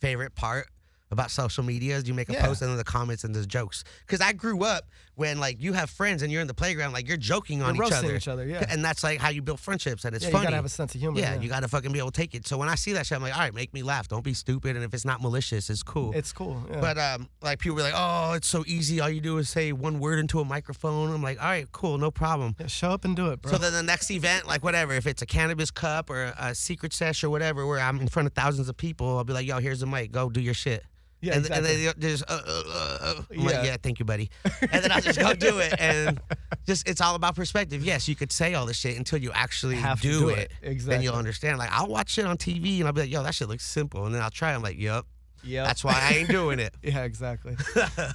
favorite 0.00 0.34
part 0.34 0.66
about 1.10 1.30
social 1.30 1.64
media. 1.64 1.96
Is 1.96 2.06
you 2.06 2.12
make 2.14 2.28
a 2.28 2.32
Yeah. 2.34 2.44
post 2.46 2.60
and 2.60 2.70
then 2.70 2.76
the 2.76 2.84
comments 2.84 3.24
and 3.24 3.34
the 3.34 3.46
jokes. 3.46 3.82
Because 4.06 4.20
I 4.20 4.32
grew 4.32 4.62
up 4.64 4.84
when 5.18 5.40
like 5.40 5.60
you 5.60 5.72
have 5.72 5.90
friends 5.90 6.22
and 6.22 6.30
you're 6.30 6.40
in 6.40 6.46
the 6.46 6.54
playground, 6.54 6.92
like 6.92 7.08
you're 7.08 7.16
joking 7.16 7.60
on 7.60 7.74
each 7.74 7.80
roasting 7.80 8.04
other, 8.04 8.16
each 8.16 8.28
other, 8.28 8.46
yeah. 8.46 8.64
and 8.70 8.84
that's 8.84 9.02
like 9.02 9.18
how 9.18 9.30
you 9.30 9.42
build 9.42 9.58
friendships, 9.58 10.04
and 10.04 10.14
it's 10.14 10.24
yeah, 10.24 10.30
funny. 10.30 10.42
you 10.42 10.46
gotta 10.46 10.56
have 10.56 10.64
a 10.64 10.68
sense 10.68 10.94
of 10.94 11.00
humor. 11.00 11.18
yeah, 11.18 11.34
you 11.34 11.48
gotta 11.48 11.66
fucking 11.66 11.90
be 11.90 11.98
able 11.98 12.12
to 12.12 12.20
take 12.20 12.36
it. 12.36 12.46
So 12.46 12.56
when 12.56 12.68
I 12.68 12.76
see 12.76 12.92
that 12.92 13.04
shit, 13.04 13.16
I'm 13.16 13.22
like, 13.22 13.34
all 13.34 13.40
right, 13.40 13.52
make 13.52 13.74
me 13.74 13.82
laugh. 13.82 14.06
Don't 14.06 14.22
be 14.22 14.32
stupid. 14.32 14.76
And 14.76 14.84
if 14.84 14.94
it's 14.94 15.04
not 15.04 15.20
malicious, 15.20 15.70
it's 15.70 15.82
cool. 15.82 16.12
It's 16.14 16.32
cool. 16.32 16.62
Yeah. 16.70 16.80
But 16.80 16.98
um, 16.98 17.28
like 17.42 17.58
people 17.58 17.74
were 17.74 17.82
like, 17.82 17.94
"Oh, 17.96 18.34
it's 18.34 18.46
so 18.46 18.62
easy. 18.68 19.00
All 19.00 19.10
you 19.10 19.20
do 19.20 19.38
is 19.38 19.48
say 19.48 19.72
one 19.72 19.98
word 19.98 20.20
into 20.20 20.38
a 20.38 20.44
microphone." 20.44 21.12
I'm 21.12 21.22
like, 21.22 21.42
"All 21.42 21.48
right, 21.48 21.70
cool, 21.72 21.98
no 21.98 22.12
problem." 22.12 22.54
yeah, 22.60 22.68
show 22.68 22.90
up 22.90 23.04
and 23.04 23.16
do 23.16 23.30
it, 23.30 23.42
bro. 23.42 23.50
So 23.50 23.58
then 23.58 23.72
the 23.72 23.82
next 23.82 24.12
event, 24.12 24.46
like 24.46 24.62
whatever, 24.62 24.94
if 24.94 25.08
it's 25.08 25.20
a 25.20 25.26
cannabis 25.26 25.72
cup 25.72 26.10
or 26.10 26.32
a 26.38 26.54
secret 26.54 26.92
sesh 26.92 27.24
or 27.24 27.30
whatever, 27.30 27.66
where 27.66 27.80
I'm 27.80 28.00
in 28.00 28.06
front 28.06 28.28
of 28.28 28.34
thousands 28.34 28.68
of 28.68 28.76
people, 28.76 29.18
I'll 29.18 29.24
be 29.24 29.32
like, 29.32 29.48
"Yo, 29.48 29.58
here's 29.58 29.80
the 29.80 29.86
mic. 29.86 30.12
Go 30.12 30.30
do 30.30 30.40
your 30.40 30.54
shit." 30.54 30.84
Yeah, 31.20 31.34
and, 31.34 31.44
exactly. 31.46 31.56
and 31.74 31.84
then 31.84 31.94
they 31.98 32.08
just, 32.10 32.24
uh, 32.30 32.40
uh, 32.46 32.62
uh, 32.68 32.98
uh. 33.00 33.22
I'm 33.32 33.44
like, 33.44 33.54
Yeah. 33.54 33.64
yeah, 33.64 33.76
thank 33.82 33.98
you, 33.98 34.04
buddy. 34.04 34.30
And 34.60 34.84
then 34.84 34.92
I'll 34.92 35.00
just 35.00 35.18
go 35.18 35.34
do 35.34 35.58
it, 35.58 35.74
and 35.80 36.20
just 36.66 36.88
it's 36.88 37.00
all 37.00 37.14
about 37.16 37.34
perspective. 37.34 37.82
Yes, 37.84 38.08
you 38.08 38.14
could 38.14 38.30
say 38.32 38.54
all 38.54 38.66
this 38.66 38.76
shit 38.76 38.96
until 38.96 39.18
you 39.20 39.32
actually 39.32 39.76
Have 39.76 40.00
do, 40.00 40.20
do 40.20 40.28
it. 40.30 40.38
it. 40.38 40.52
Then 40.62 40.72
Exactly. 40.72 41.04
you'll 41.04 41.14
understand. 41.14 41.58
Like 41.58 41.70
I'll 41.72 41.88
watch 41.88 42.18
it 42.18 42.24
on 42.26 42.36
TV, 42.36 42.78
and 42.78 42.86
I'll 42.86 42.92
be 42.92 43.00
like, 43.02 43.10
"Yo, 43.10 43.22
that 43.22 43.34
shit 43.34 43.48
looks 43.48 43.64
simple," 43.66 44.06
and 44.06 44.14
then 44.14 44.22
I'll 44.22 44.30
try. 44.30 44.54
I'm 44.54 44.62
like, 44.62 44.78
"Yup, 44.78 45.06
yeah, 45.42 45.64
that's 45.64 45.82
why 45.82 45.98
I 46.00 46.14
ain't 46.18 46.28
doing 46.28 46.58
it." 46.60 46.74
yeah, 46.82 47.02
exactly. 47.04 47.56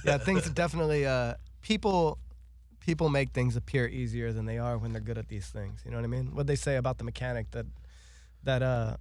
yeah, 0.04 0.18
things 0.18 0.48
definitely. 0.50 1.04
Uh, 1.06 1.34
people, 1.62 2.18
people 2.80 3.08
make 3.10 3.32
things 3.32 3.56
appear 3.56 3.86
easier 3.86 4.32
than 4.32 4.46
they 4.46 4.58
are 4.58 4.78
when 4.78 4.92
they're 4.92 5.02
good 5.02 5.18
at 5.18 5.28
these 5.28 5.46
things. 5.48 5.82
You 5.84 5.90
know 5.90 5.98
what 5.98 6.04
I 6.04 6.08
mean? 6.08 6.34
What 6.34 6.46
they 6.46 6.56
say 6.56 6.76
about 6.76 6.98
the 6.98 7.04
mechanic 7.04 7.50
that, 7.50 7.66
that 8.44 8.62
uh, 8.62 8.96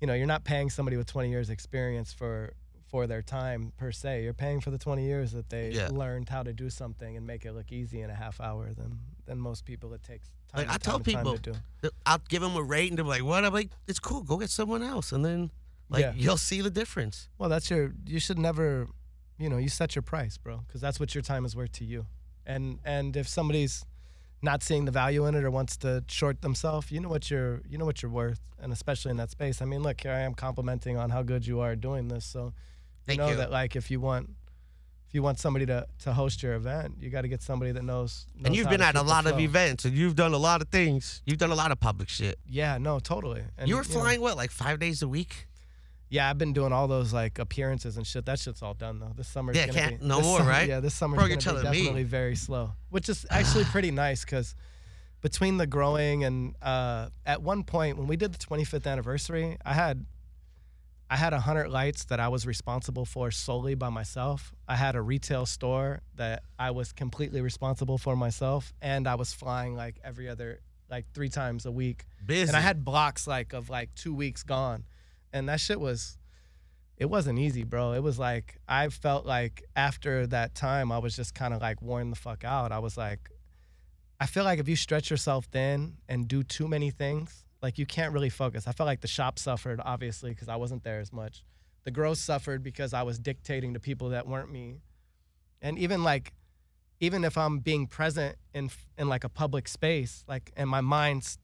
you 0.00 0.06
know, 0.06 0.14
you're 0.14 0.26
not 0.26 0.44
paying 0.44 0.68
somebody 0.70 0.96
with 0.98 1.06
20 1.06 1.30
years 1.30 1.48
experience 1.50 2.12
for 2.12 2.52
for 2.94 3.08
their 3.08 3.22
time 3.22 3.72
per 3.76 3.90
se. 3.90 4.22
You're 4.22 4.32
paying 4.32 4.60
for 4.60 4.70
the 4.70 4.78
20 4.78 5.02
years 5.04 5.32
that 5.32 5.50
they 5.50 5.72
Yeah. 5.72 5.88
learned 5.88 6.28
how 6.28 6.44
to 6.44 6.52
do 6.52 6.70
something 6.70 7.16
and 7.16 7.26
make 7.26 7.44
it 7.44 7.52
look 7.52 7.72
easy 7.72 8.00
in 8.02 8.08
a 8.08 8.14
half 8.14 8.40
hour 8.40 8.72
than 8.72 9.00
than 9.26 9.40
most 9.40 9.64
people 9.64 9.92
it 9.94 10.02
takes 10.04 10.28
time, 10.52 10.60
Like, 10.60 10.70
I 10.70 10.78
tell 10.78 11.00
people, 11.00 11.36
to 11.38 11.52
do. 11.82 11.90
I'll 12.06 12.22
give 12.28 12.40
them 12.42 12.54
a 12.54 12.62
rate, 12.62 12.90
and 12.90 12.96
they're 12.98 13.04
like, 13.16 13.24
"What?" 13.24 13.44
I'm 13.44 13.52
like, 13.52 13.70
"It's 13.88 13.98
cool. 13.98 14.22
Go 14.22 14.36
get 14.36 14.50
someone 14.50 14.82
else," 14.84 15.10
and 15.10 15.24
then 15.24 15.50
like 15.88 16.02
Yeah. 16.02 16.12
you'll 16.14 16.36
see 16.50 16.60
the 16.60 16.70
difference. 16.70 17.28
Well, 17.36 17.48
that's 17.48 17.68
your. 17.68 17.84
You 18.06 18.20
should 18.20 18.38
never, 18.38 18.86
you 19.42 19.48
know, 19.50 19.56
you 19.64 19.68
set 19.80 19.96
your 19.96 20.02
price, 20.14 20.38
bro, 20.38 20.58
because 20.58 20.80
that's 20.80 21.00
what 21.00 21.10
your 21.16 21.22
time 21.22 21.44
is 21.44 21.56
worth 21.56 21.72
to 21.80 21.84
you. 21.84 22.06
And 22.46 22.78
and 22.84 23.16
if 23.16 23.26
somebody's 23.26 23.84
not 24.40 24.62
seeing 24.62 24.84
the 24.84 24.92
value 24.92 25.26
in 25.26 25.34
it 25.34 25.42
or 25.42 25.50
wants 25.50 25.76
to 25.78 26.04
short 26.06 26.42
themselves, 26.42 26.92
you 26.92 27.00
know 27.00 27.08
what 27.08 27.28
you're, 27.30 27.60
you 27.70 27.76
know 27.78 27.86
what 27.86 28.02
you're 28.02 28.16
worth, 28.22 28.40
and 28.62 28.72
especially 28.72 29.10
in 29.10 29.16
that 29.16 29.30
space. 29.30 29.60
I 29.62 29.64
mean, 29.64 29.82
look, 29.82 30.00
here 30.02 30.12
I 30.12 30.20
am 30.20 30.34
complimenting 30.34 30.96
on 30.96 31.10
how 31.10 31.22
good 31.24 31.44
you 31.50 31.58
are 31.60 31.74
doing 31.74 32.06
this. 32.08 32.24
So, 32.26 32.52
Thank 33.06 33.18
know 33.20 33.28
you. 33.30 33.36
that 33.36 33.50
like 33.50 33.76
if 33.76 33.90
you 33.90 34.00
want, 34.00 34.30
if 35.08 35.14
you 35.14 35.22
want 35.22 35.38
somebody 35.38 35.66
to 35.66 35.86
to 36.00 36.12
host 36.12 36.42
your 36.42 36.54
event, 36.54 36.96
you 37.00 37.10
got 37.10 37.22
to 37.22 37.28
get 37.28 37.42
somebody 37.42 37.72
that 37.72 37.82
knows. 37.84 38.26
And 38.44 38.54
you've 38.56 38.68
been 38.68 38.80
at 38.82 38.96
a 38.96 39.02
lot 39.02 39.26
of 39.26 39.38
events, 39.38 39.84
and 39.84 39.94
you've 39.96 40.16
done 40.16 40.32
a 40.34 40.38
lot 40.38 40.62
of 40.62 40.68
things. 40.68 41.22
You've 41.26 41.38
done 41.38 41.50
a 41.50 41.54
lot 41.54 41.70
of 41.72 41.78
public 41.80 42.08
shit. 42.08 42.38
Yeah, 42.48 42.78
no, 42.78 42.98
totally. 42.98 43.42
And, 43.58 43.68
you 43.68 43.76
were 43.76 43.82
know, 43.82 43.88
flying 43.88 44.20
what, 44.20 44.36
like 44.36 44.50
five 44.50 44.78
days 44.78 45.02
a 45.02 45.08
week? 45.08 45.46
Yeah, 46.10 46.30
I've 46.30 46.38
been 46.38 46.52
doing 46.52 46.72
all 46.72 46.86
those 46.86 47.12
like 47.12 47.38
appearances 47.38 47.96
and 47.96 48.06
shit. 48.06 48.26
That 48.26 48.38
shit's 48.38 48.62
all 48.62 48.74
done 48.74 49.00
though. 49.00 49.12
This 49.16 49.26
summer's 49.26 49.56
Yeah, 49.56 49.66
can't- 49.68 50.00
be 50.00 50.06
no 50.06 50.20
more, 50.20 50.38
summer- 50.38 50.50
right? 50.50 50.68
Yeah, 50.68 50.80
this 50.80 50.94
summer's 50.94 51.16
Bro, 51.18 51.26
you're 51.26 51.36
gonna 51.36 51.56
be 51.56 51.60
telling 51.62 51.70
me. 51.72 51.78
definitely 51.78 52.02
very 52.04 52.36
slow, 52.36 52.72
which 52.90 53.08
is 53.08 53.26
actually 53.30 53.64
pretty 53.74 53.90
nice 53.90 54.24
because 54.24 54.54
between 55.22 55.56
the 55.56 55.66
growing 55.66 56.22
and 56.22 56.54
uh, 56.62 57.08
at 57.26 57.42
one 57.42 57.64
point 57.64 57.96
when 57.98 58.06
we 58.06 58.16
did 58.16 58.32
the 58.32 58.38
25th 58.38 58.86
anniversary, 58.86 59.56
I 59.64 59.72
had 59.72 60.04
I 61.10 61.16
had 61.16 61.32
hundred 61.32 61.68
lights 61.68 62.06
that 62.06 62.18
I 62.18 62.28
was 62.28 62.46
responsible 62.46 63.04
for 63.04 63.30
solely 63.30 63.74
by 63.74 63.90
myself. 63.90 64.54
I 64.66 64.76
had 64.76 64.96
a 64.96 65.02
retail 65.02 65.46
store 65.46 66.00
that 66.16 66.42
I 66.58 66.70
was 66.70 66.92
completely 66.92 67.40
responsible 67.40 67.98
for 67.98 68.16
myself, 68.16 68.72
and 68.80 69.06
I 69.06 69.14
was 69.14 69.32
flying 69.32 69.76
like 69.76 69.96
every 70.02 70.28
other 70.28 70.60
like 70.90 71.06
three 71.14 71.28
times 71.28 71.66
a 71.66 71.72
week 71.72 72.04
Busy. 72.24 72.48
and 72.48 72.56
I 72.56 72.60
had 72.60 72.84
blocks 72.84 73.26
like 73.26 73.52
of 73.52 73.68
like 73.68 73.94
two 73.94 74.14
weeks 74.14 74.42
gone, 74.42 74.84
and 75.32 75.48
that 75.48 75.60
shit 75.60 75.78
was, 75.78 76.18
it 76.96 77.06
wasn't 77.06 77.38
easy, 77.38 77.64
bro. 77.64 77.92
It 77.92 78.02
was 78.02 78.18
like 78.18 78.58
I 78.66 78.88
felt 78.88 79.26
like 79.26 79.62
after 79.76 80.26
that 80.28 80.54
time, 80.54 80.90
I 80.90 80.98
was 80.98 81.14
just 81.14 81.34
kind 81.34 81.52
of 81.52 81.60
like 81.60 81.82
worn 81.82 82.10
the 82.10 82.16
fuck 82.16 82.44
out. 82.44 82.72
I 82.72 82.78
was 82.78 82.96
like, 82.96 83.30
I 84.18 84.26
feel 84.26 84.44
like 84.44 84.58
if 84.58 84.68
you 84.68 84.76
stretch 84.76 85.10
yourself 85.10 85.44
thin 85.46 85.98
and 86.08 86.26
do 86.26 86.42
too 86.42 86.66
many 86.66 86.90
things, 86.90 87.43
like 87.64 87.78
you 87.78 87.86
can't 87.86 88.12
really 88.12 88.28
focus. 88.28 88.68
I 88.68 88.72
felt 88.72 88.86
like 88.86 89.00
the 89.00 89.08
shop 89.08 89.38
suffered 89.38 89.80
obviously 89.82 90.30
because 90.30 90.50
I 90.50 90.56
wasn't 90.56 90.84
there 90.84 91.00
as 91.00 91.14
much. 91.14 91.42
The 91.84 91.90
growth 91.90 92.18
suffered 92.18 92.62
because 92.62 92.92
I 92.92 93.02
was 93.02 93.18
dictating 93.18 93.72
to 93.72 93.80
people 93.80 94.10
that 94.10 94.26
weren't 94.28 94.52
me, 94.52 94.82
and 95.62 95.78
even 95.78 96.04
like 96.04 96.34
even 97.00 97.24
if 97.24 97.38
I'm 97.38 97.60
being 97.60 97.86
present 97.86 98.36
in 98.52 98.68
in 98.98 99.08
like 99.08 99.24
a 99.24 99.30
public 99.30 99.66
space, 99.66 100.24
like 100.28 100.52
and 100.58 100.68
my 100.68 100.82
mind's 100.82 101.38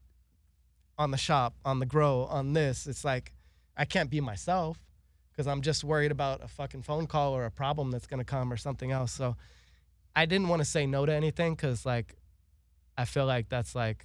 on 0.98 1.10
the 1.10 1.16
shop, 1.16 1.54
on 1.64 1.78
the 1.78 1.86
grow, 1.86 2.26
on 2.26 2.52
this, 2.52 2.86
it's 2.86 3.02
like 3.02 3.32
I 3.74 3.86
can't 3.86 4.10
be 4.10 4.20
myself 4.20 4.78
because 5.32 5.46
I'm 5.46 5.62
just 5.62 5.84
worried 5.84 6.12
about 6.12 6.44
a 6.44 6.48
fucking 6.48 6.82
phone 6.82 7.06
call 7.06 7.34
or 7.34 7.46
a 7.46 7.50
problem 7.50 7.90
that's 7.90 8.06
gonna 8.06 8.24
come 8.24 8.52
or 8.52 8.58
something 8.58 8.92
else. 8.92 9.10
So 9.10 9.36
I 10.14 10.26
didn't 10.26 10.48
want 10.48 10.60
to 10.60 10.66
say 10.66 10.84
no 10.84 11.06
to 11.06 11.14
anything 11.14 11.54
because 11.54 11.86
like 11.86 12.14
I 12.98 13.06
feel 13.06 13.24
like 13.24 13.48
that's 13.48 13.74
like 13.74 14.04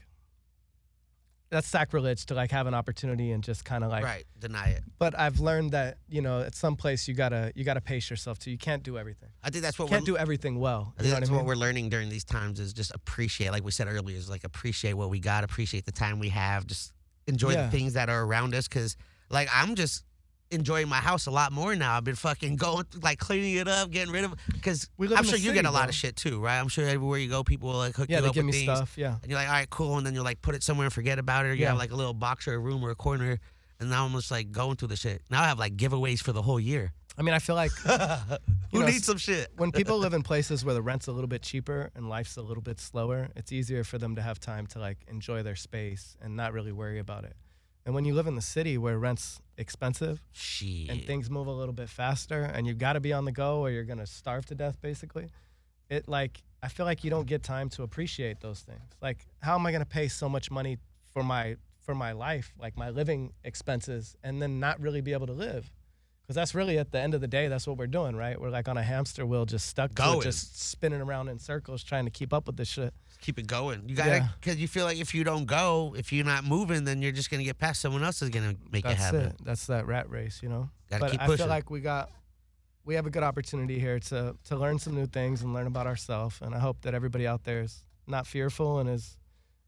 that's 1.50 1.68
sacrilege 1.68 2.26
to 2.28 2.34
like 2.34 2.52
have 2.52 2.68
an 2.68 2.74
opportunity 2.74 3.32
and 3.32 3.44
just 3.44 3.64
kind 3.64 3.84
of 3.84 3.90
like 3.92 4.04
right, 4.04 4.26
deny 4.40 4.70
it. 4.70 4.84
but 4.98 5.18
I've 5.18 5.40
learned 5.40 5.72
that 5.72 5.98
you 6.10 6.22
know 6.22 6.42
at 6.42 6.56
some 6.56 6.76
place 6.76 7.08
you 7.08 7.14
gotta 7.14 7.52
you 7.56 7.64
gotta 7.64 7.82
pace 7.82 8.10
yourself 8.10 8.40
too. 8.40 8.52
You 8.52 8.58
can't 8.58 8.84
do 8.84 8.98
everything. 8.98 9.30
I 9.44 9.50
think 9.50 9.62
that's 9.64 9.78
You 9.78 9.86
what 9.86 9.92
can't 9.92 10.02
we're, 10.04 10.06
do 10.14 10.18
everything 10.18 10.60
well. 10.60 10.94
I 10.98 11.04
You 11.04 11.10
think 11.10 11.20
that's 11.20 11.30
what 11.30 11.36
I 11.38 11.40
what 11.42 11.48
we're 11.48 11.56
learning 11.56 11.90
during 11.90 12.10
these 12.10 12.24
times 12.24 12.60
is 12.60 12.74
just 12.74 12.94
appreciate, 12.96 13.52
like 13.52 13.64
we 13.64 13.72
said 13.72 13.88
earlier, 13.88 14.18
is 14.18 14.30
like 14.30 14.44
appreciate 14.44 14.94
what 14.94 15.10
we 15.10 15.20
got, 15.20 15.44
appreciate 15.44 15.86
the 15.86 15.92
time 15.92 16.20
we 16.20 16.30
have, 16.30 16.66
just 16.68 16.94
enjoy 17.28 17.52
Yeah. 17.52 17.66
the 17.66 17.72
things 17.72 17.94
that 17.94 18.10
are 18.10 18.24
around 18.24 18.56
us. 18.56 18.68
Cause 18.68 18.98
like 19.30 19.48
I'm 19.54 19.76
just 19.76 20.04
enjoying 20.52 20.88
my 20.88 20.98
house 20.98 21.26
a 21.26 21.32
lot 21.32 21.52
more 21.52 21.76
now. 21.76 21.96
I've 21.98 22.04
been 22.04 22.16
fucking 22.16 22.56
going 22.66 22.86
like 23.02 23.20
cleaning 23.20 23.56
it 23.56 23.68
up, 23.68 23.92
getting 23.92 24.14
rid 24.14 24.24
of. 24.24 24.36
Cause 24.62 24.88
I'm 25.00 25.24
sure 25.24 25.38
you 25.38 25.54
get 25.54 25.66
a 25.66 25.72
lot 25.72 25.84
bro. 25.84 25.90
of 25.90 25.96
shit 25.96 26.16
too, 26.16 26.40
right? 26.40 26.60
I'm 26.60 26.68
sure 26.68 26.86
everywhere 26.88 27.20
you 27.20 27.30
go, 27.30 27.44
people 27.44 27.70
will 27.70 27.78
like 27.78 27.96
hook 27.96 28.08
yeah, 28.10 28.20
you 28.22 28.28
up 28.28 28.34
give 28.34 28.46
me 28.46 28.50
with 28.50 28.56
things. 28.56 28.78
stuff. 28.78 28.98
Yeah. 28.98 29.16
And 29.22 29.30
you're 29.30 29.40
like, 29.40 29.48
all 29.48 29.54
right, 29.54 29.70
cool. 29.70 29.98
And 29.98 30.06
then 30.06 30.14
you'll 30.14 30.24
like 30.24 30.42
put 30.42 30.56
it 30.56 30.64
somewhere 30.64 30.86
and 30.86 30.94
forget 30.94 31.20
about 31.20 31.46
it. 31.46 31.50
Or 31.50 31.54
you 31.54 31.62
Yeah. 31.64 31.70
have 31.70 31.78
like 31.78 31.92
a 31.92 31.96
little 31.96 32.14
box 32.14 32.48
or 32.48 32.54
a 32.54 32.60
room 32.60 32.84
or 32.84 32.92
a 32.92 32.96
corner. 32.96 33.40
And 33.80 33.90
now 33.90 34.06
I'm 34.06 34.14
just 34.14 34.32
like 34.32 34.52
going 34.52 34.78
through 34.78 34.88
the 34.90 34.96
shit. 34.96 35.22
Now 35.30 35.42
I 35.44 35.48
have 35.48 35.60
like 35.60 35.76
giveaways 35.76 36.20
for 36.22 36.32
the 36.32 36.42
whole 36.42 36.60
year. 36.60 36.94
I 37.18 37.22
mean, 37.22 37.34
I 37.34 37.40
feel 37.40 37.56
like 37.56 37.72
Who 38.72 38.80
know, 38.82 38.86
needs 38.88 39.06
some 39.06 39.18
shit? 39.18 39.50
when 39.56 39.72
people 39.72 39.98
live 39.98 40.14
in 40.14 40.22
places 40.32 40.66
where 40.66 40.74
the 40.74 40.82
rent's 40.82 41.08
a 41.08 41.12
little 41.14 41.30
bit 41.30 41.42
cheaper 41.42 41.90
and 41.96 42.10
life's 42.10 42.36
a 42.36 42.42
little 42.42 42.62
bit 42.64 42.80
slower, 42.80 43.30
it's 43.38 43.52
easier 43.54 43.84
for 43.86 43.98
them 43.98 44.16
to 44.18 44.22
have 44.22 44.40
time 44.40 44.68
to 44.68 44.80
like 44.80 44.98
enjoy 45.08 45.42
their 45.42 45.56
space 45.56 46.18
and 46.22 46.36
not 46.36 46.52
really 46.54 46.74
worry 46.74 47.00
about 47.00 47.24
it. 47.24 47.36
And 47.86 47.94
when 47.94 48.04
you 48.04 48.16
live 48.16 48.26
in 48.26 48.36
the 48.36 48.42
city 48.42 48.78
where 48.78 48.98
rent's 48.98 49.40
expensive 49.58 50.22
Shit. 50.32 50.90
and 50.90 51.04
things 51.06 51.30
move 51.30 51.48
a 51.48 51.52
little 51.52 51.74
bit 51.74 51.88
faster 51.88 52.42
and 52.42 52.66
you've 52.66 52.80
got 52.80 52.94
to 52.94 53.00
be 53.00 53.14
on 53.14 53.26
the 53.26 53.32
go 53.32 53.60
or 53.60 53.70
you're 53.70 53.84
going 53.84 54.00
to 54.00 54.08
starve 54.08 54.46
to 54.48 54.56
death 54.56 54.82
basically, 54.82 55.30
it 55.90 56.08
like 56.08 56.42
I 56.64 56.68
feel 56.68 56.86
like 56.86 57.04
you 57.04 57.12
don't 57.12 57.28
get 57.28 57.44
time 57.44 57.70
to 57.70 57.84
appreciate 57.84 58.40
those 58.42 58.62
things. 58.62 58.82
Like 59.02 59.28
how 59.42 59.56
am 59.56 59.66
I 59.66 59.72
going 59.72 59.84
to 59.84 59.90
pay 59.90 60.08
so 60.08 60.28
much 60.28 60.50
money 60.50 60.78
for 61.14 61.24
my 61.24 61.58
for 61.82 61.94
my 61.94 62.14
life, 62.14 62.54
like 62.60 62.76
my 62.76 62.90
living 62.90 63.34
expenses 63.44 64.16
and 64.24 64.42
then 64.42 64.60
not 64.60 64.82
really 64.82 65.02
be 65.02 65.14
able 65.14 65.28
to 65.28 65.34
live? 65.34 65.72
Cuz 66.26 66.36
that's 66.36 66.56
really 66.56 66.80
at 66.80 66.92
the 66.92 67.00
end 67.00 67.14
of 67.14 67.22
the 67.22 67.28
day 67.28 67.48
that's 67.50 67.68
what 67.68 67.78
we're 67.78 67.86
doing, 67.86 68.16
right? 68.16 68.42
We're 68.42 68.50
like 68.50 68.68
on 68.68 68.78
a 68.78 68.84
hamster 68.84 69.28
wheel 69.28 69.46
just 69.46 69.68
stuck 69.68 69.94
to 69.94 70.02
it, 70.22 70.24
just 70.24 70.60
spinning 70.60 71.02
around 71.02 71.30
in 71.30 71.38
circles 71.38 71.84
trying 71.84 72.06
to 72.06 72.12
keep 72.12 72.34
up 72.34 72.48
with 72.48 72.58
this 72.58 72.68
shit. 72.68 72.96
Keep 73.22 73.38
it 73.40 73.48
going. 73.48 73.88
You 73.90 73.96
gotta, 73.96 74.10
Yeah. 74.10 74.28
because 74.40 74.58
you 74.58 74.68
feel 74.68 74.86
like 74.86 74.98
if 75.00 75.14
you 75.16 75.24
don't 75.24 75.46
go, 75.46 75.96
if 75.98 76.12
you're 76.14 76.26
not 76.26 76.44
moving, 76.46 76.84
then 76.86 77.02
you're 77.02 77.12
just 77.12 77.30
gonna 77.32 77.44
get 77.44 77.58
past 77.58 77.82
someone 77.82 78.04
else 78.04 78.22
is 78.22 78.30
gonna 78.30 78.56
make 78.72 78.86
it 78.86 78.90
That's 78.90 79.00
happen. 79.02 79.22
it. 79.22 79.36
That's 79.44 79.66
that 79.68 79.86
rat 79.88 80.10
race, 80.10 80.42
you 80.44 80.50
know. 80.50 80.70
Gotta 80.90 81.02
but 81.06 81.12
keep 81.12 81.22
I 81.22 81.36
feel 81.36 81.48
like 81.48 81.70
we 81.70 81.80
got 81.82 82.12
we 82.84 82.94
have 82.96 83.06
a 83.08 83.10
good 83.10 83.24
opportunity 83.24 83.80
here 83.80 84.00
to 84.00 84.36
to 84.46 84.56
learn 84.56 84.78
some 84.80 84.94
new 84.96 85.08
things 85.08 85.42
and 85.42 85.54
learn 85.54 85.68
about 85.68 85.88
ourselves. 85.88 86.40
And 86.42 86.54
I 86.54 86.60
hope 86.60 86.82
that 86.82 86.94
everybody 86.94 87.26
out 87.26 87.44
there 87.44 87.62
is 87.62 87.84
not 88.08 88.28
fearful 88.28 88.80
and 88.80 88.90
is 88.90 89.18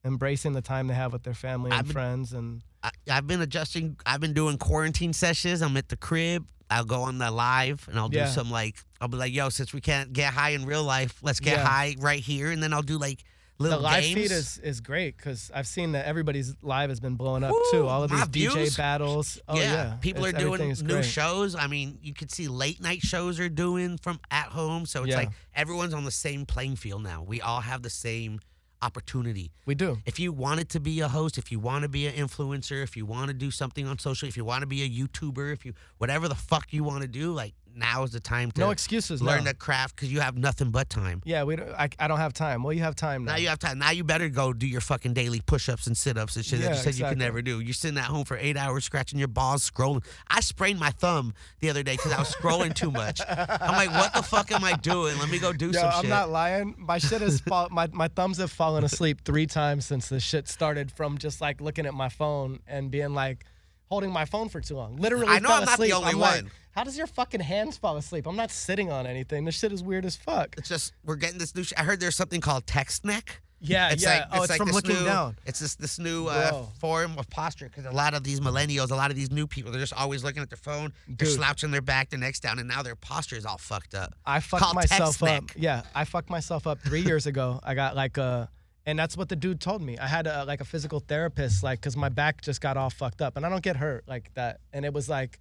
embracing 0.06 0.54
the 0.54 0.62
time 0.62 0.88
they 0.88 0.94
have 0.94 1.14
with 1.14 1.24
their 1.24 1.34
family 1.34 1.72
and 1.72 1.84
been- 1.86 1.94
friends. 1.94 2.34
And 2.34 2.62
I, 2.84 2.92
I've 3.10 3.26
been 3.28 3.42
adjusting. 3.42 3.98
I've 4.06 4.22
been 4.22 4.34
doing 4.34 4.58
quarantine 4.58 5.14
sessions. 5.14 5.62
I'm 5.62 5.76
at 5.78 5.90
the 5.90 5.98
crib. 5.98 6.46
I'll 6.70 6.84
go 6.86 7.04
on 7.04 7.18
the 7.18 7.32
live 7.32 7.88
and 7.90 7.98
I'll 7.98 8.10
do 8.10 8.18
Yeah. 8.18 8.28
some 8.28 8.52
like 8.52 8.76
I'll 9.00 9.08
be 9.08 9.18
like, 9.18 9.34
yo, 9.34 9.50
since 9.50 9.74
we 9.74 9.80
can't 9.82 10.12
get 10.12 10.34
high 10.34 10.50
in 10.50 10.66
real 10.66 10.84
life, 10.84 11.18
let's 11.24 11.40
get 11.40 11.58
Yeah. 11.58 11.66
high 11.66 11.96
right 12.00 12.20
here, 12.20 12.52
and 12.52 12.62
then 12.62 12.74
I'll 12.74 12.82
do 12.82 12.98
like 12.98 13.24
little 13.60 13.80
the 13.80 13.84
live 13.84 14.04
games. 14.04 14.16
feed 14.16 14.32
is 14.32 14.58
is 14.60 14.82
great 14.82 15.18
because 15.18 15.50
I've 15.54 15.68
seen 15.68 15.94
that 15.94 16.06
everybody's 16.06 16.56
live 16.62 16.90
has 16.90 17.00
been 17.00 17.16
blowing 17.16 17.44
up 17.44 17.54
too. 17.72 17.88
All 17.88 18.04
of 18.04 18.12
these 18.12 18.22
DJ 18.28 18.54
views. 18.54 18.78
battles. 18.78 19.40
Oh 19.48 19.56
yeah, 19.58 19.98
people 20.02 20.26
It's- 20.26 20.42
are 20.42 20.46
doing 20.58 20.70
new 20.70 20.94
great. 20.96 21.06
shows. 21.06 21.56
I 21.56 21.68
mean, 21.68 21.98
you 22.02 22.14
could 22.14 22.32
see 22.32 22.48
late 22.48 22.82
night 22.82 23.02
shows 23.02 23.40
are 23.40 23.50
doing 23.50 23.98
from 23.98 24.20
at 24.32 24.48
home. 24.50 24.86
So 24.86 25.04
it's 25.04 25.12
Yeah. 25.12 25.18
like 25.18 25.30
everyone's 25.56 25.94
on 25.94 26.04
the 26.06 26.12
same 26.12 26.46
playing 26.46 26.76
field 26.76 27.04
now. 27.04 27.24
We 27.24 27.42
all 27.42 27.62
have 27.62 27.82
the 27.82 27.90
same 27.90 28.40
opportunity. 28.84 29.52
We 29.66 29.74
do. 29.74 29.98
If 30.06 30.20
you 30.20 30.32
wanted 30.32 30.70
to 30.70 30.80
be 30.80 31.00
a 31.00 31.08
host, 31.08 31.40
if 31.40 31.52
you 31.52 31.60
want 31.60 31.82
to 31.82 31.90
be 31.90 32.06
an 32.06 32.14
influencer, 32.14 32.84
if 32.84 32.96
you 32.96 33.08
want 33.08 33.28
to 33.30 33.34
do 33.34 33.50
something 33.50 33.88
on 33.88 33.98
social, 33.98 34.28
if 34.28 34.38
you 34.38 34.46
want 34.46 34.62
to 34.62 34.68
be 34.68 34.84
a 34.84 34.90
YouTuber, 34.90 35.52
if 35.52 35.66
you 35.66 35.74
whatever 35.98 36.28
the 36.28 36.36
fuck 36.36 36.72
you 36.72 36.84
want 36.84 37.02
to 37.02 37.08
do, 37.08 37.34
like 37.34 37.56
now 37.78 38.04
is 38.04 38.12
the 38.12 38.20
time 38.20 38.52
to 38.52 38.62
No 38.62 38.72
excuses. 38.72 39.22
learn 39.22 39.44
no. 39.44 39.52
the 39.52 39.54
craft 39.56 39.96
because 39.96 40.12
you 40.12 40.20
have 40.20 40.38
nothing 40.38 40.72
but 40.72 40.90
time. 40.90 41.22
Yeah, 41.26 41.44
we. 41.44 41.56
Don't, 41.56 41.70
I, 41.72 41.90
I 42.00 42.08
don't 42.08 42.18
have 42.20 42.34
time. 42.34 42.64
Well, 42.64 42.74
you 42.74 42.82
have 42.82 42.96
time 42.96 43.26
now. 43.26 43.34
Now 43.34 43.38
you 43.38 43.48
have 43.50 43.60
time. 43.60 43.80
Now 43.80 43.92
you 43.92 44.04
better 44.04 44.30
go 44.30 44.54
do 44.54 44.68
your 44.68 44.82
fucking 44.82 45.14
daily 45.14 45.42
push-ups 45.46 45.88
and 45.88 45.96
sit-ups 45.96 46.36
and 46.36 46.46
shit 46.46 46.62
that 46.62 46.70
you 46.72 46.76
said 46.76 46.96
you 46.96 47.06
could 47.06 47.18
never 47.18 47.42
do. 47.42 47.60
You're 47.60 47.74
sitting 47.74 47.98
at 47.98 48.06
home 48.06 48.26
for 48.26 48.38
eight 48.38 48.58
hours 48.58 48.86
scratching 48.86 49.20
your 49.20 49.28
balls, 49.28 49.70
scrolling. 49.70 50.04
I 50.30 50.40
sprained 50.42 50.80
my 50.80 50.90
thumb 50.92 51.34
the 51.60 51.70
other 51.70 51.84
day 51.84 51.94
because 51.96 52.12
I 52.12 52.20
was 52.20 52.34
scrolling 52.34 52.74
too 52.74 52.92
much. 52.92 53.22
I'm 53.28 53.74
like, 53.76 53.92
what 53.92 54.14
the 54.14 54.24
fuck 54.24 54.52
am 54.52 54.64
I 54.64 54.74
doing? 54.74 55.18
Let 55.20 55.30
me 55.30 55.40
go 55.40 55.54
do 55.54 55.68
Yo, 55.68 55.74
some 55.74 55.92
I'm 55.94 56.02
shit. 56.02 56.10
not 56.10 56.30
lying. 56.30 56.76
My 56.78 56.98
shit 56.98 57.22
is 57.22 57.40
fall, 57.42 57.68
my 57.72 57.88
my 57.94 58.08
thumbs 58.08 58.38
have 58.38 58.52
fallen 58.52 58.84
asleep 58.84 59.22
three 59.26 59.46
times 59.46 59.86
since 59.86 60.10
this 60.10 60.24
shit 60.24 60.48
started 60.48 60.92
from 60.92 61.18
just 61.18 61.42
like 61.42 61.62
looking 61.62 61.86
at 61.86 61.94
my 61.94 62.10
phone 62.10 62.60
and 62.68 62.90
being 62.92 63.14
like 63.14 63.46
holding 63.90 64.12
my 64.12 64.26
phone 64.26 64.50
for 64.50 64.62
too 64.62 64.76
long. 64.76 64.98
Literally, 64.98 65.28
I 65.28 65.40
know 65.40 65.50
I'm 65.52 65.66
not 65.66 65.80
the 65.80 65.94
only 65.94 66.12
I'm 66.12 66.20
like, 66.20 66.44
one. 66.44 66.52
How 66.72 66.84
does 66.84 66.98
your 66.98 67.08
fucking 67.08 67.42
hands 67.42 67.78
fall 67.78 67.98
asleep? 67.98 68.28
I'm 68.28 68.36
not 68.36 68.52
sitting 68.52 68.92
on 68.92 69.08
anything. 69.08 69.46
This 69.46 69.56
shit 69.56 69.72
is 69.72 69.82
weird 69.84 70.06
as 70.06 70.16
fuck. 70.16 70.56
it's 70.58 70.70
just 70.70 70.94
we're 71.04 71.16
getting 71.16 71.40
this 71.40 71.56
new. 71.56 71.64
Sh- 71.64 71.74
I 71.78 71.84
heard 71.84 72.00
there's 72.00 72.16
something 72.16 72.42
called 72.42 72.68
text 72.68 73.04
neck. 73.04 73.42
Yeah, 73.60 73.90
It's 73.90 74.04
yeah. 74.04 74.10
like 74.10 74.24
oh, 74.34 74.44
it's, 74.44 74.50
like 74.52 74.60
from 74.60 74.70
looking 74.70 74.94
new, 74.96 75.06
down. 75.06 75.36
It's 75.48 75.60
this 75.60 75.74
this 75.76 75.98
new 75.98 76.28
uh, 76.28 76.64
form 76.80 77.18
of 77.18 77.28
posture 77.32 77.66
because 77.66 77.86
a 77.86 77.92
lot 77.92 78.14
of 78.14 78.24
these 78.24 78.40
millennials, 78.40 78.92
a 78.92 78.96
lot 78.96 79.10
of 79.10 79.18
these 79.18 79.32
new 79.32 79.48
people, 79.48 79.72
they're 79.72 79.82
just 79.82 79.94
always 79.94 80.24
looking 80.24 80.44
at 80.44 80.50
their 80.52 80.58
phone. 80.58 80.94
They're 81.08 81.28
slouching 81.28 81.72
their 81.72 81.82
back, 81.82 82.12
their 82.12 82.20
necks 82.20 82.40
down, 82.40 82.60
and 82.60 82.68
now 82.68 82.84
their 82.84 82.96
posture 82.96 83.36
is 83.36 83.48
all 83.48 83.58
fucked 83.58 83.96
up. 83.96 84.14
I 84.26 84.42
fucked 84.42 84.76
myself 84.76 85.24
up. 85.24 85.30
neck. 85.30 85.56
Yeah, 85.56 85.82
I 85.96 86.06
fucked 86.06 86.30
myself 86.30 86.68
up 86.68 86.80
three 86.82 87.02
years 87.02 87.26
ago. 87.26 87.60
I 87.64 87.74
got 87.74 87.96
like 87.96 88.18
a, 88.18 88.48
and 88.88 88.98
that's 88.98 89.18
what 89.18 89.28
the 89.28 89.36
dude 89.36 89.60
told 89.60 89.82
me. 89.82 89.98
I 90.00 90.08
had 90.08 90.26
a, 90.26 90.46
like 90.46 90.62
a 90.62 90.66
physical 90.66 91.02
therapist, 91.02 91.62
like, 91.62 91.82
cause 91.82 91.98
my 91.98 92.08
back 92.08 92.42
just 92.42 92.62
got 92.62 92.78
all 92.78 92.90
fucked 92.90 93.22
up, 93.22 93.36
and 93.36 93.46
I 93.46 93.50
don't 93.50 93.62
get 93.62 93.76
hurt 93.76 94.06
like 94.08 94.34
that. 94.36 94.62
And 94.72 94.86
it 94.86 94.94
was 94.94 95.10
like, 95.10 95.40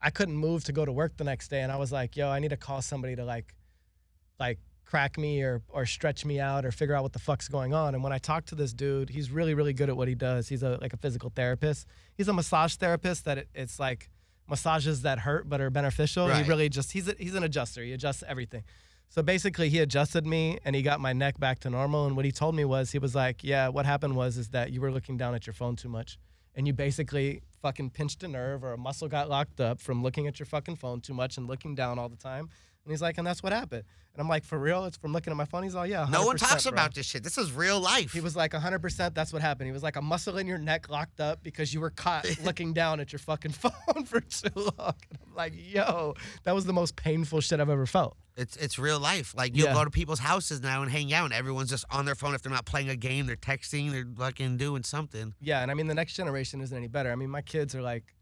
I 0.00 0.10
couldn't 0.10 0.36
move 0.36 0.64
to 0.64 0.72
go 0.72 0.84
to 0.84 0.90
work 0.90 1.16
the 1.18 1.24
next 1.24 1.48
day, 1.48 1.60
and 1.60 1.70
I 1.70 1.76
was 1.76 1.92
like, 1.92 2.16
yo, 2.16 2.28
I 2.28 2.38
need 2.38 2.50
to 2.50 2.56
call 2.56 2.80
somebody 2.80 3.14
to 3.14 3.24
like, 3.24 3.54
like 4.40 4.58
crack 4.86 5.18
me 5.18 5.42
or 5.42 5.62
or 5.68 5.84
stretch 5.84 6.24
me 6.24 6.40
out 6.40 6.64
or 6.64 6.70
figure 6.70 6.94
out 6.94 7.02
what 7.02 7.12
the 7.12 7.18
fuck's 7.18 7.48
going 7.48 7.74
on. 7.74 7.94
And 7.94 8.02
when 8.02 8.12
I 8.12 8.18
talked 8.18 8.48
to 8.48 8.54
this 8.54 8.72
dude, 8.72 9.10
he's 9.10 9.30
really 9.30 9.52
really 9.52 9.72
good 9.72 9.88
at 9.90 9.96
what 9.96 10.08
he 10.08 10.14
does. 10.14 10.48
He's 10.48 10.62
a 10.62 10.78
like 10.80 10.92
a 10.92 10.96
physical 10.96 11.30
therapist. 11.34 11.86
He's 12.16 12.28
a 12.28 12.32
massage 12.32 12.76
therapist 12.76 13.24
that 13.24 13.38
it, 13.38 13.48
it's 13.54 13.78
like 13.78 14.08
massages 14.48 15.02
that 15.02 15.18
hurt 15.18 15.48
but 15.48 15.60
are 15.60 15.70
beneficial. 15.70 16.28
Right. 16.28 16.44
He 16.44 16.48
really 16.48 16.68
just 16.68 16.92
he's 16.92 17.08
a, 17.08 17.14
he's 17.18 17.34
an 17.34 17.42
adjuster. 17.42 17.82
He 17.82 17.92
adjusts 17.92 18.22
everything. 18.26 18.62
So 19.08 19.22
basically, 19.22 19.70
he 19.70 19.78
adjusted 19.78 20.26
me 20.26 20.58
and 20.64 20.76
he 20.76 20.82
got 20.82 21.00
my 21.00 21.12
neck 21.12 21.38
back 21.38 21.58
to 21.60 21.70
normal. 21.70 22.06
And 22.06 22.16
what 22.16 22.24
he 22.24 22.32
told 22.32 22.54
me 22.54 22.64
was, 22.64 22.92
he 22.92 22.98
was 22.98 23.14
like, 23.14 23.42
"Yeah, 23.42 23.68
what 23.68 23.86
happened 23.86 24.14
was 24.16 24.36
is 24.36 24.48
that 24.50 24.72
you 24.72 24.80
were 24.80 24.92
looking 24.92 25.16
down 25.16 25.34
at 25.34 25.46
your 25.46 25.54
phone 25.54 25.76
too 25.76 25.88
much, 25.88 26.18
and 26.54 26.66
you 26.66 26.72
basically 26.72 27.40
fucking 27.62 27.90
pinched 27.90 28.22
a 28.22 28.28
nerve 28.28 28.62
or 28.62 28.72
a 28.72 28.78
muscle 28.78 29.08
got 29.08 29.28
locked 29.28 29.60
up 29.60 29.80
from 29.80 30.02
looking 30.02 30.26
at 30.26 30.38
your 30.38 30.46
fucking 30.46 30.76
phone 30.76 31.00
too 31.00 31.14
much 31.14 31.38
and 31.38 31.46
looking 31.46 31.74
down 31.74 31.98
all 31.98 32.08
the 32.08 32.16
time." 32.16 32.50
And 32.86 32.92
he's 32.92 33.02
like, 33.02 33.18
"And 33.18 33.26
that's 33.26 33.42
what 33.42 33.52
happened." 33.52 33.82
And 34.14 34.20
I'm 34.22 34.28
like, 34.28 34.44
"For 34.44 34.56
real? 34.58 34.84
It's 34.84 34.96
from 34.96 35.12
looking 35.12 35.32
at 35.32 35.36
my 35.36 35.44
phone?" 35.44 35.64
He's 35.64 35.74
like, 35.74 35.90
"Yeah." 35.90 36.06
No 36.08 36.24
one 36.24 36.36
talks 36.36 36.62
bro." 36.62 36.72
about 36.72 36.94
this 36.94 37.04
shit. 37.04 37.24
This 37.24 37.36
is 37.36 37.50
real 37.50 37.80
life. 37.80 38.12
He 38.12 38.20
was 38.20 38.36
like, 38.36 38.52
100%, 38.52 39.12
that's 39.12 39.32
what 39.32 39.42
happened. 39.42 39.66
He 39.66 39.72
was 39.72 39.82
like, 39.82 39.96
a 39.96 40.00
muscle 40.02 40.38
in 40.38 40.46
your 40.46 40.56
neck 40.58 40.88
locked 40.88 41.18
up 41.20 41.42
because 41.42 41.74
you 41.74 41.80
were 41.80 41.90
caught 41.90 42.24
looking 42.44 42.72
down 42.72 43.00
at 43.00 43.12
your 43.12 43.18
fucking 43.18 43.50
phone 43.62 44.04
for 44.04 44.20
too 44.20 44.48
long. 44.54 44.94
And 45.10 45.18
I'm 45.26 45.34
like, 45.34 45.52
yo, 45.56 46.14
that 46.44 46.54
was 46.54 46.64
the 46.64 46.72
most 46.72 46.94
painful 46.94 47.40
shit 47.40 47.58
I've 47.58 47.68
ever 47.68 47.86
felt. 47.86 48.16
It's 48.36 48.54
it's 48.56 48.78
real 48.78 49.00
life. 49.00 49.34
Like 49.36 49.56
you'll 49.56 49.66
Yeah. 49.68 49.74
go 49.74 49.82
to 49.84 49.90
people's 49.90 50.20
houses 50.20 50.60
now 50.62 50.82
and 50.82 50.90
hang 50.92 51.12
out, 51.12 51.24
and 51.24 51.32
everyone's 51.34 51.70
just 51.70 51.86
on 51.90 52.04
their 52.04 52.14
phone. 52.14 52.34
If 52.34 52.42
they're 52.42 52.52
not 52.52 52.66
playing 52.66 52.88
a 52.90 52.94
game, 52.96 53.26
they're 53.26 53.34
texting, 53.34 53.90
they're 53.90 54.06
fucking 54.16 54.58
doing 54.58 54.82
something. 54.84 55.34
Yeah, 55.40 55.62
and 55.62 55.70
I 55.70 55.74
mean, 55.74 55.86
the 55.88 55.94
next 55.94 56.14
generation 56.14 56.60
isn't 56.60 56.76
any 56.76 56.86
better. 56.86 57.10
I 57.10 57.16
mean, 57.16 57.30
my 57.30 57.40
kids 57.42 57.74
are 57.74 57.80
like 57.82 58.14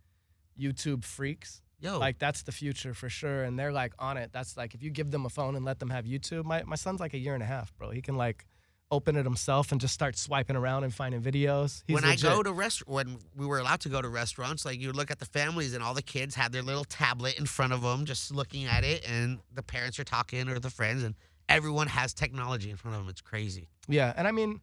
YouTube 0.58 1.04
freaks. 1.04 1.60
Yo, 1.84 1.98
Like, 1.98 2.18
that's 2.18 2.42
the 2.42 2.52
future 2.52 2.94
for 2.94 3.10
sure. 3.10 3.44
And 3.44 3.58
they're 3.58 3.72
like 3.72 3.92
on 3.98 4.16
it. 4.16 4.30
That's 4.32 4.56
like, 4.56 4.74
if 4.74 4.82
you 4.82 4.90
give 4.90 5.10
them 5.10 5.26
a 5.26 5.28
phone 5.28 5.54
and 5.54 5.64
let 5.64 5.78
them 5.78 5.90
have 5.90 6.06
YouTube, 6.06 6.44
my, 6.44 6.62
my 6.64 6.76
son's 6.76 6.98
like 6.98 7.12
a 7.12 7.18
year 7.18 7.34
and 7.34 7.42
a 7.42 7.46
half, 7.46 7.76
bro. 7.76 7.90
He 7.90 8.00
can 8.00 8.16
like 8.16 8.46
open 8.90 9.16
it 9.16 9.24
himself 9.24 9.70
and 9.70 9.80
just 9.80 9.92
start 9.92 10.16
swiping 10.16 10.56
around 10.56 10.84
and 10.84 10.94
finding 10.94 11.20
videos. 11.20 11.82
He's 11.86 11.94
when 11.94 12.04
legit. 12.04 12.30
I 12.30 12.34
go 12.34 12.42
to 12.42 12.52
rest, 12.52 12.88
when 12.88 13.18
we 13.36 13.44
were 13.44 13.58
allowed 13.58 13.80
to 13.80 13.90
go 13.90 14.00
to 14.00 14.08
restaurants, 14.08 14.64
like 14.64 14.80
you 14.80 14.92
look 14.92 15.10
at 15.10 15.18
the 15.18 15.26
families 15.26 15.74
and 15.74 15.82
all 15.82 15.92
the 15.94 16.02
kids 16.02 16.34
had 16.34 16.52
their 16.52 16.62
little 16.62 16.84
tablet 16.84 17.38
in 17.38 17.44
front 17.44 17.72
of 17.74 17.82
them, 17.82 18.06
just 18.06 18.30
looking 18.32 18.64
at 18.64 18.82
it, 18.84 19.06
and 19.08 19.40
the 19.52 19.62
parents 19.62 19.98
are 19.98 20.04
talking 20.04 20.48
or 20.48 20.58
the 20.58 20.70
friends, 20.70 21.02
and 21.02 21.14
everyone 21.48 21.88
has 21.88 22.14
technology 22.14 22.70
in 22.70 22.76
front 22.76 22.96
of 22.96 23.02
them. 23.02 23.10
It's 23.10 23.20
crazy. 23.20 23.68
Yeah, 23.88 24.12
and 24.16 24.26
I 24.26 24.30
mean, 24.32 24.60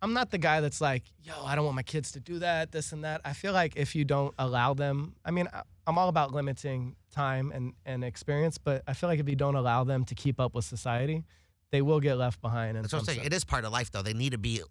I'm 0.00 0.12
not 0.12 0.30
the 0.30 0.38
guy 0.38 0.60
that's 0.60 0.80
like, 0.80 1.04
yo, 1.22 1.32
I 1.44 1.54
don't 1.54 1.64
want 1.64 1.76
my 1.76 1.82
kids 1.82 2.12
to 2.12 2.20
do 2.20 2.38
that, 2.38 2.70
this 2.72 2.92
and 2.92 3.04
that. 3.04 3.20
I 3.24 3.32
feel 3.32 3.52
like 3.52 3.74
if 3.76 3.94
you 3.94 4.04
don't 4.04 4.34
allow 4.38 4.74
them, 4.74 5.14
I 5.24 5.30
mean, 5.30 5.48
I'm 5.86 5.98
all 5.98 6.08
about 6.08 6.32
limiting 6.32 6.94
time 7.12 7.50
and, 7.52 7.72
and 7.84 8.04
experience, 8.04 8.58
but 8.58 8.82
I 8.86 8.92
feel 8.92 9.08
like 9.08 9.18
if 9.18 9.28
you 9.28 9.36
don't 9.36 9.56
allow 9.56 9.84
them 9.84 10.04
to 10.04 10.14
keep 10.14 10.38
up 10.38 10.54
with 10.54 10.64
society, 10.64 11.24
they 11.70 11.82
will 11.82 12.00
get 12.00 12.14
left 12.16 12.40
behind. 12.40 12.76
In 12.76 12.82
That's 12.82 12.92
what 12.92 13.00
I'm 13.00 13.04
saying. 13.06 13.18
sense. 13.18 13.26
It 13.26 13.32
is 13.32 13.44
part 13.44 13.64
of 13.64 13.72
life, 13.72 13.90
though. 13.90 14.02
They 14.02 14.14
need 14.14 14.32
to 14.32 14.38
be. 14.38 14.62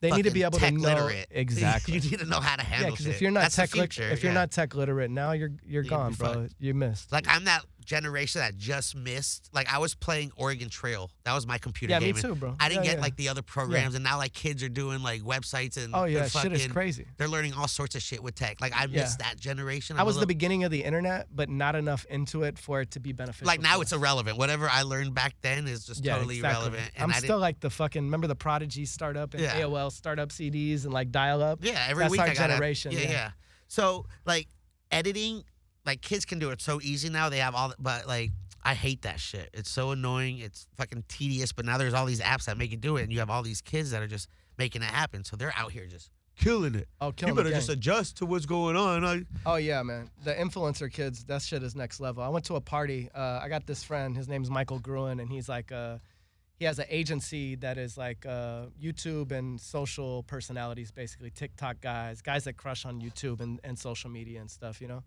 They 0.00 0.10
need 0.10 0.22
to 0.22 0.30
be 0.30 0.44
able 0.44 0.58
to 0.58 0.70
know 0.70 0.80
literate. 0.80 1.26
exactly. 1.30 1.98
you 1.98 2.00
need 2.00 2.20
to 2.20 2.24
know 2.24 2.40
how 2.40 2.56
to 2.56 2.62
handle 2.62 2.86
yeah, 2.86 2.90
because 2.92 3.04
shit. 3.04 3.14
if 3.16 3.20
you're 3.20 3.30
not 3.30 3.42
That's 3.42 3.56
tech 3.56 3.74
lit- 3.74 3.92
future, 3.92 4.10
if 4.10 4.22
you're 4.22 4.32
yeah. 4.32 4.38
not 4.38 4.50
tech 4.50 4.74
literate 4.74 5.10
now, 5.10 5.32
you're 5.32 5.50
you're 5.62 5.82
You'd 5.82 5.90
gone, 5.90 6.14
bro. 6.14 6.46
You 6.58 6.72
missed. 6.72 7.12
Like 7.12 7.26
I'm 7.28 7.44
that 7.44 7.66
generation 7.84 8.40
that 8.40 8.56
just 8.56 8.94
missed. 8.96 9.48
Like 9.52 9.72
I 9.72 9.78
was 9.78 9.94
playing 9.94 10.32
Oregon 10.36 10.68
Trail. 10.68 11.10
That 11.24 11.34
was 11.34 11.46
my 11.46 11.58
computer 11.58 11.92
yeah, 11.92 12.00
game. 12.00 12.14
me 12.16 12.22
too, 12.22 12.34
bro. 12.34 12.56
I 12.58 12.68
didn't 12.68 12.84
Yeah, 12.84 12.90
get 12.92 12.96
yeah. 12.98 13.02
like 13.02 13.16
the 13.16 13.28
other 13.28 13.42
programs, 13.42 13.94
and 13.94 14.02
now 14.04 14.16
like 14.18 14.32
kids 14.32 14.62
are 14.62 14.68
doing 14.68 15.02
like 15.02 15.22
websites 15.22 15.76
and 15.82 15.94
Oh 15.94 16.04
yeah, 16.04 16.20
they're 16.20 16.28
shit 16.28 16.52
is 16.52 16.60
fucking- 16.62 16.72
crazy. 16.72 17.06
They're 17.16 17.28
learning 17.28 17.54
all 17.54 17.68
sorts 17.68 17.94
of 17.94 18.02
shit 18.02 18.22
with 18.22 18.34
tech. 18.34 18.60
Like 18.60 18.72
I 18.74 18.86
missed 18.86 19.18
that 19.20 19.38
generation. 19.38 19.96
I 19.96 20.00
I'm 20.00 20.04
a 20.04 20.08
was 20.08 20.18
the 20.18 20.26
beginning 20.26 20.64
of 20.64 20.70
the 20.70 20.82
internet, 20.82 21.28
but 21.34 21.48
not 21.48 21.74
enough 21.76 22.04
into 22.08 22.42
it 22.44 22.58
for 22.58 22.80
it 22.80 22.90
to 22.92 23.00
be 23.00 23.12
beneficial. 23.12 23.46
like 23.46 23.60
now 23.60 23.80
it's 23.80 23.92
irrelevant. 23.92 24.38
Whatever 24.38 24.68
I 24.68 24.82
learned 24.82 25.14
back 25.14 25.34
then 25.42 25.66
is 25.68 25.84
just 25.86 26.04
totally 26.04 26.36
exactly. 26.36 26.66
irrelevant. 26.68 26.90
And 26.96 27.04
I'm 27.04 27.10
I 27.16 27.18
still 27.18 27.38
like 27.38 27.60
the 27.60 27.70
fucking 27.70 28.04
remember 28.04 28.26
the 28.26 28.34
Prodigy 28.36 28.84
startup 28.86 29.34
and. 29.34 29.42
AOL 29.50 29.90
startup 29.92 30.30
CDs 30.30 30.84
and 30.84 30.92
like 30.92 31.10
dial 31.10 31.42
up. 31.42 31.58
yeah. 31.62 31.86
Every 31.88 32.04
that's 32.04 32.12
week 32.12 32.20
our 32.20 32.28
I 32.28 32.34
generation, 32.34 32.92
yeah. 32.92 33.00
yeah. 33.10 33.30
So 33.68 34.06
like 34.24 34.48
editing, 34.90 35.44
like 35.86 36.00
kids 36.02 36.24
can 36.24 36.38
do 36.38 36.50
it 36.50 36.60
so 36.60 36.80
easy 36.82 37.08
now. 37.08 37.28
They 37.28 37.38
have 37.38 37.54
all, 37.54 37.72
but 37.78 38.06
like. 38.06 38.30
I 38.62 38.74
hate 38.74 39.00
that 39.02 39.18
shit. 39.18 39.48
It's 39.54 39.70
so 39.70 39.92
annoying. 39.92 40.36
It's 40.40 40.66
fucking 40.76 41.04
tedious. 41.08 41.50
But 41.50 41.64
now 41.64 41.78
there's 41.78 41.94
all 41.94 42.04
these 42.04 42.20
apps 42.20 42.44
that 42.44 42.58
make 42.58 42.70
you 42.70 42.76
do 42.76 42.98
it, 42.98 43.04
and 43.04 43.10
you 43.10 43.18
have 43.20 43.30
all 43.30 43.42
these 43.42 43.62
kids 43.62 43.90
that 43.92 44.02
are 44.02 44.06
just 44.06 44.28
making 44.58 44.82
it 44.82 44.90
happen. 44.90 45.24
So 45.24 45.34
they're 45.34 45.54
out 45.56 45.72
here 45.72 45.86
just 45.86 46.10
killing 46.36 46.74
it. 46.74 46.86
Oh, 47.00 47.06
You 47.06 47.12
killing 47.14 47.34
the 47.36 47.42
better 47.44 47.54
just 47.54 47.70
adjust 47.70 48.18
to 48.18 48.26
what's 48.26 48.44
going 48.44 48.76
on. 48.76 49.02
I, 49.02 49.22
Oh 49.46 49.56
yeah, 49.56 49.82
man. 49.82 50.10
The 50.24 50.34
influencer 50.34 50.92
kids, 50.92 51.24
that 51.24 51.40
shit 51.40 51.62
is 51.62 51.74
next 51.74 52.00
level. 52.00 52.22
I 52.22 52.28
went 52.28 52.44
to 52.46 52.56
a 52.56 52.60
party. 52.60 53.08
Uh, 53.14 53.40
I 53.42 53.48
got 53.48 53.66
this 53.66 53.82
friend. 53.82 54.14
His 54.14 54.28
name's 54.28 54.50
Michael 54.50 54.78
Gruen, 54.78 55.20
and 55.20 55.30
he's 55.30 55.48
like, 55.48 55.72
uh, 55.72 55.96
he 56.58 56.66
has 56.66 56.78
an 56.78 56.86
agency 56.90 57.54
that 57.56 57.78
is 57.78 57.96
like 57.96 58.26
uh, 58.26 58.66
YouTube 58.78 59.32
and 59.32 59.58
social 59.58 60.22
personalities, 60.24 60.90
basically 60.90 61.30
TikTok 61.30 61.80
guys, 61.80 62.20
guys 62.20 62.44
that 62.44 62.58
crush 62.58 62.84
on 62.84 63.00
YouTube 63.00 63.40
and, 63.40 63.58
and 63.64 63.78
social 63.78 64.10
media 64.10 64.40
and 64.40 64.50
stuff, 64.50 64.82
you 64.82 64.88
know. 64.88 65.02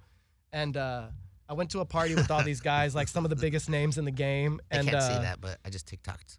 And 0.53 0.77
uh, 0.77 1.07
I 1.49 1.53
went 1.53 1.71
to 1.71 1.79
a 1.81 1.85
party 1.85 2.15
with 2.15 2.31
all 2.31 2.43
these 2.43 2.61
guys, 2.61 2.95
like 2.95 3.07
some 3.09 3.25
of 3.25 3.29
the 3.29 3.35
biggest 3.35 3.69
names 3.69 3.97
in 3.97 4.05
the 4.05 4.11
game. 4.11 4.61
And, 4.71 4.87
I 4.87 4.91
can't 4.91 5.03
uh, 5.03 5.17
see 5.17 5.21
that, 5.23 5.41
but 5.41 5.57
I 5.65 5.69
just 5.69 5.85
TikToked. 5.87 6.37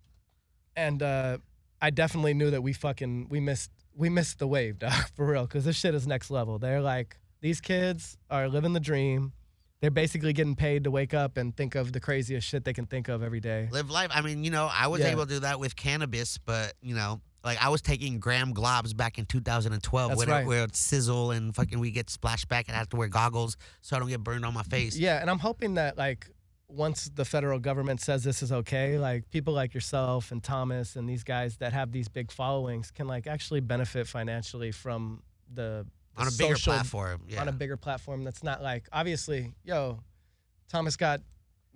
and 0.76 1.02
uh, 1.02 1.38
I 1.82 1.90
definitely 1.90 2.32
knew 2.34 2.50
that 2.52 2.62
we 2.62 2.72
fucking 2.72 3.26
we 3.28 3.40
missed 3.40 3.70
we 3.96 4.08
missed 4.08 4.38
the 4.38 4.46
wave, 4.46 4.78
dog, 4.84 4.92
for 5.14 5.26
real. 5.26 5.42
Because 5.42 5.64
this 5.64 5.76
shit 5.76 5.94
is 5.94 6.06
next 6.06 6.30
level. 6.30 6.58
They're 6.58 6.80
like 6.80 7.16
these 7.42 7.60
kids 7.60 8.16
are 8.30 8.48
living 8.48 8.72
the 8.72 8.80
dream. 8.80 9.32
They're 9.80 9.90
basically 9.90 10.32
getting 10.32 10.54
paid 10.56 10.84
to 10.84 10.90
wake 10.90 11.12
up 11.12 11.36
and 11.36 11.54
think 11.54 11.74
of 11.74 11.92
the 11.92 12.00
craziest 12.00 12.48
shit 12.48 12.64
they 12.64 12.72
can 12.72 12.86
think 12.86 13.08
of 13.08 13.22
every 13.22 13.40
day. 13.40 13.68
live 13.70 13.90
life. 13.90 14.08
I 14.14 14.22
mean, 14.22 14.42
you 14.42 14.50
know, 14.50 14.66
I 14.72 14.86
was 14.86 15.00
Yeah. 15.02 15.08
able 15.10 15.26
to 15.26 15.34
do 15.34 15.40
that 15.40 15.60
with 15.60 15.76
cannabis, 15.76 16.38
but 16.38 16.72
you 16.80 16.94
know, 16.94 17.20
like 17.44 17.62
I 17.62 17.68
was 17.68 17.82
taking 17.82 18.18
gram 18.18 18.54
globs 18.54 18.96
back 18.96 19.18
in 19.18 19.26
2012 19.26 20.08
That's 20.08 20.18
when 20.18 20.28
right. 20.28 20.42
it 20.42 20.46
would 20.46 20.74
sizzle 20.74 21.30
and 21.30 21.54
fucking 21.54 21.78
we 21.78 21.90
get 21.90 22.08
splashed 22.10 22.48
back 22.48 22.68
and 22.68 22.74
I 22.74 22.78
have 22.78 22.88
to 22.90 22.96
wear 22.96 23.08
goggles 23.08 23.56
so 23.82 23.96
I 23.96 23.98
don't 23.98 24.08
get 24.08 24.22
burned 24.24 24.44
on 24.44 24.54
my 24.54 24.62
face. 24.62 24.96
Yeah, 24.96 25.20
and 25.20 25.28
I'm 25.30 25.38
hoping 25.38 25.74
that 25.74 25.98
like 25.98 26.28
once 26.68 27.10
the 27.14 27.24
federal 27.24 27.58
government 27.58 28.00
says 28.00 28.24
this 28.24 28.42
is 28.42 28.50
okay, 28.50 28.98
like 28.98 29.28
people 29.30 29.52
like 29.54 29.74
yourself 29.74 30.32
and 30.32 30.42
Thomas 30.42 30.96
and 30.96 31.08
these 31.08 31.22
guys 31.22 31.58
that 31.58 31.72
have 31.72 31.92
these 31.92 32.08
big 32.08 32.32
followings 32.32 32.90
can 32.90 33.06
like 33.06 33.26
actually 33.26 33.60
benefit 33.60 34.06
financially 34.08 34.72
from 34.72 35.22
the, 35.52 35.86
the 36.16 36.20
on 36.22 36.28
a 36.28 36.30
bigger 36.38 36.56
platform. 36.56 37.20
Yeah. 37.28 37.42
on 37.42 37.48
a 37.48 37.52
bigger 37.52 37.76
platform 37.76 38.24
that's 38.24 38.42
not 38.42 38.62
like 38.62 38.88
obviously, 38.92 39.52
yo, 39.64 40.00
Thomas 40.68 40.96
got 40.96 41.20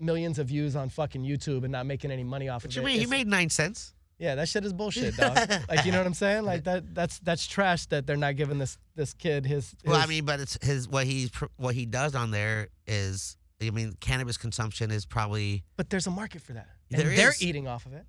millions 0.00 0.38
of 0.38 0.46
views 0.48 0.74
on 0.76 0.88
fucking 0.88 1.22
YouTube 1.22 1.64
and 1.64 1.72
not 1.72 1.84
making 1.84 2.10
any 2.10 2.24
money 2.24 2.48
off 2.48 2.62
what 2.64 2.70
of 2.70 2.76
you 2.76 2.82
it. 2.82 2.84
mean? 2.86 2.94
He 2.94 3.02
It's- 3.02 3.10
made 3.10 3.26
nine 3.26 3.50
cents. 3.50 3.92
Yeah, 4.18 4.34
that 4.34 4.48
shit 4.48 4.64
is 4.64 4.72
bullshit, 4.72 5.16
dog. 5.16 5.36
like 5.68 5.84
you 5.84 5.92
know 5.92 5.98
what 5.98 6.06
I'm 6.06 6.14
saying? 6.14 6.44
Like 6.44 6.64
that 6.64 6.94
that's 6.94 7.18
that's 7.20 7.46
trash 7.46 7.86
that 7.86 8.06
they're 8.06 8.16
not 8.16 8.36
giving 8.36 8.58
this 8.58 8.78
this 8.96 9.14
kid 9.14 9.46
his, 9.46 9.74
Well, 9.84 9.96
I 9.96 10.06
mean, 10.06 10.24
but 10.24 10.40
it's 10.40 10.58
his 10.62 10.88
what 10.88 11.06
he's 11.06 11.30
what 11.56 11.74
he 11.74 11.86
does 11.86 12.14
on 12.14 12.30
there 12.30 12.68
is. 12.86 13.36
I 13.60 13.70
mean, 13.70 13.94
cannabis 13.98 14.36
consumption 14.36 14.90
is 14.92 15.04
probably. 15.04 15.64
but 15.76 15.90
there's 15.90 16.06
a 16.06 16.12
market 16.12 16.42
for 16.42 16.52
that. 16.52 16.68
And 16.92 17.00
There 17.00 17.08
they're 17.14 17.30
is. 17.30 17.42
eating 17.42 17.66
off 17.66 17.86
of 17.86 17.92
it. 17.92 18.04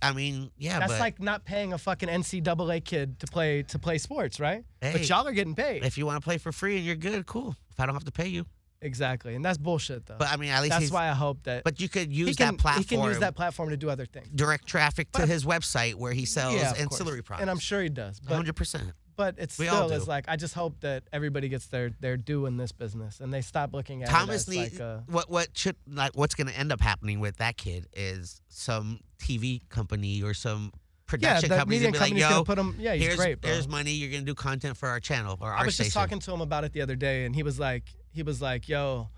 I 0.00 0.12
mean, 0.12 0.50
yeah, 0.58 0.78
That's 0.78 0.92
but 0.92 1.00
like 1.00 1.20
not 1.20 1.44
paying 1.44 1.72
a 1.72 1.78
fucking 1.78 2.08
NCAA 2.08 2.84
kid 2.84 3.18
to 3.20 3.26
play 3.26 3.62
to 3.64 3.78
play 3.78 3.98
sports, 3.98 4.38
right? 4.38 4.64
Hey. 4.80 4.92
But 4.92 5.08
y'all 5.08 5.26
are 5.26 5.32
getting 5.32 5.54
paid. 5.54 5.84
if 5.84 5.96
you 5.98 6.06
want 6.06 6.20
to 6.20 6.24
play 6.24 6.38
for 6.38 6.52
free 6.52 6.76
and 6.76 6.84
you're 6.86 6.94
good, 6.94 7.26
cool. 7.26 7.56
If 7.70 7.80
I 7.80 7.86
don't 7.86 7.94
have 7.94 8.04
to 8.04 8.12
pay 8.12 8.28
you, 8.28 8.46
exactly, 8.82 9.34
and 9.34 9.44
that's 9.44 9.58
bullshit 9.58 10.06
though. 10.06 10.16
but 10.18 10.28
I 10.28 10.36
mean, 10.36 10.50
at 10.50 10.62
least 10.62 10.78
that's 10.78 10.90
why 10.90 11.08
I 11.08 11.12
hope 11.12 11.42
that 11.44 11.64
But 11.64 11.80
you 11.80 11.88
could 11.88 12.12
use 12.12 12.36
can 12.36 12.54
that 12.56 12.58
platform. 12.60 12.82
he 12.82 12.96
can 12.96 13.04
use 13.04 13.18
that 13.20 13.34
platform 13.36 13.70
to 13.70 13.76
do 13.76 13.88
other 13.88 14.04
things. 14.06 14.28
direct 14.34 14.66
traffic 14.66 15.10
to 15.12 15.20
But- 15.20 15.28
his 15.28 15.44
website 15.44 15.94
where 15.94 16.12
he 16.12 16.24
sells 16.26 16.54
yeah, 16.54 16.70
of 16.72 16.76
course. 16.76 16.80
ancillary 16.80 17.22
products. 17.22 17.42
and 17.42 17.50
I'm 17.50 17.58
sure 17.58 17.82
he 17.82 17.88
does. 17.88 18.20
But 18.20 18.34
hundred 18.36 18.56
percent. 18.56 18.92
but 19.16 19.34
it's 19.38 19.58
We 19.58 19.66
still 19.66 19.90
is 19.92 20.06
like 20.08 20.24
I 20.28 20.36
just 20.36 20.54
hope 20.54 20.80
that 20.80 21.04
everybody 21.12 21.48
gets 21.48 21.66
their 21.66 21.90
their 22.00 22.16
due 22.16 22.46
in 22.46 22.56
this 22.56 22.72
business 22.72 23.20
and 23.20 23.32
they 23.32 23.40
stop 23.42 23.72
looking 23.72 24.02
at 24.02 24.08
Thomas 24.08 24.48
it 24.48 24.56
like 24.56 24.74
a, 24.80 25.04
what 25.06 25.30
what 25.30 25.48
should 25.56 25.76
like 25.86 26.12
what's 26.16 26.34
going 26.34 26.48
to 26.48 26.58
end 26.58 26.72
up 26.72 26.80
happening 26.80 27.20
with 27.20 27.36
that 27.38 27.56
kid 27.56 27.86
is 27.94 28.40
some 28.48 29.00
TV 29.18 29.60
company 29.68 30.22
or 30.22 30.34
some 30.34 30.72
production 31.06 31.50
the 31.50 31.56
company's 31.56 31.80
media 31.82 31.92
gonna 32.00 32.14
be 32.14 32.14
like, 32.14 32.20
yo, 32.22 32.28
gonna 32.30 32.44
put 32.44 32.58
him. 32.58 32.76
Yeah, 32.78 32.94
he's 32.94 33.02
here's 33.04 33.16
great, 33.16 33.40
bro. 33.40 33.50
here's 33.50 33.68
money. 33.68 33.92
You're 33.92 34.10
gonna 34.10 34.22
do 34.24 34.34
content 34.34 34.78
for 34.78 34.88
our 34.88 34.98
channel 34.98 35.36
or 35.42 35.50
our 35.50 35.58
I 35.58 35.64
was 35.66 35.74
station. 35.74 35.88
just 35.88 35.94
talking 35.94 36.18
to 36.20 36.32
him 36.32 36.40
about 36.40 36.64
it 36.64 36.72
the 36.72 36.80
other 36.80 36.96
day, 36.96 37.26
and 37.26 37.34
he 37.34 37.42
was 37.42 37.58
like, 37.60 37.84
he 38.12 38.22
was 38.22 38.40
like, 38.42 38.68
yo, 38.68 39.08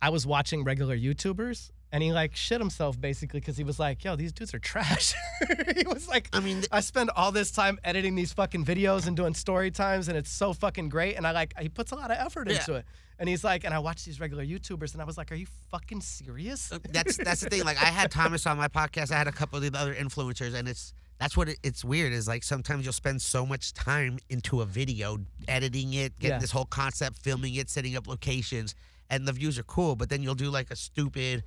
I 0.00 0.08
was 0.10 0.26
watching 0.26 0.64
regular 0.64 0.96
YouTubers, 0.96 1.70
and 1.92 2.02
he 2.02 2.12
like 2.12 2.34
shit 2.34 2.58
himself 2.60 3.00
basically 3.00 3.40
because 3.40 3.56
he 3.56 3.64
was 3.64 3.78
like, 3.78 4.02
yo, 4.02 4.16
these 4.16 4.32
dudes 4.32 4.52
are 4.54 4.58
trash. 4.58 5.14
he 5.76 5.86
was 5.86 6.08
like, 6.08 6.28
I 6.32 6.40
mean, 6.40 6.56
th- 6.56 6.68
I 6.72 6.80
spend 6.80 7.10
all 7.14 7.30
this 7.32 7.50
time 7.50 7.78
editing 7.84 8.14
these 8.14 8.32
fucking 8.32 8.64
videos 8.64 9.06
and 9.06 9.16
doing 9.16 9.34
story 9.34 9.70
times, 9.70 10.08
and 10.08 10.16
it's 10.16 10.30
so 10.30 10.52
fucking 10.52 10.88
great. 10.88 11.16
And 11.16 11.26
I 11.26 11.32
like, 11.32 11.52
he 11.60 11.68
puts 11.68 11.92
a 11.92 11.94
lot 11.96 12.10
of 12.10 12.16
effort 12.18 12.48
Yeah. 12.48 12.56
into 12.58 12.74
it. 12.74 12.86
And 13.18 13.28
he's 13.28 13.44
like, 13.44 13.62
and 13.64 13.72
I 13.72 13.78
watch 13.78 14.04
these 14.04 14.18
regular 14.18 14.44
YouTubers, 14.44 14.94
and 14.94 15.02
I 15.02 15.04
was 15.04 15.16
like, 15.16 15.30
are 15.30 15.36
you 15.36 15.46
fucking 15.70 16.00
serious? 16.00 16.72
that's 16.90 17.18
that's 17.18 17.42
the 17.42 17.50
thing. 17.50 17.62
Like 17.62 17.76
I 17.80 17.84
had 17.86 18.10
Thomas 18.10 18.46
on 18.46 18.56
my 18.56 18.66
podcast. 18.68 19.12
I 19.12 19.18
had 19.18 19.28
a 19.28 19.32
couple 19.32 19.62
of 19.62 19.70
the 19.72 19.78
other 19.78 19.94
influencers, 19.94 20.54
and 20.54 20.66
it's 20.68 20.92
that's 21.22 21.36
what 21.36 21.48
it, 21.48 21.58
it's 21.62 21.84
weird 21.84 22.12
is 22.12 22.26
like 22.26 22.42
sometimes 22.42 22.84
you'll 22.84 22.92
spend 22.92 23.22
so 23.22 23.46
much 23.46 23.72
time 23.72 24.18
into 24.28 24.60
a 24.60 24.64
video, 24.66 25.18
editing 25.46 25.94
it, 25.94 26.18
getting 26.18 26.34
Yeah. 26.34 26.38
this 26.40 26.50
whole 26.50 26.64
concept, 26.64 27.18
filming 27.18 27.54
it, 27.54 27.70
setting 27.70 27.94
up 27.96 28.08
locations, 28.08 28.74
and 29.08 29.28
the 29.28 29.32
views 29.32 29.56
are 29.56 29.62
cool. 29.62 29.94
But 29.94 30.08
then 30.08 30.24
you'll 30.24 30.34
do 30.34 30.50
like 30.50 30.72
a 30.72 30.76
stupid. 30.76 31.44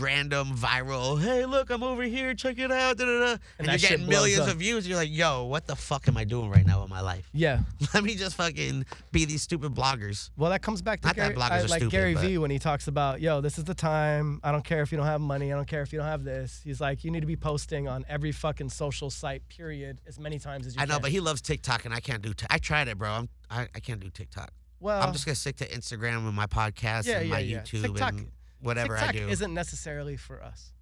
Random 0.00 0.48
viral, 0.56 1.20
hey 1.20 1.44
look, 1.46 1.70
I'm 1.70 1.82
over 1.82 2.02
here, 2.02 2.34
check 2.34 2.58
it 2.58 2.72
out, 2.72 2.96
da, 2.96 3.04
da, 3.04 3.18
da. 3.20 3.36
and, 3.58 3.68
that 3.68 3.80
you're 3.80 3.90
getting 3.90 4.08
millions 4.08 4.48
of 4.48 4.56
views. 4.56 4.88
You're 4.88 4.96
like, 4.96 5.10
yo, 5.12 5.44
what 5.44 5.66
the 5.66 5.76
fuck 5.76 6.08
am 6.08 6.16
I 6.16 6.24
doing 6.24 6.50
right 6.50 6.66
now 6.66 6.80
with 6.80 6.90
my 6.90 7.00
life? 7.00 7.28
yeah. 7.32 7.60
Let 7.94 8.02
me 8.02 8.14
just 8.16 8.34
fucking 8.36 8.86
be 9.12 9.24
these 9.24 9.42
stupid 9.42 9.72
bloggers. 9.74 10.30
Well, 10.36 10.50
that 10.50 10.62
comes 10.62 10.82
back 10.82 11.00
to 11.02 11.06
Not 11.08 11.16
that 11.16 11.22
Gary, 11.34 11.36
bloggers 11.36 11.50
I- 11.50 11.58
are 11.58 11.68
like 11.68 11.80
stupid, 11.80 11.90
Gary 11.92 12.14
Vee 12.14 12.38
when 12.38 12.50
he 12.50 12.58
talks 12.58 12.88
about, 12.88 13.20
yo, 13.20 13.40
this 13.40 13.56
is 13.58 13.64
the 13.64 13.74
time. 13.74 14.40
I 14.42 14.50
don't 14.52 14.64
care 14.64 14.82
if 14.82 14.90
you 14.90 14.96
don't 14.98 15.06
have 15.06 15.20
money. 15.20 15.52
I 15.52 15.54
don't 15.56 15.68
care 15.68 15.82
if 15.82 15.92
you 15.92 15.98
don't 16.00 16.08
have 16.08 16.24
this. 16.24 16.60
He's 16.64 16.80
like, 16.80 17.04
you 17.04 17.10
need 17.12 17.20
to 17.20 17.26
be 17.26 17.36
posting 17.36 17.86
on 17.86 18.04
every 18.08 18.32
fucking 18.32 18.70
social 18.70 19.10
site, 19.10 19.46
period, 19.48 20.00
as 20.08 20.18
many 20.18 20.38
times 20.40 20.66
as 20.66 20.74
you 20.74 20.80
can 20.80 20.90
I 20.90 20.92
know, 20.94 20.98
but 20.98 21.10
he 21.12 21.20
loves 21.20 21.40
TikTok, 21.40 21.84
and 21.84 21.94
I 21.94 22.00
can't 22.00 22.22
do. 22.22 22.32
T- 22.34 22.46
I 22.50 22.58
tried 22.58 22.88
it, 22.88 22.98
bro. 22.98 23.10
I'm, 23.10 23.28
I 23.50 23.68
I 23.74 23.80
can't 23.80 24.00
do 24.00 24.08
TikTok. 24.10 24.50
well, 24.80 25.00
I'm 25.02 25.12
just 25.12 25.24
gonna 25.26 25.36
stick 25.36 25.56
to 25.56 25.68
Instagram 25.68 26.26
and 26.26 26.34
my 26.34 26.46
podcast 26.46 27.06
Yeah, 27.06 27.18
and 27.18 27.28
yeah, 27.28 27.32
my 27.34 27.38
yeah. 27.40 27.58
YouTube 27.60 27.82
TikTok- 27.82 28.12
and 28.14 28.28
whatever 28.64 28.96
TikTok 28.96 29.14
I 29.14 29.18
do. 29.18 29.28
isn't 29.28 29.54
necessarily 29.54 30.16
for 30.16 30.42
us. 30.42 30.72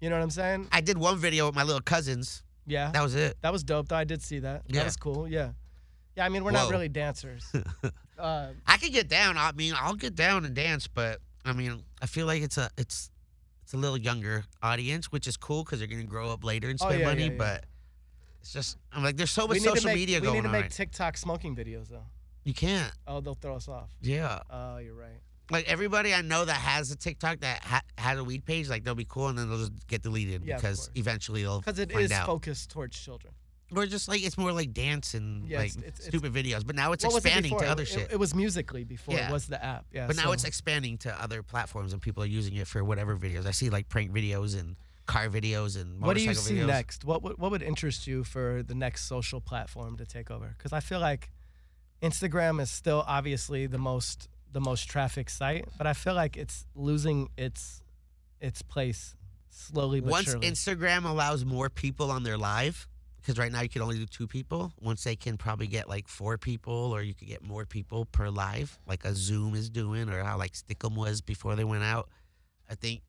You 0.00 0.10
know 0.10 0.16
what 0.16 0.22
I'm 0.22 0.30
saying? 0.30 0.68
I 0.72 0.80
did 0.80 0.98
one 0.98 1.16
video 1.18 1.46
with 1.46 1.54
my 1.54 1.62
little 1.62 1.80
cousins. 1.80 2.42
Yeah. 2.66 2.90
That 2.92 3.02
was 3.02 3.14
it. 3.14 3.36
That 3.40 3.52
was 3.52 3.62
dope, 3.64 3.88
though. 3.88 3.96
I 3.96 4.04
did 4.04 4.22
see 4.22 4.40
that. 4.40 4.62
Yeah. 4.66 4.80
That 4.80 4.84
was 4.86 4.96
cool. 4.96 5.28
Yeah. 5.28 5.52
Yeah, 6.16 6.26
I 6.26 6.28
mean, 6.28 6.44
we're 6.44 6.50
not 6.50 6.70
really 6.70 6.88
dancers. 6.88 7.50
uh, 8.18 8.48
I 8.66 8.76
could 8.76 8.92
get 8.92 9.08
down. 9.08 9.38
I 9.38 9.52
mean, 9.52 9.72
I'll 9.76 9.94
get 9.94 10.14
down 10.14 10.44
and 10.44 10.54
dance, 10.54 10.86
but 10.86 11.20
I 11.44 11.52
mean, 11.54 11.82
I 12.02 12.06
feel 12.06 12.26
like 12.26 12.42
it's 12.42 12.58
a 12.58 12.68
it's 12.76 13.10
it's 13.62 13.72
a 13.72 13.76
little 13.78 13.96
younger 13.96 14.44
audience, 14.62 15.10
which 15.10 15.26
is 15.26 15.36
cool 15.38 15.64
because 15.64 15.78
they're 15.78 15.88
gonna 15.88 16.04
grow 16.04 16.28
up 16.30 16.44
later 16.44 16.68
and 16.68 16.78
Oh, 16.82 16.86
spend 16.88 17.00
yeah, 17.00 17.06
money. 17.06 17.22
yeah, 17.24 17.30
yeah. 17.30 17.36
But 17.38 17.64
it's 18.42 18.52
just 18.52 18.76
I'm 18.92 19.02
like, 19.02 19.16
there's 19.16 19.30
so 19.30 19.46
much 19.46 19.54
we 19.54 19.60
need 19.60 19.64
to 19.64 19.68
social 19.76 19.86
make, 19.88 19.96
media 19.96 20.20
going 20.20 20.28
on. 20.30 20.34
we 20.34 20.48
need 20.50 20.54
to 20.58 20.62
make 20.64 20.70
TikTok 20.70 21.16
smoking 21.16 21.56
videos, 21.56 21.88
though. 21.88 22.04
you 22.44 22.52
can't. 22.52 22.92
Oh, 23.06 23.20
they'll 23.20 23.34
throw 23.34 23.56
us 23.56 23.66
off. 23.68 23.88
Yeah. 24.02 24.40
Oh, 24.50 24.76
you're 24.78 24.94
right. 24.94 25.20
Like 25.50 25.66
everybody 25.68 26.14
I 26.14 26.22
know 26.22 26.44
that 26.44 26.54
has 26.54 26.90
a 26.90 26.96
TikTok 26.96 27.40
that 27.40 27.62
ha- 27.62 27.82
has 27.98 28.18
a 28.18 28.24
weed 28.24 28.44
page, 28.44 28.68
like 28.68 28.84
they'll 28.84 28.94
be 28.94 29.04
cool 29.06 29.28
and 29.28 29.36
then 29.38 29.48
they'll 29.50 29.58
just 29.58 29.86
get 29.86 30.02
deleted 30.02 30.44
Yeah, 30.44 30.56
of 30.56 30.62
because 30.62 30.78
course. 30.86 30.90
eventually 30.94 31.42
they'll 31.42 31.60
Because 31.60 31.78
it 31.78 31.92
find 31.92 32.04
is 32.04 32.12
out. 32.12 32.26
focused 32.26 32.70
towards 32.70 32.98
children. 32.98 33.34
or 33.74 33.86
just 33.86 34.06
like 34.06 34.22
it's 34.22 34.36
more 34.36 34.52
like 34.52 34.72
dance 34.74 35.14
and 35.14 35.48
Yeah, 35.48 35.58
like 35.58 35.70
it's- 35.70 35.82
it's- 35.82 35.98
it's- 36.00 36.08
stupid 36.08 36.32
videos. 36.34 36.64
But 36.66 36.76
now 36.76 36.92
it's 36.92 37.04
What 37.04 37.14
was 37.14 37.24
it 37.24 37.28
expanding 37.28 37.50
before? 37.52 37.64
to 37.64 37.70
other 37.70 37.82
It- 37.84 37.88
shit. 37.88 38.12
It, 38.12 38.18
was 38.18 38.34
Musical.ly 38.34 38.84
before 38.84 39.14
Yeah. 39.14 39.28
it 39.28 39.32
was 39.32 39.46
the 39.46 39.62
app. 39.64 39.86
Yeah. 39.92 40.06
but 40.06 40.16
now 40.16 40.24
so- 40.24 40.32
it's 40.32 40.44
expanding 40.44 40.98
to 40.98 41.22
other 41.22 41.42
platforms 41.42 41.92
and 41.94 42.00
people 42.02 42.22
are 42.22 42.26
using 42.26 42.54
it 42.56 42.66
for 42.68 42.84
whatever 42.84 43.16
videos. 43.16 43.46
I 43.46 43.50
see 43.52 43.70
like 43.70 43.88
prank 43.88 44.12
videos 44.12 44.58
and 44.58 44.76
car 45.06 45.28
videos 45.30 45.80
and 45.80 46.00
What 46.02 46.16
do 46.18 46.22
you 46.22 46.34
see 46.34 46.54
videos. 46.56 46.66
next? 46.66 47.04
What 47.04 47.22
would 47.22 47.38
what 47.38 47.50
would 47.50 47.62
interest 47.62 48.06
you 48.06 48.24
for 48.24 48.62
the 48.62 48.74
next 48.74 49.04
social 49.06 49.40
platform 49.40 49.96
to 49.96 50.04
take 50.06 50.30
over? 50.30 50.54
Because 50.56 50.72
I 50.74 50.80
feel 50.80 51.00
like 51.00 51.30
Instagram 52.02 52.60
is 52.60 52.70
still 52.70 53.04
obviously 53.06 53.66
the 53.66 53.78
most 53.78 54.28
the 54.52 54.60
most 54.60 54.88
traffic 54.88 55.30
site, 55.30 55.66
but 55.78 55.86
I 55.86 55.92
feel 55.94 56.14
like 56.14 56.36
it's 56.36 56.66
losing 56.74 57.28
its 57.36 57.82
its 58.40 58.60
place 58.62 59.16
slowly 59.48 60.00
but 60.00 60.10
Once 60.10 60.30
surely. 60.30 60.48
Instagram 60.50 61.04
allows 61.04 61.44
more 61.44 61.70
people 61.70 62.10
on 62.10 62.22
their 62.22 62.36
live, 62.38 62.88
because 63.20 63.38
right 63.38 63.52
now 63.52 63.60
you 63.62 63.68
can 63.68 63.82
only 63.82 63.96
do 63.98 64.06
two 64.06 64.26
people. 64.26 64.72
Once 64.80 65.04
they 65.04 65.14
can 65.16 65.36
probably 65.36 65.66
get 65.66 65.88
like 65.88 66.08
four 66.08 66.38
people, 66.38 66.72
or 66.94 67.02
you 67.02 67.14
could 67.14 67.28
get 67.28 67.42
more 67.42 67.64
people 67.64 68.04
per 68.06 68.28
live, 68.28 68.78
like 68.86 69.04
a 69.04 69.14
Zoom 69.14 69.54
is 69.54 69.70
doing, 69.70 70.08
or 70.08 70.22
how 70.22 70.36
like 70.38 70.52
Stickam 70.52 70.96
was 70.96 71.20
before 71.20 71.54
they 71.56 71.64
went 71.64 71.84
out. 71.84 72.08
I 72.70 72.74
think 72.74 73.02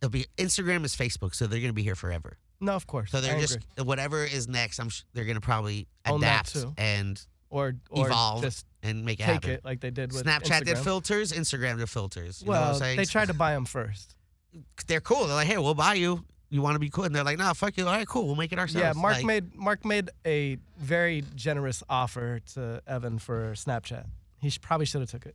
it'll 0.00 0.10
be 0.10 0.26
Instagram 0.38 0.84
is 0.84 0.94
Facebook, 0.94 1.34
so 1.34 1.46
they're 1.46 1.60
gonna 1.60 1.72
be 1.72 1.82
here 1.82 1.96
forever. 1.96 2.38
no, 2.60 2.72
of 2.74 2.86
course. 2.86 3.10
So 3.10 3.20
they're 3.20 3.36
I 3.36 3.40
just 3.40 3.56
agree. 3.56 3.84
whatever 3.84 4.24
is 4.24 4.48
next. 4.48 4.78
I'm 4.78 4.88
sh- 4.88 5.02
they're 5.12 5.24
gonna 5.24 5.40
probably 5.40 5.88
Own 6.06 6.20
adapt 6.22 6.56
and 6.78 7.20
or 7.54 7.76
or 7.90 8.06
evolve 8.06 8.42
just 8.42 8.66
and 8.82 9.04
make 9.04 9.20
it 9.20 9.24
take 9.24 9.34
happen. 9.34 9.50
it 9.50 9.64
like 9.64 9.80
they 9.80 9.90
did 9.90 10.12
with 10.12 10.24
Snapchat 10.24 10.64
did 10.64 10.76
filters, 10.78 11.32
Instagram 11.32 11.78
did 11.78 11.88
filters. 11.88 12.42
You 12.42 12.46
know 12.46 12.52
what 12.52 12.60
well, 12.60 12.70
I'm 12.70 12.78
saying? 12.78 12.96
they 12.96 13.04
tried 13.04 13.28
to 13.28 13.34
buy 13.34 13.52
them 13.52 13.64
first. 13.64 14.16
They're 14.86 15.00
cool. 15.00 15.26
They're 15.26 15.36
like, 15.36 15.46
hey, 15.46 15.58
we'll 15.58 15.74
buy 15.74 15.94
you. 15.94 16.24
You 16.50 16.62
want 16.62 16.74
to 16.74 16.78
be 16.78 16.90
cool? 16.90 17.04
And 17.04 17.14
they're 17.14 17.24
like, 17.24 17.38
nah, 17.38 17.52
fuck 17.52 17.76
you. 17.76 17.86
All 17.86 17.92
right, 17.92 18.06
cool. 18.06 18.26
We'll 18.26 18.36
make 18.36 18.52
it 18.52 18.60
ourselves. 18.60 18.96
Yeah, 18.96 19.00
Mark 19.00 19.16
Like, 19.16 19.24
made 19.24 19.54
Mark 19.56 19.84
made 19.84 20.10
a 20.24 20.58
very 20.78 21.24
generous 21.34 21.82
offer 21.88 22.40
to 22.54 22.80
Evan 22.86 23.18
for 23.18 23.52
Snapchat. 23.54 24.06
He 24.40 24.50
sh- 24.50 24.60
probably 24.60 24.86
should 24.86 25.00
have 25.00 25.10
took 25.10 25.26
it. 25.26 25.34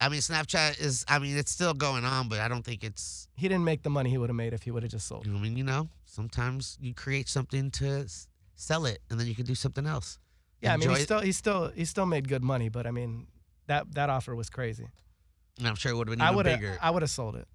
I 0.00 0.08
mean, 0.08 0.20
Snapchat 0.20 0.80
is. 0.80 1.04
I 1.08 1.18
mean, 1.18 1.36
it's 1.36 1.50
still 1.50 1.74
going 1.74 2.04
on, 2.04 2.28
but 2.28 2.40
I 2.40 2.48
don't 2.48 2.62
think 2.62 2.84
it's. 2.84 3.28
He 3.36 3.48
didn't 3.48 3.64
make 3.64 3.82
the 3.82 3.90
money 3.90 4.10
he 4.10 4.18
would 4.18 4.30
have 4.30 4.36
made 4.36 4.52
if 4.52 4.62
he 4.62 4.70
would 4.70 4.82
have 4.82 4.92
just 4.92 5.06
sold. 5.06 5.26
I 5.26 5.30
mean, 5.30 5.56
you 5.56 5.64
know, 5.64 5.88
sometimes 6.04 6.78
you 6.80 6.94
create 6.94 7.28
something 7.28 7.70
to 7.72 7.86
s- 8.04 8.28
sell 8.54 8.86
it, 8.86 9.00
and 9.10 9.18
then 9.20 9.26
you 9.26 9.34
can 9.34 9.44
do 9.46 9.54
something 9.54 9.86
else. 9.86 10.18
Yeah, 10.64 10.74
I 10.74 10.76
mean, 10.76 10.90
he 10.90 10.96
still 10.96 11.20
he 11.20 11.32
still 11.32 11.68
he 11.68 11.84
still 11.84 12.06
made 12.06 12.28
good 12.28 12.42
money, 12.42 12.68
but 12.68 12.86
I 12.86 12.90
mean, 12.90 13.26
that 13.66 13.92
that 13.94 14.10
offer 14.10 14.34
was 14.34 14.50
crazy. 14.50 14.88
And 15.58 15.68
I'm 15.68 15.76
sure 15.76 15.92
it 15.92 15.94
would 15.94 16.08
have 16.08 16.18
been 16.18 16.26
even 16.26 16.46
have 16.46 16.60
bigger. 16.60 16.78
I 16.80 16.90
would 16.90 17.02
have 17.02 17.10
sold 17.10 17.36
it. 17.36 17.46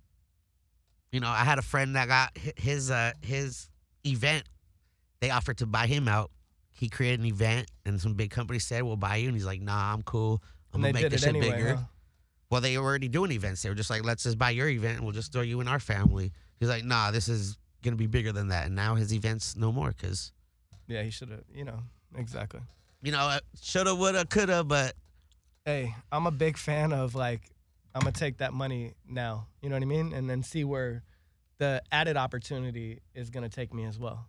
You 1.11 1.19
know, 1.19 1.27
I 1.27 1.43
had 1.43 1.57
a 1.59 1.61
friend 1.63 1.95
that 1.95 2.07
got 2.07 2.37
his 2.37 2.91
uh 2.91 3.13
his 3.21 3.69
event. 4.05 4.43
They 5.21 5.31
offered 5.31 5.57
to 5.57 5.65
buy 5.65 5.87
him 5.87 6.07
out. 6.07 6.31
He 6.71 6.87
created 6.87 7.19
an 7.19 7.25
event, 7.25 7.69
and 7.85 7.99
some 7.99 8.13
big 8.13 8.29
company 8.31 8.59
said, 8.59 8.83
"We'll 8.83 8.95
buy 8.95 9.17
you." 9.17 9.27
And 9.27 9.35
he's 9.35 9.45
like, 9.45 9.61
"Nah, 9.61 9.93
I'm 9.93 10.01
cool. 10.03 10.41
I'm 10.73 10.83
And 10.83 10.93
gonna 10.93 11.03
make 11.03 11.11
this 11.11 11.21
shit 11.21 11.29
anyway. 11.35 11.51
bigger." 11.51 11.75
huh? 11.75 11.83
Well, 12.49 12.61
they 12.61 12.77
were 12.77 12.85
already 12.85 13.07
doing 13.09 13.31
events. 13.31 13.61
They 13.61 13.69
were 13.69 13.75
just 13.75 13.89
like, 13.89 14.03
"Let's 14.03 14.23
just 14.23 14.37
buy 14.37 14.51
your 14.51 14.69
event, 14.69 14.95
and 14.97 15.03
we'll 15.03 15.13
just 15.13 15.33
throw 15.33 15.41
you 15.41 15.59
in 15.61 15.67
our 15.67 15.79
family." 15.79 16.31
He's 16.59 16.69
like, 16.69 16.85
"Nah, 16.85 17.11
this 17.11 17.27
is 17.27 17.57
gonna 17.81 17.95
be 17.97 18.07
bigger 18.07 18.31
than 18.31 18.47
that." 18.49 18.67
And 18.67 18.75
now 18.75 18.95
his 18.95 19.13
events 19.13 19.55
no 19.55 19.71
more 19.71 19.89
because 19.89 20.31
Yeah, 20.87 21.03
he 21.03 21.09
should 21.09 21.29
have. 21.31 21.43
You 21.53 21.65
know, 21.65 21.79
exactly. 22.15 22.61
You 23.01 23.11
know, 23.11 23.39
shoulda, 23.61 23.95
woulda, 23.95 24.25
coulda, 24.25 24.63
but 24.63 24.95
Hey, 25.65 25.93
I'm 26.11 26.25
a 26.25 26.31
big 26.31 26.57
fan 26.57 26.93
of 26.93 27.15
like 27.15 27.41
I'm 27.93 28.01
gonna 28.01 28.11
take 28.11 28.37
that 28.37 28.53
money 28.53 28.93
now. 29.07 29.47
You 29.61 29.69
know 29.69 29.75
what 29.75 29.83
I 29.83 29.85
mean? 29.85 30.13
And 30.13 30.29
then 30.29 30.41
see 30.43 30.63
where 30.63 31.03
the 31.57 31.81
added 31.91 32.17
opportunity 32.17 33.01
is 33.13 33.29
gonna 33.29 33.49
take 33.49 33.73
me 33.73 33.85
as 33.85 33.99
well. 33.99 34.27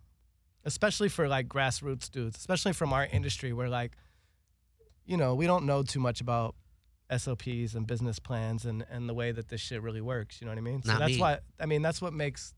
Especially 0.64 1.08
for 1.08 1.28
like 1.28 1.48
grassroots 1.48 2.10
dudes, 2.10 2.36
especially 2.36 2.72
from 2.72 2.92
our 2.92 3.06
industry 3.06 3.52
where 3.52 3.68
like, 3.68 3.92
you 5.06 5.16
know, 5.16 5.34
we 5.34 5.46
don't 5.46 5.64
know 5.64 5.82
too 5.82 6.00
much 6.00 6.20
about 6.20 6.54
SOPs 7.16 7.74
and 7.74 7.86
business 7.86 8.18
plans 8.18 8.66
and 8.66 8.84
and 8.90 9.08
the 9.08 9.14
way 9.14 9.32
that 9.32 9.48
this 9.48 9.60
shit 9.60 9.82
really 9.82 10.00
works. 10.00 10.40
You 10.40 10.46
know 10.46 10.52
what 10.52 10.58
I 10.58 10.62
mean? 10.62 10.82
So 10.82 10.92
Not 10.92 10.98
that's 11.00 11.12
me. 11.12 11.20
why 11.20 11.38
I 11.58 11.66
mean 11.66 11.82
that's 11.82 12.02
what 12.02 12.12
makes 12.12 12.54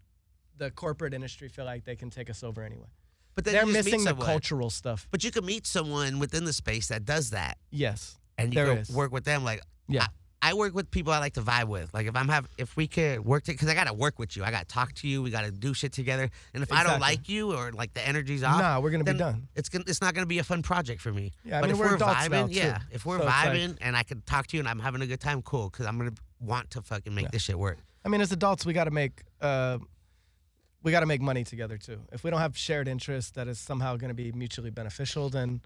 the 0.57 0.71
corporate 0.71 1.15
industry 1.15 1.49
feel 1.49 1.65
like 1.65 1.85
they 1.85 1.97
can 1.97 2.11
take 2.11 2.29
us 2.31 2.43
over 2.43 2.63
anyway. 2.63 2.89
But 3.35 3.45
then 3.45 3.55
They're 3.55 3.67
missing 3.67 4.05
the 4.05 4.15
cultural 4.15 4.71
stuff. 4.71 5.07
But 5.11 5.25
you 5.25 5.31
can 5.31 5.45
meet 5.47 5.67
someone 5.67 6.19
within 6.19 6.45
the 6.45 6.53
space 6.53 6.89
that 6.89 7.05
does 7.05 7.31
that, 7.31 7.57
Yes. 7.71 8.19
and 8.39 8.53
you 8.53 8.57
There 8.57 8.67
can 8.75 8.79
is. 8.79 8.91
work 8.91 9.13
with 9.13 9.25
them. 9.25 9.43
Like 9.45 9.63
Yeah. 9.89 10.03
I, 10.43 10.51
I 10.51 10.55
work 10.55 10.75
with 10.75 10.91
people 10.91 11.13
I 11.13 11.19
like 11.21 11.35
to 11.35 11.41
vibe 11.41 11.69
with. 11.69 11.95
Like 11.95 12.07
if 12.09 12.17
I'm 12.17 12.29
have 12.29 12.49
if 12.59 12.77
we 12.77 12.89
could 12.89 13.25
work 13.25 13.45
because 13.45 13.69
I 13.69 13.75
gotta 13.75 13.95
work 13.95 14.19
with 14.19 14.37
you. 14.37 14.43
I 14.43 14.51
gotta 14.51 14.67
talk 14.67 14.93
to 14.95 15.07
you. 15.09 15.23
We 15.23 15.31
gotta 15.31 15.53
do 15.53 15.73
shit 15.73 15.93
together. 15.93 16.29
And 16.53 16.63
if 16.65 16.73
I 16.73 16.83
don't 16.83 16.99
like 17.01 17.29
you 17.29 17.55
or 17.55 17.71
like 17.73 17.95
the 17.95 18.07
energy's 18.07 18.43
off, 18.43 18.61
Nah, 18.61 18.81
we're 18.81 18.91
gonna 18.91 19.05
be 19.05 19.13
done. 19.15 19.47
It's 19.55 19.69
gonna 19.69 19.85
it's 19.87 20.01
not 20.01 20.15
gonna 20.15 20.27
be 20.27 20.41
a 20.41 20.45
fun 20.45 20.63
project 20.63 21.01
for 21.01 21.13
me. 21.13 21.31
Yeah, 21.45 21.59
I 21.59 21.61
but 21.61 21.67
mean, 21.69 21.75
if 21.77 21.81
we're 21.81 21.93
we're, 21.93 21.99
vibing, 21.99 22.49
too. 22.49 22.55
yeah, 22.59 22.81
if 22.91 23.07
we're 23.07 23.19
So 23.19 23.23
it's 23.25 23.31
like- 23.33 23.49
vibing 23.51 23.79
and 23.81 23.97
I 23.97 24.03
can 24.03 24.21
talk 24.23 24.49
to 24.49 24.57
you 24.57 24.61
and 24.61 24.69
I'm 24.69 24.81
having 24.81 25.01
a 25.01 25.07
good 25.07 25.21
time, 25.21 25.43
cool. 25.43 25.71
Because 25.71 25.87
I'm 25.87 25.97
gonna 25.97 26.11
want 26.41 26.71
to 26.71 26.83
fucking 26.83 27.15
make 27.15 27.27
Yeah. 27.27 27.31
this 27.33 27.43
shit 27.43 27.59
work. 27.59 27.79
I 28.05 28.09
mean, 28.09 28.21
as 28.21 28.33
adults, 28.33 28.67
we 28.67 28.73
got 28.73 28.85
to 28.85 28.91
make 28.91 29.23
uh, 29.41 29.79
we 30.83 30.91
got 30.91 31.01
to 31.01 31.07
make 31.07 31.21
money 31.21 31.45
together 31.45 31.79
too. 31.79 32.01
If 32.13 32.25
we 32.25 32.31
don't 32.31 32.41
have 32.41 32.57
shared 32.57 32.89
interests 32.89 33.31
that 33.33 33.49
is 33.49 33.59
somehow 33.59 33.97
going 33.97 34.09
to 34.09 34.15
be 34.15 34.33
mutually 34.33 34.71
beneficial, 34.71 35.29
then 35.29 35.61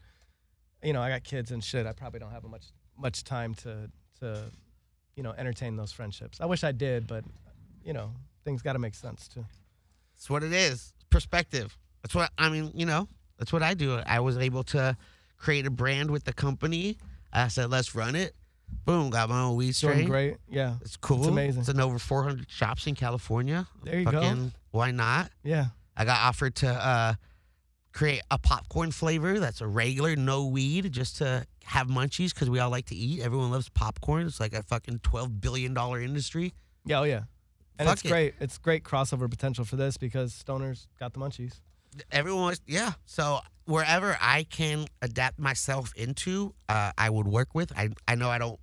you 0.82 0.92
know, 0.92 1.02
I 1.02 1.08
got 1.08 1.24
kids 1.24 1.50
and 1.50 1.62
shit. 1.64 1.86
I 1.86 1.92
probably 1.92 2.20
don't 2.20 2.30
have 2.30 2.44
much 2.44 2.64
much 2.98 3.24
time 3.24 3.54
to 3.54 3.90
to 4.20 4.44
you 5.16 5.22
know 5.22 5.32
entertain 5.36 5.76
those 5.76 5.92
friendships. 5.92 6.40
I 6.40 6.46
wish 6.46 6.64
I 6.64 6.72
did, 6.72 7.06
but 7.06 7.24
you 7.84 7.92
know, 7.92 8.12
things 8.44 8.62
got 8.62 8.74
to 8.74 8.78
make 8.78 8.94
sense 8.94 9.28
too. 9.28 9.44
That's 10.14 10.30
what 10.30 10.42
it 10.42 10.52
is. 10.52 10.92
Perspective. 11.10 11.76
That's 12.02 12.14
what 12.14 12.30
I 12.38 12.48
mean. 12.48 12.70
You 12.74 12.86
know, 12.86 13.08
that's 13.38 13.52
what 13.52 13.62
I 13.62 13.74
do. 13.74 14.00
I 14.06 14.20
was 14.20 14.38
able 14.38 14.64
to 14.64 14.96
create 15.38 15.66
a 15.66 15.70
brand 15.70 16.10
with 16.10 16.24
the 16.24 16.32
company. 16.32 16.98
I 17.32 17.48
said, 17.48 17.70
let's 17.70 17.94
run 17.94 18.14
it. 18.14 18.34
Boom, 18.84 19.10
got 19.10 19.28
my 19.28 19.42
own 19.42 19.56
weed 19.56 19.74
Doing 19.74 20.06
great, 20.06 20.36
yeah, 20.48 20.76
It's 20.80 20.96
cool. 20.96 21.18
It's 21.18 21.26
amazing. 21.26 21.60
It's 21.60 21.68
in 21.68 21.80
over 21.80 21.98
400 21.98 22.48
shops 22.48 22.86
in 22.86 22.94
California. 22.94 23.66
There 23.82 23.98
you 23.98 24.04
go. 24.06 24.50
Why 24.70 24.90
not? 24.92 25.30
yeah. 25.42 25.66
I 25.96 26.04
got 26.04 26.20
offered 26.20 26.54
to 26.56 26.68
uh, 26.68 27.14
create 27.94 28.20
a 28.30 28.38
popcorn 28.38 28.90
flavor 28.92 29.40
that's 29.40 29.62
a 29.62 29.66
regular, 29.66 30.14
no 30.14 30.46
weed, 30.46 30.92
just 30.92 31.16
to 31.18 31.46
have 31.64 31.86
munchies 31.88 32.34
because 32.34 32.50
we 32.50 32.58
all 32.58 32.68
like 32.70 32.84
to 32.86 32.94
eat. 32.94 33.22
Everyone 33.22 33.50
loves 33.50 33.70
popcorn. 33.70 34.26
It's 34.26 34.38
like 34.38 34.52
a 34.52 34.62
fucking 34.62 34.98
$12 34.98 35.40
billion 35.40 35.74
industry. 35.76 36.52
Yeah, 36.84 37.00
oh 37.00 37.04
yeah. 37.04 37.22
And 37.78 37.88
Fuck 37.88 37.94
it's 37.98 38.04
it. 38.04 38.08
great. 38.08 38.34
It's 38.40 38.58
great 38.58 38.84
crossover 38.84 39.28
potential 39.30 39.64
for 39.64 39.76
this 39.76 39.96
because 39.96 40.32
stoners 40.32 40.86
got 41.00 41.14
the 41.14 41.18
munchies. 41.18 41.60
Everyone 42.10 42.44
was 42.46 42.60
yeah 42.66 42.92
so 43.04 43.40
wherever 43.64 44.16
i 44.20 44.44
can 44.44 44.86
adapt 45.02 45.38
myself 45.38 45.92
into 45.96 46.54
uh, 46.68 46.92
i 46.98 47.08
would 47.10 47.26
work 47.26 47.48
with 47.54 47.72
I, 47.76 47.90
I 48.08 48.14
know 48.14 48.30
i 48.30 48.38
don't 48.38 48.58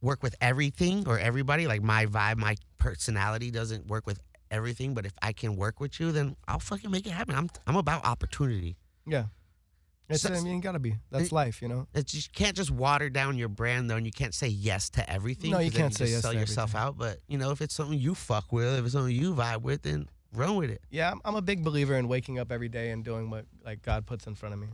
work 0.00 0.22
with 0.22 0.34
everything 0.40 1.06
or 1.08 1.18
everybody 1.18 1.66
like 1.66 1.82
my 1.82 2.06
vibe 2.06 2.36
my 2.36 2.56
personality 2.78 3.50
doesn't 3.50 3.86
work 3.86 4.06
with 4.06 4.20
everything 4.50 4.94
but 4.94 5.04
if 5.06 5.12
i 5.22 5.32
can 5.32 5.56
work 5.56 5.80
with 5.80 5.98
you 5.98 6.12
then 6.12 6.36
i'll 6.48 6.58
fucking 6.60 6.90
make 6.90 7.06
it 7.06 7.10
happen 7.12 7.34
i'm, 7.34 7.48
I'm 7.66 7.76
about 7.76 8.04
opportunity 8.04 8.76
Yeah. 9.06 9.26
It's, 10.08 10.22
So- 10.22 10.32
I 10.32 10.40
mean, 10.40 10.54
you 10.54 10.62
gotta 10.62 10.78
be. 10.78 10.94
That's 11.10 11.26
It- 11.26 11.32
life, 11.32 11.60
you 11.60 11.66
know. 11.66 11.88
it's 11.92 12.12
just, 12.12 12.28
you 12.28 12.32
can't 12.44 12.56
just 12.56 12.70
water 12.70 13.10
down 13.10 13.36
your 13.36 13.48
brand 13.48 13.90
though 13.90 13.96
and 13.96 14.06
you 14.06 14.12
can't 14.12 14.34
say 14.34 14.46
yes 14.46 14.88
to 14.90 15.10
everything 15.10 15.50
No, 15.50 15.58
you 15.58 15.72
can't 15.72 15.92
say 15.92 16.04
just 16.04 16.12
yes 16.12 16.22
sell 16.22 16.32
yourself 16.32 16.76
everything. 16.76 16.88
out 16.88 16.96
but 16.98 17.18
you 17.26 17.38
know 17.38 17.50
if 17.50 17.60
it's 17.60 17.74
something 17.74 17.98
you 17.98 18.14
fuck 18.14 18.52
with 18.52 18.78
if 18.78 18.84
it's 18.84 18.92
something 18.92 19.12
you 19.14 19.34
vibe 19.34 19.62
with 19.62 19.82
then 19.82 20.08
run 20.32 20.56
with 20.56 20.70
it 20.70 20.80
Yeah, 20.90 21.08
I'm- 21.08 21.20
I'm 21.24 21.34
a 21.36 21.42
big 21.42 21.62
believer 21.64 21.94
in 21.94 22.08
waking 22.08 22.38
up 22.38 22.50
every 22.52 22.68
day 22.68 22.90
and 22.90 23.04
doing 23.04 23.30
what 23.30 23.46
like 23.64 23.82
God 23.82 24.06
puts 24.06 24.26
in 24.26 24.34
front 24.34 24.52
of 24.54 24.60
me, 24.60 24.68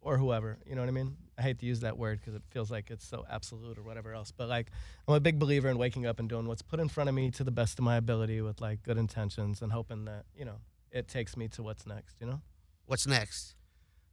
or 0.00 0.18
whoever. 0.18 0.58
You 0.66 0.74
know 0.74 0.82
what 0.82 0.88
I 0.88 0.92
mean? 0.92 1.16
I 1.36 1.42
hate 1.42 1.58
to 1.60 1.66
use 1.66 1.80
that 1.80 1.96
word 1.96 2.18
because 2.20 2.34
it 2.34 2.42
feels 2.50 2.70
like 2.70 2.90
it's 2.90 3.06
so 3.06 3.24
absolute 3.30 3.78
or 3.78 3.82
whatever 3.82 4.12
else. 4.12 4.32
But 4.32 4.48
like, 4.48 4.70
I'm 5.06 5.14
a 5.14 5.20
big 5.20 5.38
believer 5.38 5.68
in 5.68 5.78
waking 5.78 6.04
up 6.06 6.18
and 6.18 6.28
doing 6.28 6.46
what's 6.46 6.62
put 6.62 6.80
in 6.80 6.88
front 6.88 7.08
of 7.08 7.14
me 7.14 7.30
to 7.32 7.44
the 7.44 7.50
best 7.52 7.78
of 7.78 7.84
my 7.84 7.96
ability 7.96 8.40
with 8.40 8.60
like 8.60 8.82
good 8.82 8.98
intentions 8.98 9.62
and 9.62 9.72
hoping 9.72 10.04
that 10.06 10.24
you 10.36 10.44
know 10.44 10.56
it 10.90 11.06
takes 11.08 11.36
me 11.36 11.48
to 11.48 11.62
what's 11.62 11.86
next. 11.86 12.16
You 12.20 12.26
know. 12.26 12.40
what's 12.86 13.06
next 13.06 13.54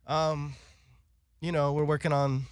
Um, 0.07 0.55
you 1.39 1.51
know, 1.51 1.73
we're 1.73 1.85
working 1.85 2.11
on, 2.13 2.45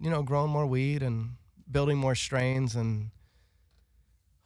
you 0.00 0.10
know, 0.10 0.22
growing 0.22 0.50
more 0.50 0.66
weed 0.66 1.02
and 1.02 1.36
building 1.70 1.96
more 1.96 2.14
strains 2.14 2.74
and 2.76 3.10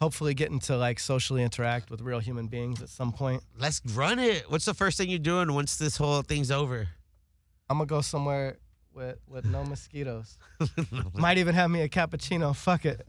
hopefully 0.00 0.34
getting 0.34 0.58
to 0.60 0.76
like 0.76 0.98
socially 1.00 1.42
interact 1.42 1.90
with 1.90 2.00
real 2.00 2.20
human 2.20 2.46
beings 2.46 2.80
at 2.82 2.88
some 2.88 3.12
point. 3.12 3.42
let's 3.58 3.80
run 3.94 4.18
it 4.18 4.50
what's 4.50 4.64
the 4.64 4.74
first 4.74 4.98
thing 4.98 5.08
you're 5.08 5.18
doing 5.18 5.52
once 5.52 5.76
this 5.76 5.96
whole 5.96 6.22
thing's 6.22 6.50
over 6.50 6.88
I'm 7.70 7.78
gonna 7.78 7.86
go 7.86 8.00
somewhere 8.00 8.56
with 8.94 9.18
with 9.28 9.44
no 9.44 9.64
mosquitoes. 9.64 10.38
Might 11.14 11.38
even 11.38 11.54
have 11.54 11.70
me 11.70 11.82
a 11.82 11.88
cappuccino. 11.88 12.54
Fuck 12.56 12.86
it. 12.86 13.04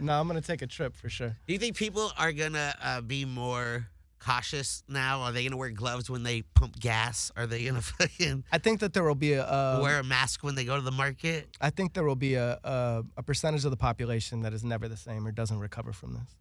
no, 0.02 0.18
I'm 0.18 0.26
gonna 0.26 0.40
take 0.40 0.62
a 0.62 0.66
trip 0.66 0.96
for 0.96 1.08
sure. 1.08 1.36
Do 1.46 1.52
you 1.52 1.58
think 1.58 1.76
people 1.76 2.10
are 2.18 2.32
gonna 2.32 2.74
uh, 2.82 3.00
be 3.02 3.24
more 3.24 3.86
cautious 4.22 4.82
now? 4.88 5.20
Are 5.20 5.32
they 5.32 5.44
gonna 5.44 5.56
wear 5.56 5.70
gloves 5.70 6.08
when 6.08 6.22
they 6.22 6.42
pump 6.42 6.78
gas? 6.78 7.32
Are 7.36 7.46
they 7.46 7.64
gonna 7.64 7.82
fucking 7.82 8.44
I 8.52 8.58
think 8.58 8.80
that 8.80 8.92
there 8.92 9.04
will 9.04 9.14
be 9.14 9.34
a. 9.34 9.44
Uh, 9.44 9.80
wear 9.82 9.98
a 9.98 10.04
mask 10.04 10.42
when 10.44 10.54
they 10.54 10.64
go 10.64 10.76
to 10.76 10.82
the 10.82 10.92
market? 10.92 11.48
I 11.60 11.70
think 11.70 11.94
there 11.94 12.04
will 12.04 12.16
be 12.16 12.34
a, 12.34 12.58
a 12.64 13.04
a 13.16 13.22
percentage 13.22 13.64
of 13.64 13.70
the 13.70 13.76
population 13.76 14.42
that 14.42 14.52
is 14.52 14.64
never 14.64 14.88
the 14.88 14.96
same 14.96 15.26
or 15.26 15.32
doesn't 15.32 15.58
recover 15.58 15.92
from 15.92 16.14
this, 16.14 16.36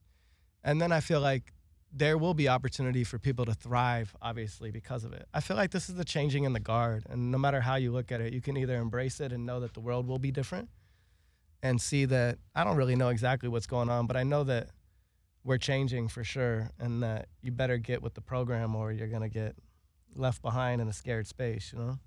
and 0.63 0.81
then 0.81 0.91
I 0.91 0.99
feel 0.99 1.19
like 1.21 1.53
there 1.93 2.17
will 2.17 2.33
be 2.33 2.47
opportunity 2.47 3.03
for 3.03 3.19
people 3.19 3.43
to 3.45 3.53
thrive, 3.53 4.15
obviously 4.21 4.71
because 4.71 5.03
of 5.03 5.11
it. 5.11 5.27
I 5.33 5.41
feel 5.41 5.57
like 5.57 5.71
this 5.71 5.89
is 5.89 5.95
the 5.95 6.05
changing 6.05 6.45
in 6.45 6.53
the 6.53 6.59
guard, 6.59 7.05
and 7.09 7.31
no 7.31 7.37
matter 7.37 7.59
how 7.59 7.75
you 7.75 7.91
look 7.91 8.11
at 8.11 8.21
it, 8.21 8.33
you 8.33 8.41
can 8.41 8.55
either 8.55 8.75
embrace 8.75 9.19
it 9.19 9.33
and 9.33 9.45
know 9.45 9.59
that 9.59 9.73
the 9.73 9.81
world 9.81 10.07
will 10.07 10.19
be 10.19 10.31
different, 10.31 10.69
and 11.63 11.81
see 11.81 12.05
that 12.05 12.37
I 12.55 12.63
don't 12.63 12.77
really 12.77 12.95
know 12.95 13.09
exactly 13.09 13.49
what's 13.49 13.67
going 13.67 13.89
on, 13.89 14.07
but 14.07 14.15
I 14.15 14.23
know 14.23 14.43
that 14.45 14.69
we're 15.43 15.57
changing 15.57 16.07
for 16.07 16.23
sure, 16.23 16.71
and 16.79 17.03
that 17.03 17.27
you 17.41 17.51
better 17.51 17.77
get 17.77 18.01
with 18.01 18.13
the 18.13 18.21
program 18.21 18.75
or 18.75 18.91
you're 18.91 19.07
gonna 19.07 19.29
get 19.29 19.55
left 20.15 20.41
behind 20.41 20.81
in 20.81 20.87
a 20.87 20.93
scared 20.93 21.27
space. 21.27 21.71
You 21.73 21.79
know. 21.79 21.99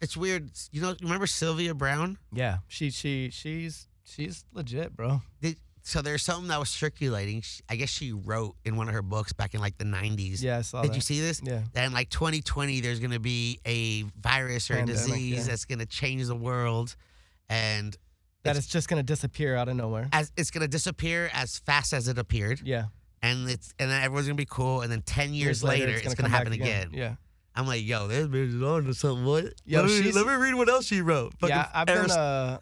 It's 0.00 0.16
weird. 0.16 0.50
You 0.70 0.80
know, 0.80 0.94
remember 1.02 1.26
Sylvia 1.26 1.74
Browne? 1.74 2.18
Yeah, 2.32 2.58
she 2.68 2.90
she 2.90 3.30
she's 3.30 3.88
she's 4.04 4.44
legit, 4.52 4.94
bro. 4.94 5.22
Did, 5.40 5.56
so 5.82 6.02
there's 6.02 6.22
something 6.22 6.48
that 6.48 6.60
was 6.60 6.68
circulating. 6.68 7.40
She, 7.40 7.62
I 7.68 7.76
guess 7.76 7.88
she 7.88 8.12
wrote 8.12 8.56
in 8.64 8.76
one 8.76 8.88
of 8.88 8.94
her 8.94 9.02
books 9.02 9.32
back 9.32 9.54
in 9.54 9.60
like 9.60 9.78
the 9.78 9.86
90s. 9.86 10.42
Yeah, 10.42 10.58
I 10.58 10.60
saw 10.60 10.82
Did 10.82 10.90
that. 10.90 10.94
you 10.96 11.00
see 11.00 11.20
this? 11.20 11.40
Yeah. 11.42 11.62
That 11.72 11.86
in 11.86 11.92
like 11.92 12.10
2020, 12.10 12.80
there's 12.80 13.00
gonna 13.00 13.18
be 13.18 13.58
a 13.66 14.02
virus 14.20 14.70
or 14.70 14.78
a 14.78 14.86
disease 14.86 15.38
yeah. 15.38 15.42
that's 15.44 15.64
gonna 15.64 15.86
change 15.86 16.26
the 16.26 16.36
world, 16.36 16.94
and 17.48 17.96
That 18.48 18.52
It's- 18.56 18.64
it's 18.64 18.72
just 18.72 18.88
gonna 18.88 19.02
disappear 19.02 19.54
out 19.56 19.68
of 19.68 19.76
nowhere. 19.76 20.08
as 20.12 20.32
it's 20.36 20.50
gonna 20.50 20.68
disappear 20.68 21.30
as 21.32 21.58
fast 21.58 21.92
as 21.92 22.08
it 22.08 22.18
appeared. 22.18 22.60
Yeah. 22.64 22.86
and 23.22 23.48
it's 23.50 23.72
and 23.78 23.90
then 23.90 24.02
everyone's 24.02 24.26
gonna 24.26 24.36
be 24.36 24.46
cool, 24.46 24.82
and 24.82 24.90
then 24.92 25.02
ten 25.02 25.34
years, 25.34 25.62
later, 25.64 25.88
it's 25.88 26.02
gonna, 26.14 26.16
come 26.16 26.30
happen 26.30 26.50
back 26.52 26.60
again. 26.60 26.90
Yeah. 26.92 27.14
I'm 27.54 27.66
like, 27.66 27.84
yo, 27.84 28.06
this 28.06 28.26
bitch 28.28 28.54
is 28.54 28.62
on 28.62 28.84
to 28.84 28.94
something. 28.94 29.24
What? 29.24 29.54
Yo, 29.64 29.82
let, 29.82 30.04
me, 30.04 30.12
let 30.12 30.26
me 30.26 30.34
read 30.34 30.54
what 30.54 30.68
else 30.68 30.86
she 30.86 31.00
wrote. 31.00 31.32
Fucking 31.40 31.56
yeah, 31.56 31.68
I've 31.74 31.86
been 31.88 32.10
uh 32.12 32.58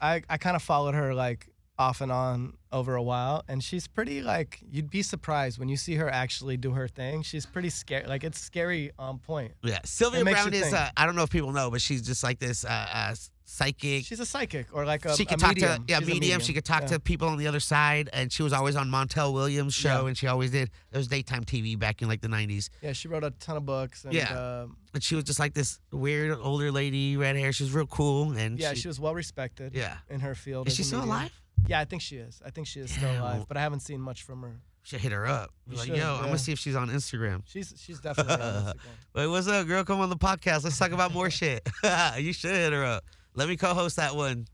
I 0.00 0.22
I 0.28 0.36
kind 0.38 0.54
of 0.56 0.62
followed 0.62 0.94
her 0.94 1.14
like 1.14 1.48
off 1.78 2.00
and 2.02 2.12
on 2.12 2.52
over 2.72 2.94
a 2.94 3.02
while 3.02 3.42
and 3.48 3.64
she's 3.64 3.88
pretty 3.88 4.20
like 4.22 4.60
you'd 4.70 4.90
be 4.90 5.00
surprised 5.02 5.58
when 5.58 5.68
you 5.70 5.76
see 5.78 5.94
her 5.96 6.08
actually 6.10 6.56
do 6.56 6.72
her 6.72 6.86
thing. 6.86 7.22
She's 7.22 7.44
pretty 7.46 7.70
scary. 7.70 8.06
Like 8.06 8.22
it's 8.22 8.38
scary 8.38 8.92
on 8.98 9.18
point. 9.18 9.52
yeah, 9.62 9.78
Sylvia 9.84 10.22
Browne 10.24 10.52
is. 10.54 10.72
Uh, 10.72 10.90
I 10.96 11.06
don't 11.06 11.16
know 11.16 11.22
if 11.24 11.30
people 11.30 11.52
know, 11.52 11.70
but 11.70 11.80
she's 11.80 12.02
just 12.02 12.22
like 12.22 12.38
this 12.38 12.64
uh, 12.64 12.68
uh, 12.92 13.14
psychic. 13.50 14.04
She's 14.06 14.20
a 14.20 14.26
psychic 14.26 14.66
or 14.72 14.84
like 14.86 15.04
a, 15.04 15.16
she 15.16 15.24
a 15.24 15.36
talk 15.36 15.50
medium. 15.56 15.84
to 15.86 15.92
yeah 15.92 15.98
a 15.98 16.00
medium. 16.00 16.40
She 16.40 16.52
could 16.52 16.64
talk 16.64 16.82
Yeah. 16.82 16.88
to 16.88 17.00
people 17.00 17.28
on 17.28 17.36
the 17.38 17.46
other 17.46 17.60
side, 17.60 18.08
and 18.12 18.32
she 18.32 18.42
was 18.42 18.52
always 18.52 18.76
on 18.76 18.88
Montel 18.90 19.32
Williams' 19.32 19.74
show, 19.74 20.02
Yeah. 20.02 20.08
and 20.08 20.16
she 20.16 20.26
always 20.26 20.50
did. 20.52 20.70
It 20.92 20.96
was 20.96 21.08
daytime 21.08 21.44
TV 21.44 21.78
back 21.78 22.00
in 22.02 22.08
like 22.08 22.20
the 22.20 22.28
'90s, 22.28 22.70
Yeah, 22.80 22.92
she 22.92 23.08
wrote 23.08 23.24
a 23.24 23.30
ton 23.32 23.56
of 23.56 23.66
books 23.66 24.04
and 24.04 24.12
Yeah. 24.14 24.62
um, 24.62 24.76
and 24.94 25.02
she 25.02 25.14
was 25.14 25.24
just 25.24 25.38
like 25.38 25.54
this 25.54 25.80
weird 25.92 26.38
older 26.40 26.70
lady, 26.72 27.16
red 27.16 27.36
hair. 27.36 27.52
She 27.52 27.64
was 27.64 27.72
real 27.72 27.86
cool, 27.86 28.32
and 28.32 28.58
yeah, 28.58 28.74
she, 28.74 28.88
was 28.88 28.98
well 29.00 29.14
respected 29.14 29.74
yeah. 29.74 29.96
in 30.08 30.20
her 30.20 30.34
field. 30.34 30.68
Is 30.68 30.76
she 30.76 30.82
still 30.82 31.00
medium. 31.00 31.16
alive? 31.16 31.32
Yeah, 31.66 31.80
I 31.80 31.84
think 31.84 32.02
she 32.02 32.16
is. 32.16 32.40
I 32.44 32.50
think 32.50 32.66
she 32.66 32.80
is 32.80 32.90
still 32.90 33.10
alive, 33.20 33.44
but 33.48 33.56
I 33.56 33.60
haven't 33.60 33.80
seen 33.80 34.00
much 34.00 34.22
from 34.22 34.42
her. 34.42 34.60
Should 34.82 35.00
hit 35.02 35.12
her 35.12 35.26
up. 35.26 35.50
Like, 35.68 35.88
should, 35.88 35.96
yo, 35.98 36.14
I'm 36.16 36.24
gonna 36.24 36.38
see 36.38 36.52
if 36.52 36.58
she's 36.58 36.74
on 36.74 36.88
Instagram. 36.88 37.42
She's 37.46 37.74
she's 37.76 38.00
definitely 38.00 38.32
on 38.34 38.40
Instagram. 38.64 38.74
Wait, 39.14 39.26
what's 39.26 39.46
up, 39.46 39.66
girl? 39.66 39.84
Come 39.84 40.00
on 40.00 40.08
the 40.08 40.16
podcast. 40.16 40.64
Let's 40.64 40.78
talk 40.78 40.92
about 40.92 41.12
more 41.12 41.28
shit. 41.40 41.68
you 42.18 42.32
should 42.32 42.52
hit 42.52 42.72
her 42.72 42.84
up. 42.84 43.04
Let 43.34 43.48
me 43.48 43.56
co-host 43.56 43.96
that 43.96 44.14
one. 44.14 44.46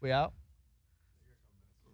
We 0.00 0.10
out? 0.10 0.32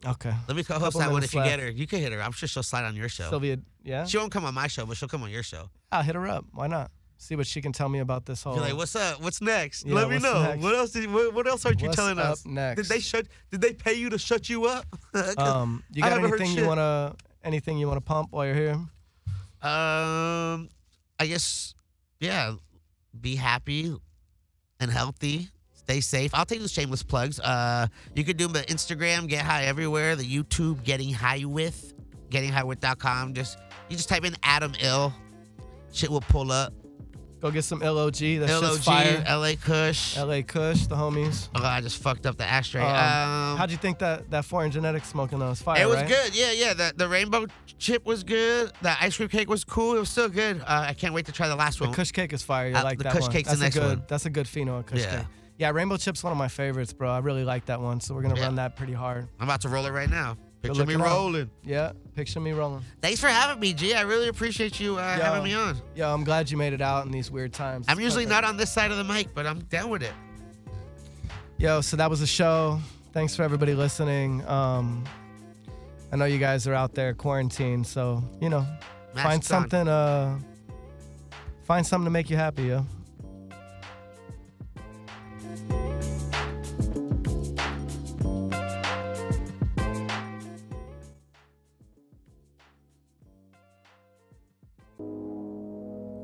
Okay. 0.06 0.32
Let 0.46 0.56
me 0.56 0.62
co-host 0.62 0.84
Couple 0.84 1.00
that 1.00 1.06
one 1.06 1.14
minutes 1.16 1.32
if 1.32 1.34
you 1.34 1.42
get 1.44 1.59
left. 1.59 1.62
her. 1.62 1.70
You 1.70 1.86
can 1.86 1.98
hit 2.00 2.12
her. 2.12 2.22
I'm 2.22 2.32
sure 2.32 2.48
she'll 2.48 2.62
slide 2.62 2.84
on 2.84 2.94
your 2.94 3.09
show. 3.09 3.28
Sylvia, 3.30 3.59
yeah? 3.82 4.04
She 4.04 4.16
won't 4.16 4.30
come 4.30 4.44
on 4.44 4.54
my 4.54 4.68
show, 4.68 4.86
but 4.86 4.96
she'll 4.96 5.09
come 5.09 5.22
on 5.24 5.30
your 5.30 5.42
show. 5.42 5.70
I'll 5.90 6.02
hit 6.04 6.14
her 6.14 6.26
up. 6.28 6.44
Why 6.52 6.68
not? 6.68 6.90
See 7.20 7.34
what 7.34 7.48
she 7.48 7.61
can 7.61 7.72
tell 7.72 7.88
me 7.88 7.98
about 7.98 8.24
this 8.24 8.44
whole. 8.44 8.54
You're 8.54 8.62
like, 8.62 8.76
what's 8.76 8.94
up? 8.94 9.20
What's 9.20 9.40
next? 9.42 9.84
Yeah, 9.84 9.94
Let 9.94 10.09
me 10.09 10.14
what's 10.16 10.24
know. 10.24 10.42
next? 10.42 10.62
What 10.62 10.74
else? 10.76 10.90
Did, 10.92 11.12
what, 11.12 11.34
what 11.34 11.48
else 11.48 11.66
aren't 11.66 11.80
you 11.80 11.88
What's 11.88 11.96
telling 11.96 12.16
up 12.20 12.26
us? 12.32 12.46
next? 12.46 12.76
Did 12.82 12.86
they 12.94 13.00
shut? 13.00 13.26
Did 13.50 13.61
they 13.61 13.72
pay 13.72 13.94
you 13.94 14.09
to 14.11 14.18
shut 14.18 14.48
you 14.48 14.66
up? 14.66 14.86
'Cause, 15.12 15.34
Um, 15.36 15.82
you 15.92 16.04
I 16.04 16.09
got 16.11 16.14
haven't 16.14 16.30
heard 16.30 16.40
anything 16.40 16.54
you 16.56 16.61
shit. 16.62 16.68
wanna 16.68 17.16
anything 17.42 17.78
you 17.78 17.88
wanna 17.88 18.00
pump 18.00 18.28
while 18.30 18.46
you're 18.46 18.54
here? 18.54 18.74
um, 19.62 20.68
I 21.18 21.26
guess, 21.26 21.74
yeah. 22.20 22.54
Be 23.20 23.34
happy 23.34 23.96
and 24.81 24.91
healthy. 24.91 25.49
Stay 25.74 26.01
safe. 26.01 26.31
I'll 26.35 26.45
take 26.45 26.61
those 26.61 26.72
shameless 26.72 27.03
plugs. 27.03 27.41
Uh, 27.41 27.87
you 28.14 28.24
can 28.24 28.37
do 28.37 28.47
the 28.49 28.61
Instagram, 28.64 29.29
Get 29.29 29.45
High 29.45 29.64
Everywhere, 29.64 30.16
the 30.16 30.24
YouTube, 30.24 30.83
Getting 30.85 31.12
High 31.12 31.45
With, 31.45 31.95
GettingHighWith.com. 32.31 33.35
Just 33.35 33.59
you 33.89 33.97
just 33.97 34.09
type 34.09 34.24
in 34.24 34.37
Adam 34.43 34.72
Ill, 34.81 35.14
shit 35.93 36.11
will 36.11 36.20
pull 36.20 36.53
up. 36.53 36.72
Go 37.41 37.53
get 37.53 37.62
some 37.62 37.78
LOG. 37.78 38.14
That's 38.16 38.51
LOG, 38.53 38.62
just 38.62 38.84
fire. 38.84 39.24
LA 39.28 39.53
Kush. 39.62 40.16
LA 40.16 40.43
Kush, 40.43 40.86
the 40.89 40.97
homies. 40.97 41.49
Oh, 41.55 41.62
I 41.64 41.80
just 41.80 42.03
fucked 42.03 42.26
up 42.26 42.36
the 42.36 42.45
ashtray. 42.45 42.82
Um, 42.82 42.89
Um, 42.89 43.57
How'd 43.59 43.70
you 43.70 43.76
think 43.76 43.99
that 44.01 44.28
that 44.30 44.45
foreign 44.45 44.70
genetic 44.72 45.05
smoking 45.05 45.39
though 45.39 45.51
was 45.51 45.62
fire? 45.62 45.80
it 45.80 45.86
was 45.86 45.97
right? 45.97 46.09
good. 46.09 46.34
Yeah, 46.36 46.51
yeah. 46.51 46.74
The, 46.74 46.93
the 46.97 47.09
rainbow 47.09 47.47
chip 47.78 48.05
was 48.05 48.24
good. 48.24 48.72
The 48.82 49.01
ice 49.03 49.16
cream 49.16 49.28
cake 49.28 49.49
was 49.49 49.62
cool. 49.64 49.95
It 49.97 50.01
was 50.01 50.09
still 50.09 50.28
good. 50.28 50.61
Uh, 50.62 50.86
I 50.89 50.95
can't 50.95 51.14
wait 51.14 51.26
to 51.26 51.32
try 51.32 51.47
the 51.49 51.55
last 51.57 51.80
one. 51.80 51.91
The. 51.91 51.97
Kush 51.97 52.11
cake 52.11 52.32
is 52.32 52.43
fire. 52.43 52.68
You 52.70 52.74
Uh, 52.76 52.82
like 52.82 52.99
the 52.99 53.05
that 53.05 53.12
Kush 53.12 53.22
one? 53.22 53.30
cake's 53.32 53.51
the 53.51 53.57
that's 53.57 53.61
next 53.62 53.76
a 53.76 53.80
good, 53.80 53.99
one. 53.99 54.05
That's 54.09 54.26
a 54.26 54.30
good 54.30 54.47
pheno 54.47 54.84
Kush 54.84 55.01
Yeah. 55.03 55.18
cake. 55.18 55.26
Yeah, 55.59 55.70
rainbow 55.70 55.97
chip's 55.97 56.22
one 56.24 56.32
of 56.32 56.36
my 56.39 56.49
favorites, 56.49 56.93
bro. 56.93 57.11
I 57.11 57.18
really 57.18 57.45
like 57.45 57.66
that 57.66 57.80
one, 57.80 58.01
so 58.01 58.14
we're 58.14 58.22
gonna 58.22 58.36
Yeah. 58.36 58.45
run 58.47 58.57
that 58.57 58.76
pretty 58.76 58.93
hard. 58.93 59.28
I'm 59.41 59.49
about 59.49 59.61
to 59.62 59.68
roll 59.68 59.86
it 59.86 59.91
right 59.93 60.11
now. 60.11 60.36
Go 60.62 60.68
Picture 60.70 60.86
me 60.86 60.94
it 60.94 61.00
up. 61.00 61.06
rolling. 61.06 61.50
Yeah, 61.64 61.92
picture 62.16 62.40
me 62.40 62.50
rolling. 62.52 62.82
Thanks 63.00 63.20
for 63.20 63.28
having 63.28 63.61
me, 63.61 63.72
G. 63.72 63.94
I 63.94 64.00
really 64.00 64.26
appreciate 64.28 64.80
you 64.80 64.98
uh, 64.98 65.16
Yo. 65.16 65.22
having 65.22 65.44
me 65.44 65.54
on. 65.54 65.80
Yo, 65.94 66.12
I'm 66.12 66.24
glad 66.24 66.50
you 66.50 66.56
made 66.56 66.72
it 66.72 66.80
out 66.80 67.06
in 67.06 67.12
these 67.12 67.30
weird 67.30 67.52
times. 67.52 67.86
I'm 67.88 67.96
It's 67.98 68.02
usually 68.04 68.24
perfect. 68.24 68.42
not 68.42 68.48
on 68.48 68.56
this 68.56 68.72
side 68.72 68.90
of 68.90 68.96
the 68.96 69.04
mic, 69.04 69.32
but 69.34 69.46
I'm 69.46 69.61
down 69.64 69.88
with 69.88 70.02
it. 70.02 70.12
Yo, 71.59 71.80
so 71.80 71.96
that 71.96 72.11
was 72.11 72.20
the 72.20 72.26
show. 72.26 72.80
Thanks 73.12 73.36
for 73.36 73.42
everybody 73.44 73.74
listening. 73.74 74.44
Um, 74.48 75.04
I 76.12 76.16
know 76.16 76.24
you 76.24 76.38
guys 76.38 76.66
are 76.66 76.74
out 76.74 76.94
there 76.94 77.14
quarantined, 77.14 77.86
so 77.86 78.22
you 78.40 78.48
know, 78.48 78.66
Mask's 79.14 79.22
find 79.22 79.34
on. 79.34 79.42
something. 79.42 79.88
Uh, 79.88 80.38
find 81.64 81.86
something 81.86 82.04
to 82.06 82.11
make 82.11 82.30
you 82.30 82.36
happy, 82.36 82.64
yo. 82.64 82.84